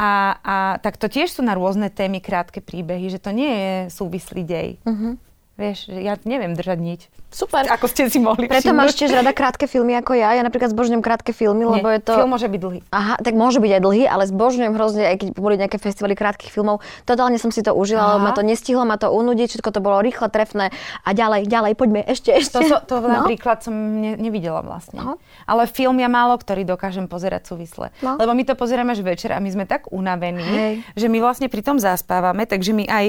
A, 0.00 0.10
a 0.40 0.54
tak 0.80 0.96
to 0.96 1.12
tiež 1.12 1.28
sú 1.28 1.44
na 1.44 1.52
rôzne 1.52 1.92
témy 1.92 2.24
krátke 2.24 2.64
príbehy, 2.64 3.12
že 3.12 3.20
to 3.20 3.34
nie 3.34 3.52
je 3.52 3.74
súvislý 3.92 4.42
dej. 4.46 4.68
Mhm. 4.88 5.29
Vieš, 5.60 5.92
ja 5.92 6.16
neviem 6.24 6.56
držať 6.56 6.78
niť. 6.80 7.00
Super. 7.30 7.68
Ako 7.68 7.84
ste 7.84 8.08
si 8.08 8.16
mohli 8.16 8.48
Preto 8.48 8.64
všimnúť. 8.66 8.80
máš 8.80 8.96
tiež 8.96 9.12
rada 9.12 9.30
krátke 9.30 9.68
filmy 9.68 9.94
ako 9.94 10.16
ja. 10.16 10.32
Ja 10.32 10.42
napríklad 10.42 10.72
zbožňujem 10.72 10.98
krátke 10.98 11.30
filmy, 11.30 11.62
Nie, 11.62 11.78
lebo 11.78 11.86
je 11.86 12.00
to... 12.00 12.16
Film 12.16 12.32
môže 12.32 12.48
byť 12.48 12.58
dlhý. 12.58 12.80
Aha, 12.90 13.14
tak 13.20 13.34
môže 13.34 13.60
byť 13.60 13.70
aj 13.70 13.82
dlhý, 13.84 14.02
ale 14.02 14.24
zbožňujem 14.24 14.72
hrozne, 14.72 15.04
aj 15.04 15.16
keď 15.16 15.28
boli 15.36 15.54
nejaké 15.54 15.76
festivaly 15.76 16.16
krátkych 16.16 16.48
filmov. 16.48 16.80
Totálne 17.04 17.36
som 17.36 17.52
si 17.52 17.60
to 17.60 17.70
užila, 17.70 18.16
lebo 18.16 18.24
ma 18.24 18.32
to 18.32 18.40
nestihlo, 18.40 18.82
ma 18.82 18.96
to 18.96 19.12
unudiť, 19.12 19.46
všetko 19.52 19.68
to 19.68 19.78
bolo 19.78 20.00
rýchle, 20.00 20.26
trefné 20.26 20.72
a 21.04 21.10
ďalej, 21.12 21.44
ďalej, 21.44 21.72
poďme, 21.76 22.00
ešte, 22.02 22.32
ešte. 22.32 22.56
To, 22.56 22.80
to, 22.80 22.96
to 22.96 22.96
No. 23.02 23.22
napríklad 23.22 23.60
som 23.60 23.74
ne, 23.74 24.16
nevidela 24.16 24.60
vlastne. 24.60 24.98
Aha. 24.98 25.14
Ale 25.44 25.66
film 25.66 25.98
ja 25.98 26.06
málo 26.06 26.34
ktorý 26.34 26.64
dokážem 26.64 27.04
pozerať 27.04 27.46
súvisle. 27.46 27.90
No. 28.00 28.16
Lebo 28.16 28.32
my 28.32 28.42
to 28.42 28.54
pozeráme 28.54 28.90
až 28.90 29.02
večer 29.02 29.30
a 29.30 29.38
my 29.38 29.50
sme 29.50 29.64
tak 29.64 29.90
unavení, 29.90 30.40
Hej. 30.40 30.74
že 30.94 31.06
my 31.06 31.18
vlastne 31.18 31.46
pri 31.46 31.60
tom 31.60 31.76
zaspávame, 31.76 32.42
takže 32.44 32.70
my 32.70 32.86
aj, 32.86 33.06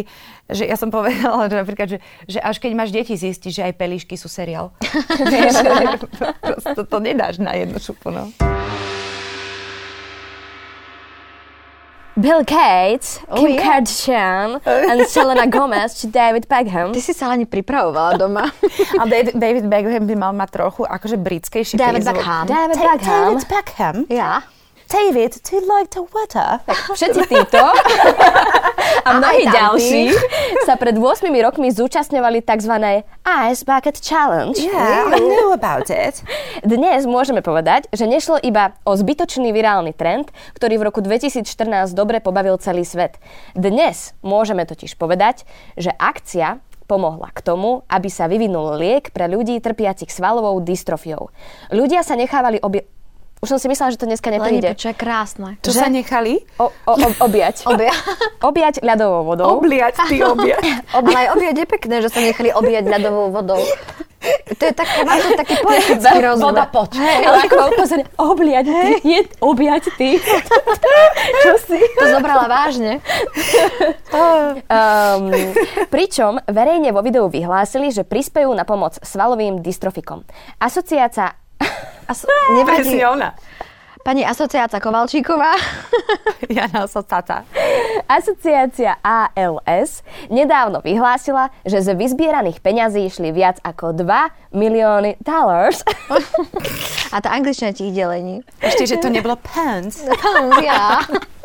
že 0.48 0.64
ja 0.64 0.76
som 0.76 0.90
povedala, 0.90 1.48
že 1.48 1.56
napríklad, 1.56 1.88
že, 1.88 1.98
že 2.28 2.40
až 2.42 2.58
keď 2.58 2.72
máš 2.74 2.90
deti, 2.90 3.14
zistíš, 3.14 3.56
že 3.56 3.64
aj 3.64 3.74
pelíšky 3.74 4.14
sú 4.14 4.26
seriál. 4.26 4.74
Prosto 6.42 6.82
to 6.84 6.98
nedáš 6.98 7.38
na 7.38 7.54
jednu 7.54 7.78
šupu, 7.78 8.10
no. 8.10 8.34
Bill 12.14 12.44
Gates, 12.44 13.24
Oh, 13.26 13.40
Kim 13.40 13.52
yeah. 13.52 13.64
Kardashian 13.64 14.60
and 14.66 15.08
Selena 15.08 15.48
Gomez 15.48 15.96
či 15.96 16.12
David 16.12 16.44
Beckham. 16.44 16.92
Ty 16.92 17.00
si 17.00 17.16
sa 17.16 17.32
ani 17.32 17.48
pripravovala 17.48 18.20
doma. 18.20 18.52
A 19.00 19.08
David, 19.08 19.32
David 19.34 19.66
Beckham 19.66 20.04
by 20.04 20.16
mal 20.20 20.34
mať 20.34 20.50
trochu 20.52 20.84
akože 20.84 21.16
britskejší 21.16 21.80
David 21.80 22.04
prízvuk. 22.04 22.20
Beckham. 22.20 22.44
David 22.46 22.76
Ta- 22.76 22.84
Beckham. 22.86 23.16
David 23.24 23.44
Beckham. 23.48 23.96
ja. 24.12 24.44
David, 24.92 25.40
do 25.48 25.56
you 25.56 25.64
like 25.64 25.88
the 25.96 26.04
weather? 26.04 26.60
Všetci 26.68 27.24
títo 27.32 27.64
a 29.08 29.10
mnohí 29.16 29.48
ďalší 29.48 30.12
sa 30.68 30.76
pred 30.76 31.00
8 31.00 31.32
rokmi 31.32 31.72
zúčastňovali 31.72 32.44
tzv. 32.44 33.00
Ice 33.48 33.64
Bucket 33.64 34.04
Challenge. 34.04 34.60
Yeah, 34.60 35.08
I 35.08 35.24
knew 35.24 35.56
about 35.56 35.88
it. 35.88 36.20
Dnes 36.68 37.08
môžeme 37.08 37.40
povedať, 37.40 37.88
že 37.96 38.04
nešlo 38.04 38.36
iba 38.44 38.76
o 38.84 38.92
zbytočný 39.00 39.56
virálny 39.56 39.96
trend, 39.96 40.28
ktorý 40.60 40.84
v 40.84 40.92
roku 40.92 41.00
2014 41.00 41.48
dobre 41.96 42.20
pobavil 42.20 42.60
celý 42.60 42.84
svet. 42.84 43.16
Dnes 43.56 44.12
môžeme 44.20 44.68
totiž 44.68 45.00
povedať, 45.00 45.48
že 45.80 45.96
akcia 45.96 46.60
pomohla 46.92 47.32
k 47.32 47.40
tomu, 47.40 47.88
aby 47.88 48.12
sa 48.12 48.28
vyvinul 48.28 48.76
liek 48.76 49.16
pre 49.16 49.32
ľudí 49.32 49.56
trpiacich 49.64 50.12
svalovou 50.12 50.60
dystrofiou. 50.60 51.32
Ľudia 51.72 52.04
sa 52.04 52.20
nechávali 52.20 52.60
obie... 52.60 52.84
Už 53.42 53.50
som 53.50 53.58
si 53.58 53.66
myslela, 53.66 53.90
že 53.90 53.98
to 53.98 54.06
dneska 54.06 54.30
Leni, 54.30 54.62
nepríde. 54.62 54.78
čo 54.78 54.94
je 54.94 54.96
krásne. 55.02 55.58
Čo 55.66 55.74
sa 55.74 55.90
nechali? 55.90 56.46
O, 56.62 56.70
o, 56.70 56.94
objať. 57.26 57.66
Obia. 57.74 57.90
Objať 58.38 58.86
ľadovou 58.86 59.34
vodou. 59.34 59.58
Obliať, 59.58 59.98
ty 60.06 60.22
obliať. 60.38 60.62
Ale 60.94 61.10
aj 61.10 61.28
objať 61.34 61.56
je 61.58 61.66
pekné, 61.66 61.96
že 62.06 62.10
sa 62.14 62.22
nechali 62.22 62.54
objať 62.54 62.86
ľadovou 62.86 63.34
vodou. 63.34 63.58
To 64.62 64.62
je 64.62 64.74
také, 64.78 65.02
má 65.02 65.18
to 65.18 65.34
taký 65.34 65.58
poetický 65.58 66.22
rozmer. 66.30 66.54
Voda 66.54 66.70
poď. 66.70 67.02
Ale 67.02 67.38
ako 67.50 67.74
pozor, 67.74 68.00
objať 68.22 68.66
ty, 68.70 68.92
je 69.10 69.20
objať 69.42 69.84
ty. 69.98 70.10
Čo 71.42 71.54
si? 71.66 71.82
To 71.98 72.06
zobrala 72.14 72.46
vážne. 72.46 73.02
Um, 74.14 75.34
pričom 75.90 76.38
verejne 76.46 76.94
vo 76.94 77.02
videu 77.02 77.26
vyhlásili, 77.26 77.90
že 77.90 78.06
prispejú 78.06 78.54
na 78.54 78.70
pomoc 78.70 79.02
svalovým 79.02 79.66
dystrofikom. 79.66 80.30
Asociácia... 80.62 81.42
A 82.06 82.12
s- 82.12 82.28
nevadí. 82.52 82.92
Presne 82.92 83.06
ona. 83.08 83.30
Pani 84.02 84.26
asociáca 84.26 84.82
Kovalčíková. 84.82 85.54
Jana 86.50 86.90
Socata. 86.90 87.46
Asociácia 88.10 88.98
ALS 88.98 90.02
nedávno 90.28 90.82
vyhlásila, 90.82 91.54
že 91.62 91.80
z 91.80 91.94
vyzbieraných 91.94 92.60
peňazí 92.60 93.06
išli 93.06 93.30
viac 93.30 93.62
ako 93.62 93.94
2 93.94 94.58
milióny 94.58 95.22
dollars 95.22 95.86
A 97.14 97.22
tá 97.22 97.30
angličtina 97.30 97.72
ti 97.72 97.88
ich 97.88 97.96
delení. 97.96 98.42
Ešte, 98.58 98.88
že 98.88 98.98
to 98.98 99.08
nebolo 99.08 99.38
pants. 99.38 100.02
ja. 100.60 100.98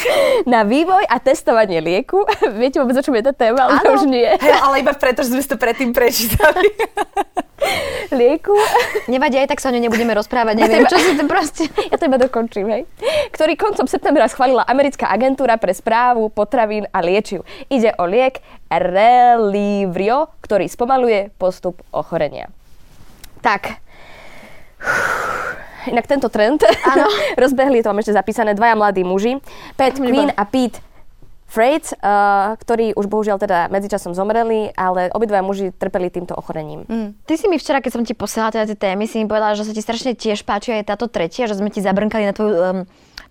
na 0.52 0.64
vývoj 0.64 1.04
a 1.06 1.16
testovanie 1.20 1.80
lieku. 1.80 2.24
Viete 2.60 2.80
vôbec, 2.80 2.96
o 2.98 3.04
čom 3.04 3.14
je 3.16 3.24
tá 3.24 3.32
téma? 3.34 3.68
Ale 3.68 3.96
už 3.96 4.08
nie. 4.08 4.26
Hej, 4.26 4.58
ale 4.60 4.82
iba 4.82 4.92
preto, 4.96 5.24
že 5.24 5.32
sme 5.32 5.42
si 5.42 5.50
to 5.50 5.58
predtým 5.60 5.92
prečítali. 5.94 6.72
Lieku. 8.10 8.52
Nevadí, 9.06 9.38
aj 9.38 9.54
tak 9.54 9.62
sa 9.62 9.70
o 9.70 9.72
ňu 9.72 9.86
nebudeme 9.86 10.12
rozprávať. 10.18 10.58
Neviem, 10.58 10.84
čo 10.84 10.98
si 10.98 11.14
to 11.14 11.24
proste... 11.30 11.70
Ja 11.88 11.96
to 11.96 12.10
iba 12.10 12.18
dokončím, 12.18 12.66
hej. 12.68 12.82
Ktorý 13.30 13.54
koncom 13.54 13.86
septembra 13.86 14.26
schválila 14.26 14.66
americká 14.66 15.08
agentúra 15.08 15.56
pre 15.56 15.70
správu 15.70 16.26
potravín 16.28 16.90
a 16.90 16.98
liečiv. 16.98 17.46
Ide 17.70 17.94
o 17.96 18.04
liek 18.04 18.42
Relivrio, 18.66 20.34
ktorý 20.42 20.66
spomaluje 20.66 21.30
postup 21.38 21.80
ochorenia. 21.94 22.50
Tak. 23.46 23.78
Inak 25.88 26.06
tento 26.06 26.30
trend 26.30 26.62
Áno. 26.62 27.06
rozbehli, 27.42 27.82
to 27.82 27.90
mám 27.90 28.02
ešte 28.02 28.14
zapísané, 28.14 28.54
dvaja 28.54 28.78
mladí 28.78 29.02
muži, 29.02 29.42
Pat 29.74 29.98
Queen 29.98 30.30
a 30.30 30.44
Pete 30.46 30.78
Freight, 31.52 31.92
uh, 32.00 32.56
ktorí 32.56 32.96
už 32.96 33.12
bohužiaľ 33.12 33.36
teda 33.36 33.68
medzičasom 33.68 34.16
zomreli, 34.16 34.72
ale 34.72 35.12
obidvaja 35.12 35.44
muži 35.44 35.68
trpeli 35.76 36.08
týmto 36.08 36.32
ochorením. 36.32 36.88
Mm. 36.88 37.12
Ty 37.28 37.34
si 37.36 37.44
mi 37.44 37.60
včera, 37.60 37.84
keď 37.84 37.92
som 37.92 38.02
ti 38.08 38.16
posielala 38.16 38.56
teda 38.56 38.72
tie 38.72 38.78
témy, 38.88 39.04
si 39.04 39.20
mi 39.20 39.28
povedala, 39.28 39.52
že 39.52 39.68
sa 39.68 39.76
ti 39.76 39.84
strašne 39.84 40.16
tiež 40.16 40.48
páči 40.48 40.72
aj 40.80 40.88
táto 40.88 41.12
tretia, 41.12 41.44
že 41.44 41.60
sme 41.60 41.68
ti 41.68 41.84
zabrnkali 41.84 42.24
na 42.24 42.32
tvoju 42.32 42.54
um, 42.56 42.78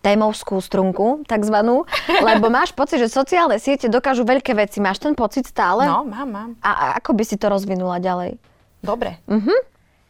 témovskú 0.05 0.61
strunku, 0.61 1.25
takzvanú, 1.25 1.89
lebo 2.29 2.53
máš 2.53 2.77
pocit, 2.77 3.01
že 3.01 3.09
sociálne 3.09 3.57
siete 3.57 3.89
dokážu 3.89 4.21
veľké 4.21 4.53
veci. 4.53 4.77
Máš 4.77 5.01
ten 5.01 5.17
pocit 5.17 5.49
stále? 5.49 5.89
No, 5.89 6.05
mám, 6.05 6.29
mám. 6.29 6.49
A, 6.61 6.69
a 6.69 6.85
ako 7.01 7.17
by 7.17 7.25
si 7.25 7.41
to 7.41 7.49
rozvinula 7.49 7.97
ďalej? 7.97 8.37
Dobre. 8.85 9.17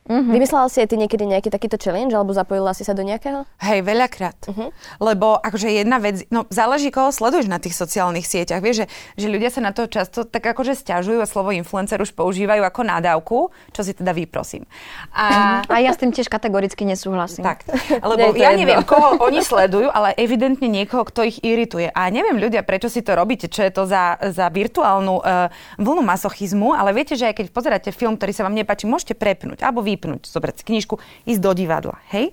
Mm-hmm. 0.01 0.33
Vymyslela 0.33 0.65
si 0.65 0.81
aj 0.81 0.89
ty 0.89 0.97
niekedy 0.97 1.23
nejaký 1.29 1.49
takýto 1.53 1.77
challenge, 1.77 2.09
alebo 2.09 2.33
zapojila 2.33 2.73
si 2.73 2.81
sa 2.81 2.97
do 2.97 3.05
nejakého? 3.05 3.45
Hej, 3.61 3.85
veľakrát. 3.85 4.33
Uh-huh. 4.49 4.73
Lebo 4.97 5.37
akože 5.37 5.69
jedna 5.69 6.01
vec, 6.01 6.25
no 6.33 6.49
záleží, 6.49 6.89
koho 6.89 7.13
sleduješ 7.13 7.45
na 7.45 7.61
tých 7.61 7.77
sociálnych 7.77 8.25
sieťach. 8.25 8.65
Vieš, 8.65 8.83
že, 8.83 8.85
že 9.13 9.27
ľudia 9.29 9.53
sa 9.53 9.61
na 9.61 9.69
to 9.77 9.85
často 9.85 10.25
tak 10.25 10.41
akože 10.41 10.73
stiažujú 10.73 11.21
a 11.21 11.29
slovo 11.29 11.53
influencer 11.53 12.01
už 12.01 12.17
používajú 12.17 12.65
ako 12.65 12.81
nádavku, 12.81 13.39
čo 13.69 13.81
si 13.85 13.93
teda 13.93 14.09
vyprosím. 14.09 14.65
A, 15.13 15.61
A 15.69 15.77
ja 15.77 15.93
s 15.93 16.01
tým 16.01 16.09
tiež 16.09 16.33
kategoricky 16.33 16.81
nesúhlasím. 16.81 17.45
Tak, 17.45 17.69
lebo 18.01 18.33
ja 18.41 18.57
jedno. 18.57 18.61
neviem, 18.65 18.81
koho 18.81 19.21
oni 19.21 19.45
sledujú, 19.45 19.93
ale 19.93 20.17
evidentne 20.17 20.65
niekoho, 20.65 21.05
kto 21.05 21.29
ich 21.29 21.37
irituje. 21.45 21.93
A 21.93 22.09
neviem 22.09 22.41
ľudia, 22.41 22.65
prečo 22.65 22.89
si 22.89 23.05
to 23.05 23.13
robíte, 23.13 23.53
čo 23.53 23.61
je 23.61 23.69
to 23.69 23.85
za, 23.85 24.17
za 24.33 24.49
virtuálnu 24.49 25.21
uh, 25.21 25.47
vlnu 25.77 26.01
masochizmu, 26.01 26.73
ale 26.73 26.89
viete, 26.97 27.13
že 27.13 27.29
aj 27.29 27.37
keď 27.37 27.45
pozeráte 27.53 27.89
film, 27.93 28.17
ktorý 28.17 28.33
sa 28.33 28.49
vám 28.49 28.57
nepáči, 28.57 28.89
môžete 28.89 29.13
prepnúť 29.13 29.61
alebo 29.61 29.90
vypnúť, 29.91 30.31
zobrať 30.31 30.61
si 30.61 30.63
knižku, 30.67 30.95
ísť 31.27 31.41
do 31.41 31.51
divadla, 31.51 31.99
hej? 32.15 32.31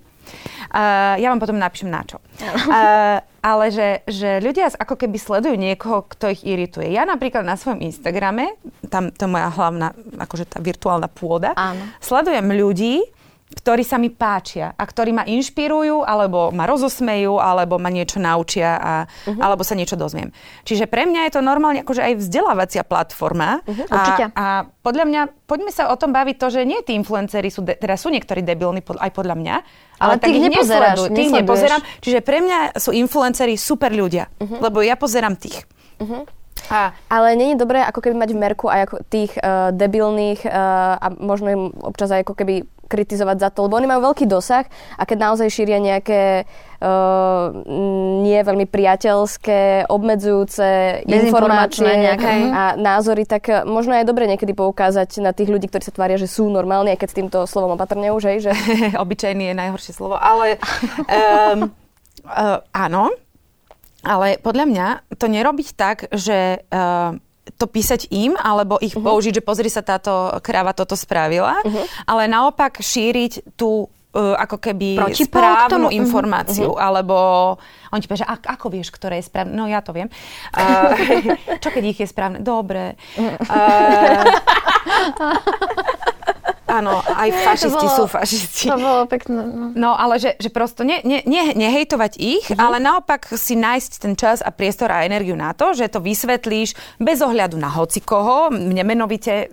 Uh, 0.69 1.17
ja 1.17 1.33
vám 1.33 1.41
potom 1.41 1.57
napíšem 1.57 1.89
na 1.89 2.05
čo. 2.05 2.21
Uh, 2.69 3.19
ale 3.41 3.73
že, 3.73 4.05
že 4.05 4.45
ľudia 4.45 4.69
ako 4.69 5.01
keby 5.01 5.17
sledujú 5.17 5.57
niekoho, 5.57 6.05
kto 6.05 6.29
ich 6.37 6.45
irituje. 6.45 6.93
Ja 6.93 7.09
napríklad 7.09 7.49
na 7.49 7.57
svojom 7.57 7.81
Instagrame, 7.81 8.61
tam 8.93 9.09
to 9.09 9.25
je 9.25 9.31
moja 9.33 9.49
hlavná, 9.49 9.97
akože 10.21 10.45
tá 10.53 10.59
virtuálna 10.61 11.09
pôda, 11.09 11.57
Áno. 11.57 11.81
sledujem 12.05 12.45
ľudí, 12.45 13.01
ktorí 13.49 13.81
sa 13.81 13.97
mi 13.97 14.13
páčia 14.13 14.77
a 14.77 14.85
ktorí 14.85 15.17
ma 15.17 15.25
inšpirujú, 15.25 16.05
alebo 16.05 16.53
ma 16.53 16.69
rozosmejú, 16.69 17.41
alebo 17.41 17.81
ma 17.81 17.89
niečo 17.89 18.21
naučia, 18.21 18.77
a, 18.77 18.93
uh-huh. 19.09 19.41
alebo 19.41 19.65
sa 19.65 19.73
niečo 19.73 19.97
dozviem. 19.97 20.37
Čiže 20.69 20.85
pre 20.85 21.09
mňa 21.09 21.29
je 21.29 21.33
to 21.37 21.41
normálne 21.41 21.81
akože 21.81 22.05
aj 22.05 22.15
vzdelávacia 22.21 22.85
platforma. 22.85 23.65
Uh-huh. 23.65 23.89
Určite. 23.89 24.25
A, 24.37 24.37
a 24.37 24.47
podľa 24.85 25.05
mňa, 25.09 25.21
poďme 25.49 25.73
sa 25.73 25.89
o 25.89 25.97
tom 25.97 26.13
baviť 26.13 26.37
to, 26.37 26.47
že 26.53 26.61
nie 26.69 26.81
tí 26.85 26.93
influenceri 26.93 27.49
sú, 27.49 27.65
de, 27.65 27.73
teda 27.73 27.97
sú 27.97 28.13
niektorí 28.13 28.45
debilní 28.45 28.85
pod, 28.85 29.01
aj 29.01 29.13
podľa 29.17 29.37
mňa, 29.41 29.55
Ale 29.97 30.21
tak 30.21 30.29
ty 30.29 30.37
ich 30.37 30.45
ich 30.45 30.53
nesleduješ. 30.53 31.33
nepozerám. 31.41 31.81
Čiže 32.05 32.21
pre 32.21 32.39
mňa 32.45 32.59
sú 32.77 32.93
influenceri 32.93 33.57
super 33.57 33.91
ľudia, 33.97 34.29
uh-huh. 34.29 34.61
lebo 34.61 34.85
ja 34.85 34.95
pozerám 35.01 35.41
tých. 35.41 35.65
Uh-huh. 35.99 36.29
A 36.69 36.93
Ale 37.09 37.37
není 37.37 37.57
dobré 37.57 37.81
ako 37.85 38.01
keby 38.05 38.14
mať 38.16 38.31
v 38.37 38.39
merku 38.39 38.66
aj 38.69 38.81
ako 38.89 38.97
tých 39.09 39.33
uh, 39.41 39.73
debilných 39.73 40.45
uh, 40.45 41.01
a 41.01 41.07
možno 41.16 41.49
im 41.49 41.62
občas 41.81 42.12
aj 42.12 42.29
ako 42.29 42.35
keby 42.37 42.55
kritizovať 42.89 43.37
za 43.37 43.49
to, 43.53 43.69
lebo 43.69 43.77
oni 43.77 43.87
majú 43.87 44.01
veľký 44.11 44.25
dosah 44.25 44.64
a 44.97 45.03
keď 45.05 45.29
naozaj 45.29 45.53
šíria 45.53 45.77
nejaké 45.77 46.49
uh, 46.81 47.53
nie 48.25 48.41
veľmi 48.41 48.64
priateľské, 48.64 49.87
obmedzujúce 49.93 51.05
informácie 51.05 51.29
Dezinformačné 51.29 51.91
nejaké, 52.01 52.29
hej, 52.33 52.43
mhm. 52.49 52.53
a 52.57 52.62
názory, 52.81 53.29
tak 53.29 53.69
možno 53.69 53.93
je 54.01 54.09
dobre 54.09 54.25
niekedy 54.25 54.57
poukázať 54.57 55.21
na 55.21 55.37
tých 55.37 55.53
ľudí, 55.53 55.69
ktorí 55.69 55.85
sa 55.85 55.93
tvária, 55.93 56.16
že 56.16 56.27
sú 56.27 56.49
normálni, 56.49 56.97
aj 56.97 57.05
keď 57.05 57.09
s 57.12 57.19
týmto 57.21 57.39
slovom 57.45 57.77
opatrne 57.77 58.09
už, 58.11 58.25
hej, 58.33 58.39
že 58.49 58.53
Obyčajný 59.05 59.53
je 59.53 59.55
najhoršie 59.55 59.93
slovo, 59.93 60.16
ale 60.16 60.57
um, 61.53 61.69
uh, 62.25 62.64
áno, 62.73 63.12
ale 64.03 64.39
podľa 64.39 64.65
mňa 64.69 64.87
to 65.19 65.27
nerobiť 65.27 65.69
tak, 65.75 66.07
že 66.15 66.63
uh, 66.71 67.19
to 67.57 67.67
písať 67.67 68.13
im, 68.13 68.37
alebo 68.37 68.77
ich 68.79 68.93
uh-huh. 68.93 69.05
použiť, 69.05 69.41
že 69.41 69.47
pozri 69.47 69.73
sa, 69.73 69.81
táto 69.81 70.37
kráva 70.45 70.77
toto 70.77 70.95
spravila, 70.95 71.59
uh-huh. 71.65 71.85
ale 72.05 72.29
naopak 72.29 72.79
šíriť 72.85 73.57
tú 73.57 73.89
uh, 73.89 74.37
ako 74.37 74.61
keby 74.61 75.01
Protipol 75.01 75.27
správnu 75.33 75.71
tomu? 75.71 75.89
Mhm. 75.89 75.97
informáciu, 75.97 76.71
uh-huh. 76.77 76.85
alebo 76.85 77.17
on 77.89 77.99
ti 77.99 78.07
povie, 78.07 78.23
že 78.23 78.29
ak, 78.29 78.45
ako 78.61 78.67
vieš, 78.69 78.93
ktoré 78.93 79.19
je 79.19 79.29
správne? 79.33 79.57
No 79.57 79.65
ja 79.65 79.81
to 79.81 79.97
viem. 79.97 80.13
Uh, 80.53 80.93
čo 81.65 81.73
keď 81.73 81.85
ich 81.89 81.99
je 82.05 82.09
správne? 82.09 82.45
Dobre. 82.45 83.01
Uh, 83.17 84.29
áno, 86.69 87.01
aj 87.03 87.29
fašisti 87.47 87.73
bolo- 87.83 87.97
sú 87.97 88.05
fašisti. 88.07 88.64
To 88.66 88.77
bolo 88.77 89.03
pekné. 89.05 89.41
No. 89.41 89.66
No, 89.73 89.91
ale 89.93 90.16
že, 90.16 90.37
že 90.37 90.49
prosto 90.49 90.83
ne, 90.83 91.01
ne, 91.03 91.25
ne, 91.25 91.53
nehejtovať 91.53 92.12
ich, 92.14 92.45
Mhm. 92.47 92.57
ale 92.57 92.77
naopak 92.79 93.27
si 93.35 93.55
nájsť 93.55 93.93
ten 93.99 94.14
čas 94.14 94.39
a 94.39 94.51
priestor 94.51 94.89
a 94.89 95.03
energiu 95.03 95.35
na 95.35 95.51
to, 95.51 95.73
že 95.73 95.89
to 95.89 95.99
vysvetlíš 95.99 96.73
bez 96.97 97.19
ohľadu 97.19 97.57
na 97.57 97.69
hocikoho, 97.69 98.49
nemenovite 98.51 99.49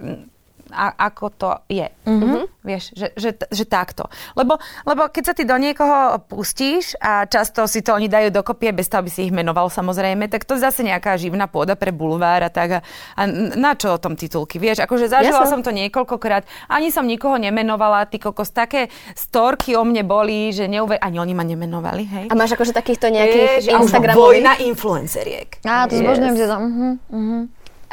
a, 0.76 1.08
ako 1.08 1.26
to 1.32 1.52
je. 1.72 1.88
Mhm. 2.04 2.20
Uh-huh. 2.20 2.46
Vieš, 2.66 2.98
že, 2.98 3.08
že, 3.14 3.30
že 3.38 3.64
takto. 3.64 4.10
Lebo, 4.34 4.58
lebo 4.84 5.06
keď 5.08 5.24
sa 5.24 5.34
ty 5.38 5.46
do 5.46 5.54
niekoho 5.54 6.18
pustíš 6.26 6.98
a 6.98 7.30
často 7.30 7.70
si 7.70 7.86
to 7.86 7.94
oni 7.94 8.10
dajú 8.10 8.34
dokopie, 8.34 8.74
bez 8.74 8.90
toho, 8.90 9.06
aby 9.06 9.12
si 9.14 9.30
ich 9.30 9.34
menoval 9.34 9.70
samozrejme, 9.70 10.26
tak 10.28 10.50
to 10.50 10.58
je 10.58 10.66
zase 10.66 10.82
nejaká 10.82 11.14
živná 11.16 11.46
pôda 11.46 11.78
pre 11.78 11.94
bulvár 11.94 12.42
a 12.42 12.50
tak. 12.50 12.70
A, 12.76 12.80
a 13.16 13.22
na 13.54 13.78
čo 13.78 13.94
o 13.94 14.02
tom 14.02 14.18
titulky? 14.18 14.58
Vieš, 14.58 14.82
akože 14.82 15.08
zažila 15.08 15.46
Jasné. 15.46 15.54
som 15.54 15.62
to 15.62 15.70
niekoľkokrát, 15.70 16.44
ani 16.68 16.90
som 16.90 17.06
nikoho 17.06 17.38
nemenovala, 17.38 18.10
ty 18.10 18.18
kokos, 18.18 18.50
také 18.50 18.90
storky 19.14 19.78
o 19.78 19.86
mne 19.86 20.02
boli, 20.02 20.50
že 20.50 20.66
neuver... 20.66 20.98
Ani 20.98 21.22
oni 21.22 21.38
ma 21.38 21.46
nemenovali, 21.46 22.04
hej? 22.04 22.26
a 22.28 22.34
máš 22.34 22.58
akože 22.58 22.74
takýchto 22.74 23.14
nejakých 23.14 23.62
už 23.62 23.78
Instagramových. 23.78 24.26
Vojna 24.26 24.54
influenceriek. 24.60 25.62
Á, 25.62 25.86
to 25.86 25.94
Yes. 25.96 26.02
zbožňujem 26.02 26.34
tieto. 26.34 26.56
Mhm, 26.58 26.90
mhm. 27.14 27.40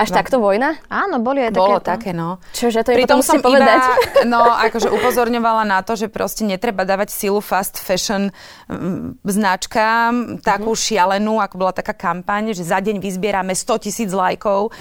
Až 0.03 0.11
takto 0.13 0.37
vojna? 0.37 0.75
Áno, 0.87 1.19
boli 1.19 1.41
aj 1.41 1.51
Bolo 1.51 1.79
takéto. 1.79 1.89
také, 1.89 2.11
no. 2.11 2.43
Čože, 2.51 2.83
to 2.83 2.91
im 2.91 2.97
Pritom 2.99 3.19
potom 3.19 3.29
som 3.29 3.39
povedať. 3.39 3.79
iba, 3.79 3.95
no, 4.25 4.43
akože 4.67 4.89
upozorňovala 4.91 5.63
na 5.65 5.79
to, 5.81 5.95
že 5.95 6.07
proste 6.07 6.43
netreba 6.43 6.83
dávať 6.83 7.09
silu 7.09 7.39
fast 7.39 7.79
fashion 7.79 8.35
mm, 8.67 9.23
značkám, 9.23 10.13
takú 10.41 10.73
šialenú, 10.73 11.39
ako 11.39 11.55
bola 11.57 11.73
taká 11.73 11.93
kampaň, 11.93 12.51
že 12.51 12.65
za 12.65 12.79
deň 12.79 12.99
vyzbierame 12.99 13.53
100 13.53 13.79
tisíc 13.81 14.11
lajkov, 14.11 14.75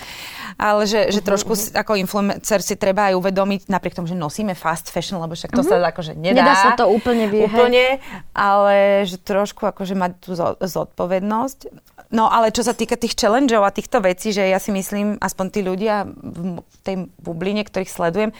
ale 0.55 0.83
že, 0.83 1.09
že 1.09 1.21
trošku 1.21 1.53
si- 1.53 1.69
ako 1.71 1.93
influencer 1.95 2.59
si 2.59 2.73
treba 2.73 3.09
aj 3.09 3.15
uvedomiť, 3.15 3.67
napriek 3.67 3.93
tomu, 3.93 4.05
že 4.05 4.15
nosíme 4.15 4.53
fast 4.53 4.87
fashion, 4.87 5.17
lebo 5.17 5.31
však 5.31 5.51
to 5.51 5.61
sa 5.61 5.77
akože 5.79 6.13
nedá. 6.13 6.41
Nedá 6.41 6.53
sa 6.55 6.71
to 6.73 6.87
úplne 6.87 7.27
vie- 7.27 7.45
Úplne, 7.45 8.01
ale 8.31 8.75
že 9.03 9.17
trošku 9.17 9.63
akože 9.63 9.93
mať 9.93 10.11
tú 10.17 10.33
zo- 10.33 10.57
zodpovednosť. 10.57 11.90
No 12.11 12.27
ale 12.27 12.51
čo 12.51 12.61
sa 12.61 12.75
týka 12.75 12.99
tých 12.99 13.15
challengeov 13.15 13.63
a 13.63 13.71
týchto 13.71 14.03
vecí, 14.03 14.35
že 14.35 14.51
ja 14.51 14.59
si 14.59 14.75
myslím, 14.75 15.15
aspoň 15.23 15.45
tí 15.47 15.59
ľudia 15.63 16.03
v 16.11 16.75
tej 16.83 17.07
bubline, 17.23 17.63
ktorých 17.63 17.87
sledujem, 17.87 18.35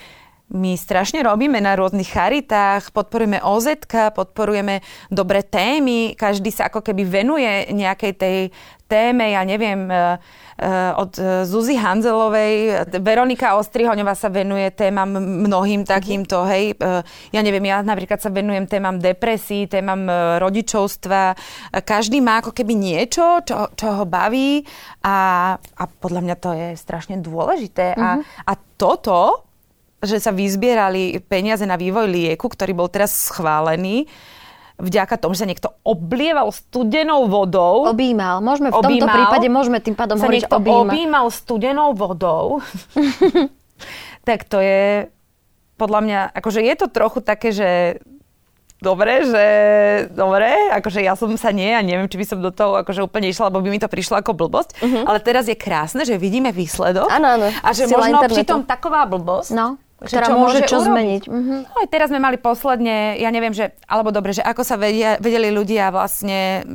my 0.52 0.76
strašne 0.76 1.24
robíme 1.24 1.64
na 1.64 1.80
rôznych 1.80 2.12
charitách, 2.12 2.92
podporujeme 2.92 3.40
OZ, 3.40 3.88
podporujeme 3.88 4.84
dobré 5.08 5.48
témy, 5.48 6.20
každý 6.20 6.52
sa 6.52 6.68
ako 6.68 6.84
keby 6.84 7.08
venuje 7.08 7.72
nejakej 7.72 8.14
tej 8.20 8.38
téme, 8.92 9.32
ja 9.32 9.48
neviem, 9.48 9.88
e, 9.88 9.96
e, 9.96 10.68
od 11.00 11.16
Zuzy 11.48 11.80
Hanzelovej, 11.80 12.84
Veronika 13.00 13.56
Ostrihoňová 13.56 14.12
sa 14.20 14.28
venuje 14.28 14.68
témam 14.76 15.08
mnohým 15.48 15.88
takýmto, 15.88 16.44
hej, 16.44 16.76
e, 16.76 17.00
ja 17.32 17.40
neviem, 17.40 17.64
ja 17.64 17.80
napríklad 17.80 18.20
sa 18.20 18.28
venujem 18.28 18.68
témam 18.68 19.00
depresí, 19.00 19.72
témam 19.72 20.04
rodičovstva, 20.44 21.40
každý 21.88 22.20
má 22.20 22.44
ako 22.44 22.52
keby 22.52 22.76
niečo, 22.76 23.40
čo, 23.48 23.72
čo 23.80 24.04
ho 24.04 24.04
baví 24.04 24.68
a, 25.08 25.56
a 25.56 25.84
podľa 25.88 26.22
mňa 26.28 26.36
to 26.36 26.50
je 26.52 26.68
strašne 26.76 27.24
dôležité. 27.24 27.96
A, 27.96 28.20
a 28.20 28.54
toto 28.76 29.51
že 30.02 30.18
sa 30.18 30.30
vyzbierali 30.30 31.02
peniaze 31.22 31.64
na 31.64 31.76
vývoj 31.76 32.06
lieku, 32.06 32.46
ktorý 32.46 32.74
bol 32.74 32.88
teraz 32.88 33.14
schválený, 33.24 34.10
vďaka 34.76 35.14
tomu, 35.16 35.32
že 35.32 35.46
sa 35.46 35.48
niekto 35.48 35.70
oblieval 35.82 36.50
studenou 36.50 37.26
vodou. 37.26 37.86
Obímal. 37.86 38.42
Môžeme 38.42 38.70
v 38.70 38.82
tomto 38.82 38.90
Obímal. 38.90 39.14
prípade 39.16 39.48
môžeme 39.48 39.78
tým 39.78 39.94
pádom 39.94 40.18
sa 40.18 40.26
hovoriť 40.26 40.42
niekto 40.42 40.58
objímal 40.58 41.26
studenou 41.30 41.94
vodou, 41.94 42.66
tak 44.28 44.46
to 44.46 44.58
je 44.58 45.10
podľa 45.78 46.00
mňa, 46.02 46.20
akože 46.32 46.62
je 46.62 46.76
to 46.76 46.88
trochu 46.88 47.20
také, 47.20 47.50
že 47.50 47.70
dobre, 48.78 49.22
že 49.24 49.46
dobre, 50.12 50.50
akože 50.72 51.02
ja 51.02 51.14
som 51.14 51.30
sa 51.36 51.50
nie 51.50 51.70
a 51.70 51.82
neviem, 51.82 52.06
či 52.06 52.18
by 52.18 52.26
som 52.26 52.38
do 52.38 52.50
toho 52.50 52.78
akože 52.78 53.02
úplne 53.02 53.26
išla, 53.28 53.50
lebo 53.50 53.62
by 53.62 53.70
mi 53.70 53.78
to 53.78 53.86
prišlo 53.86 54.18
ako 54.18 54.34
blbosť, 54.36 54.78
ale 54.82 55.18
teraz 55.20 55.46
je 55.46 55.54
krásne, 55.54 56.02
že 56.02 56.18
vidíme 56.18 56.50
výsledok 56.50 57.06
Áno, 57.08 57.28
áno. 57.32 57.48
a 57.52 57.70
že 57.70 57.86
Sila 57.86 57.98
možno 58.00 58.18
internetu. 58.20 58.38
pritom 58.42 58.60
taková 58.64 59.06
blbosť, 59.06 59.50
No, 59.52 59.78
že 60.02 60.12
ktorá 60.12 60.26
čo 60.26 60.34
môže 60.34 60.60
čo 60.64 60.78
urobiť. 60.78 60.88
zmeniť. 60.88 61.24
Mhm. 61.26 61.56
No 61.64 61.76
aj 61.78 61.88
teraz 61.88 62.08
sme 62.08 62.18
mali 62.18 62.36
posledne, 62.36 62.96
ja 63.16 63.30
neviem, 63.30 63.52
že, 63.52 63.70
alebo 63.86 64.10
dobre, 64.10 64.32
že 64.32 64.42
ako 64.42 64.62
sa 64.62 64.76
vedia, 64.76 65.16
vedeli 65.18 65.48
ľudia 65.48 65.88
vlastne 65.88 66.66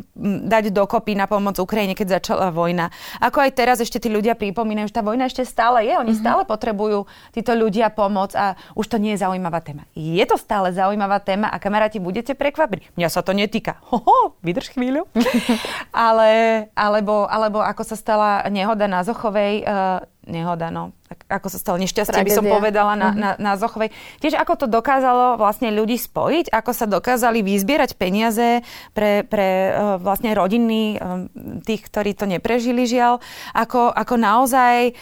dať 0.46 0.70
dokopy 0.70 1.12
na 1.12 1.26
pomoc 1.26 1.54
Ukrajine, 1.56 1.92
keď 1.92 2.16
začala 2.16 2.48
vojna. 2.48 2.88
Ako 3.18 3.40
aj 3.40 3.50
teraz 3.52 3.76
ešte 3.78 3.98
tí 3.98 4.06
ľudia 4.06 4.32
pripomínajú, 4.32 4.86
že 4.86 4.94
tá 4.94 5.02
vojna 5.02 5.26
ešte 5.26 5.42
stále 5.42 5.82
je, 5.82 5.94
oni 5.94 6.12
Mhm. 6.12 6.18
stále 6.18 6.42
potrebujú 6.42 7.04
títo 7.30 7.52
ľudia 7.52 7.90
pomoc 7.90 8.30
a 8.32 8.54
už 8.72 8.86
to 8.86 8.96
nie 8.96 9.12
je 9.12 9.20
zaujímavá 9.20 9.58
téma. 9.58 9.82
Je 9.92 10.22
to 10.22 10.36
stále 10.36 10.70
zaujímavá 10.70 11.18
téma 11.18 11.46
a 11.46 11.58
kamaráti, 11.58 11.98
budete 11.98 12.32
prekvapení. 12.32 12.86
Mňa 12.94 13.08
sa 13.08 13.20
to 13.20 13.32
netýka. 13.32 13.82
Hoho, 13.90 14.38
vydrž 14.40 14.70
chvíľu. 14.70 15.10
Ale, 15.90 16.30
alebo, 16.72 17.26
alebo 17.26 17.58
ako 17.58 17.82
sa 17.82 17.96
stala 17.96 18.30
nehoda 18.48 18.86
na 18.86 19.02
Zochovej, 19.02 19.62
uh, 19.62 20.00
nehoda, 20.26 20.74
no, 20.74 20.90
ako 21.30 21.46
sa 21.48 21.58
stalo 21.62 21.78
nešťastie, 21.78 22.18
by 22.26 22.34
som 22.34 22.42
Tragédia. 22.44 22.58
povedala 22.58 22.92
na, 22.98 23.08
na, 23.14 23.30
na 23.38 23.52
Zochovej. 23.54 23.94
Tiež 24.18 24.34
ako 24.34 24.58
to 24.58 24.66
dokázalo 24.66 25.38
vlastne 25.38 25.70
ľudí 25.70 25.96
spojiť, 25.96 26.50
ako 26.50 26.70
sa 26.74 26.90
dokázali 26.90 27.46
vyzbierať 27.46 27.94
peniaze 27.94 28.66
pre, 28.92 29.22
pre 29.22 29.70
uh, 29.70 29.96
vlastne 30.02 30.34
rodiny 30.34 30.98
um, 30.98 31.30
tých, 31.62 31.86
ktorí 31.86 32.18
to 32.18 32.26
neprežili 32.26 32.84
žiaľ, 32.84 33.22
ako, 33.54 33.94
ako 33.94 34.14
naozaj 34.18 34.98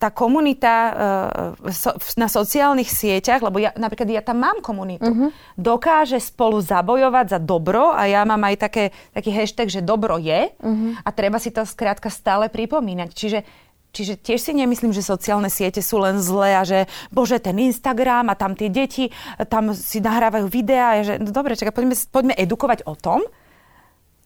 tá 0.00 0.08
komunita 0.08 0.74
uh, 0.88 1.68
so, 1.68 1.92
na 2.16 2.30
sociálnych 2.30 2.88
sieťach, 2.88 3.44
lebo 3.44 3.60
ja 3.60 3.74
napríklad 3.76 4.08
ja 4.08 4.22
tam 4.24 4.40
mám 4.40 4.64
komunitu, 4.64 5.04
uh-huh. 5.04 5.28
dokáže 5.58 6.16
spolu 6.22 6.62
zabojovať 6.62 7.36
za 7.36 7.38
dobro 7.42 7.92
a 7.92 8.06
ja 8.06 8.22
mám 8.24 8.40
aj 8.46 8.56
také, 8.56 8.84
taký 9.12 9.34
hashtag, 9.34 9.68
že 9.68 9.84
dobro 9.84 10.16
je 10.16 10.48
uh-huh. 10.56 10.96
a 11.04 11.08
treba 11.10 11.36
si 11.42 11.50
to 11.52 11.66
skrátka 11.66 12.08
stále 12.08 12.48
pripomínať. 12.48 13.08
Čiže 13.12 13.38
Čiže 13.90 14.22
tiež 14.22 14.38
si 14.38 14.52
nemyslím, 14.54 14.94
že 14.94 15.02
sociálne 15.02 15.50
siete 15.50 15.82
sú 15.82 15.98
len 15.98 16.22
zlé 16.22 16.54
a 16.54 16.62
že 16.62 16.86
bože, 17.10 17.42
ten 17.42 17.58
Instagram 17.58 18.30
a 18.30 18.38
tam 18.38 18.54
tie 18.54 18.70
deti, 18.70 19.10
tam 19.50 19.74
si 19.74 19.98
nahrávajú 19.98 20.46
videá. 20.46 21.02
a 21.02 21.02
Že, 21.02 21.14
no 21.26 21.30
dobre, 21.34 21.58
čakaj, 21.58 21.74
poďme, 21.74 21.94
poďme 22.10 22.34
edukovať 22.38 22.86
o 22.86 22.94
tom, 22.94 23.26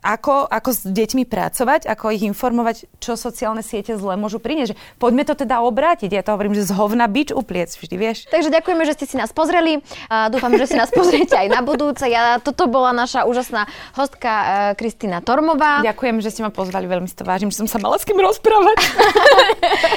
ako, 0.05 0.45
ako 0.45 0.71
s 0.71 0.85
deťmi 0.85 1.25
pracovať, 1.25 1.89
ako 1.89 2.13
ich 2.13 2.29
informovať, 2.29 2.85
čo 3.01 3.17
sociálne 3.17 3.65
siete 3.65 3.97
zle 3.97 4.21
môžu 4.21 4.37
priniesť. 4.37 4.77
Poďme 5.01 5.25
to 5.25 5.33
teda 5.33 5.65
obrátiť. 5.65 6.13
Ja 6.13 6.21
to 6.21 6.37
hovorím, 6.37 6.53
že 6.53 6.69
z 6.69 6.77
hovna 6.77 7.09
bič 7.09 7.33
upliec, 7.33 7.73
vždy 7.73 7.97
vieš. 7.97 8.29
Takže 8.29 8.53
ďakujeme, 8.53 8.85
že 8.85 8.93
ste 9.01 9.07
si 9.09 9.17
nás 9.17 9.33
pozreli. 9.33 9.81
A 10.13 10.29
dúfam, 10.29 10.53
že 10.61 10.69
si 10.69 10.77
nás 10.77 10.93
pozriete 10.93 11.33
aj 11.33 11.49
na 11.49 11.65
budúce. 11.65 12.05
Ja, 12.05 12.37
toto 12.37 12.69
bola 12.69 12.93
naša 12.93 13.25
úžasná 13.25 13.65
hostka 13.97 14.31
eh, 14.31 14.47
Kristina 14.77 15.25
Tormová. 15.25 15.81
Ďakujem, 15.81 16.21
že 16.21 16.29
ste 16.29 16.45
ma 16.45 16.53
pozvali, 16.53 16.85
veľmi 16.85 17.09
si 17.09 17.17
to 17.17 17.25
vážim, 17.25 17.49
že 17.49 17.65
som 17.65 17.69
sa 17.71 17.81
mala 17.81 17.97
s 17.97 18.05
kým 18.05 18.21
rozprávať. 18.21 18.79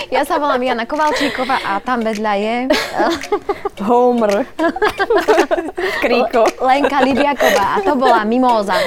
Ja 0.07 0.23
sa 0.23 0.39
volám 0.39 0.63
Jana 0.63 0.87
Kovalčíková 0.87 1.59
a 1.67 1.83
tam 1.83 1.99
vedľa 1.99 2.33
je 2.39 2.55
Homer. 3.83 4.47
Kríko. 5.99 6.47
Lenka 6.67 7.03
Lidiaková 7.03 7.65
a 7.75 7.83
to 7.83 7.93
bola 7.99 8.23
Mimóza. 8.23 8.77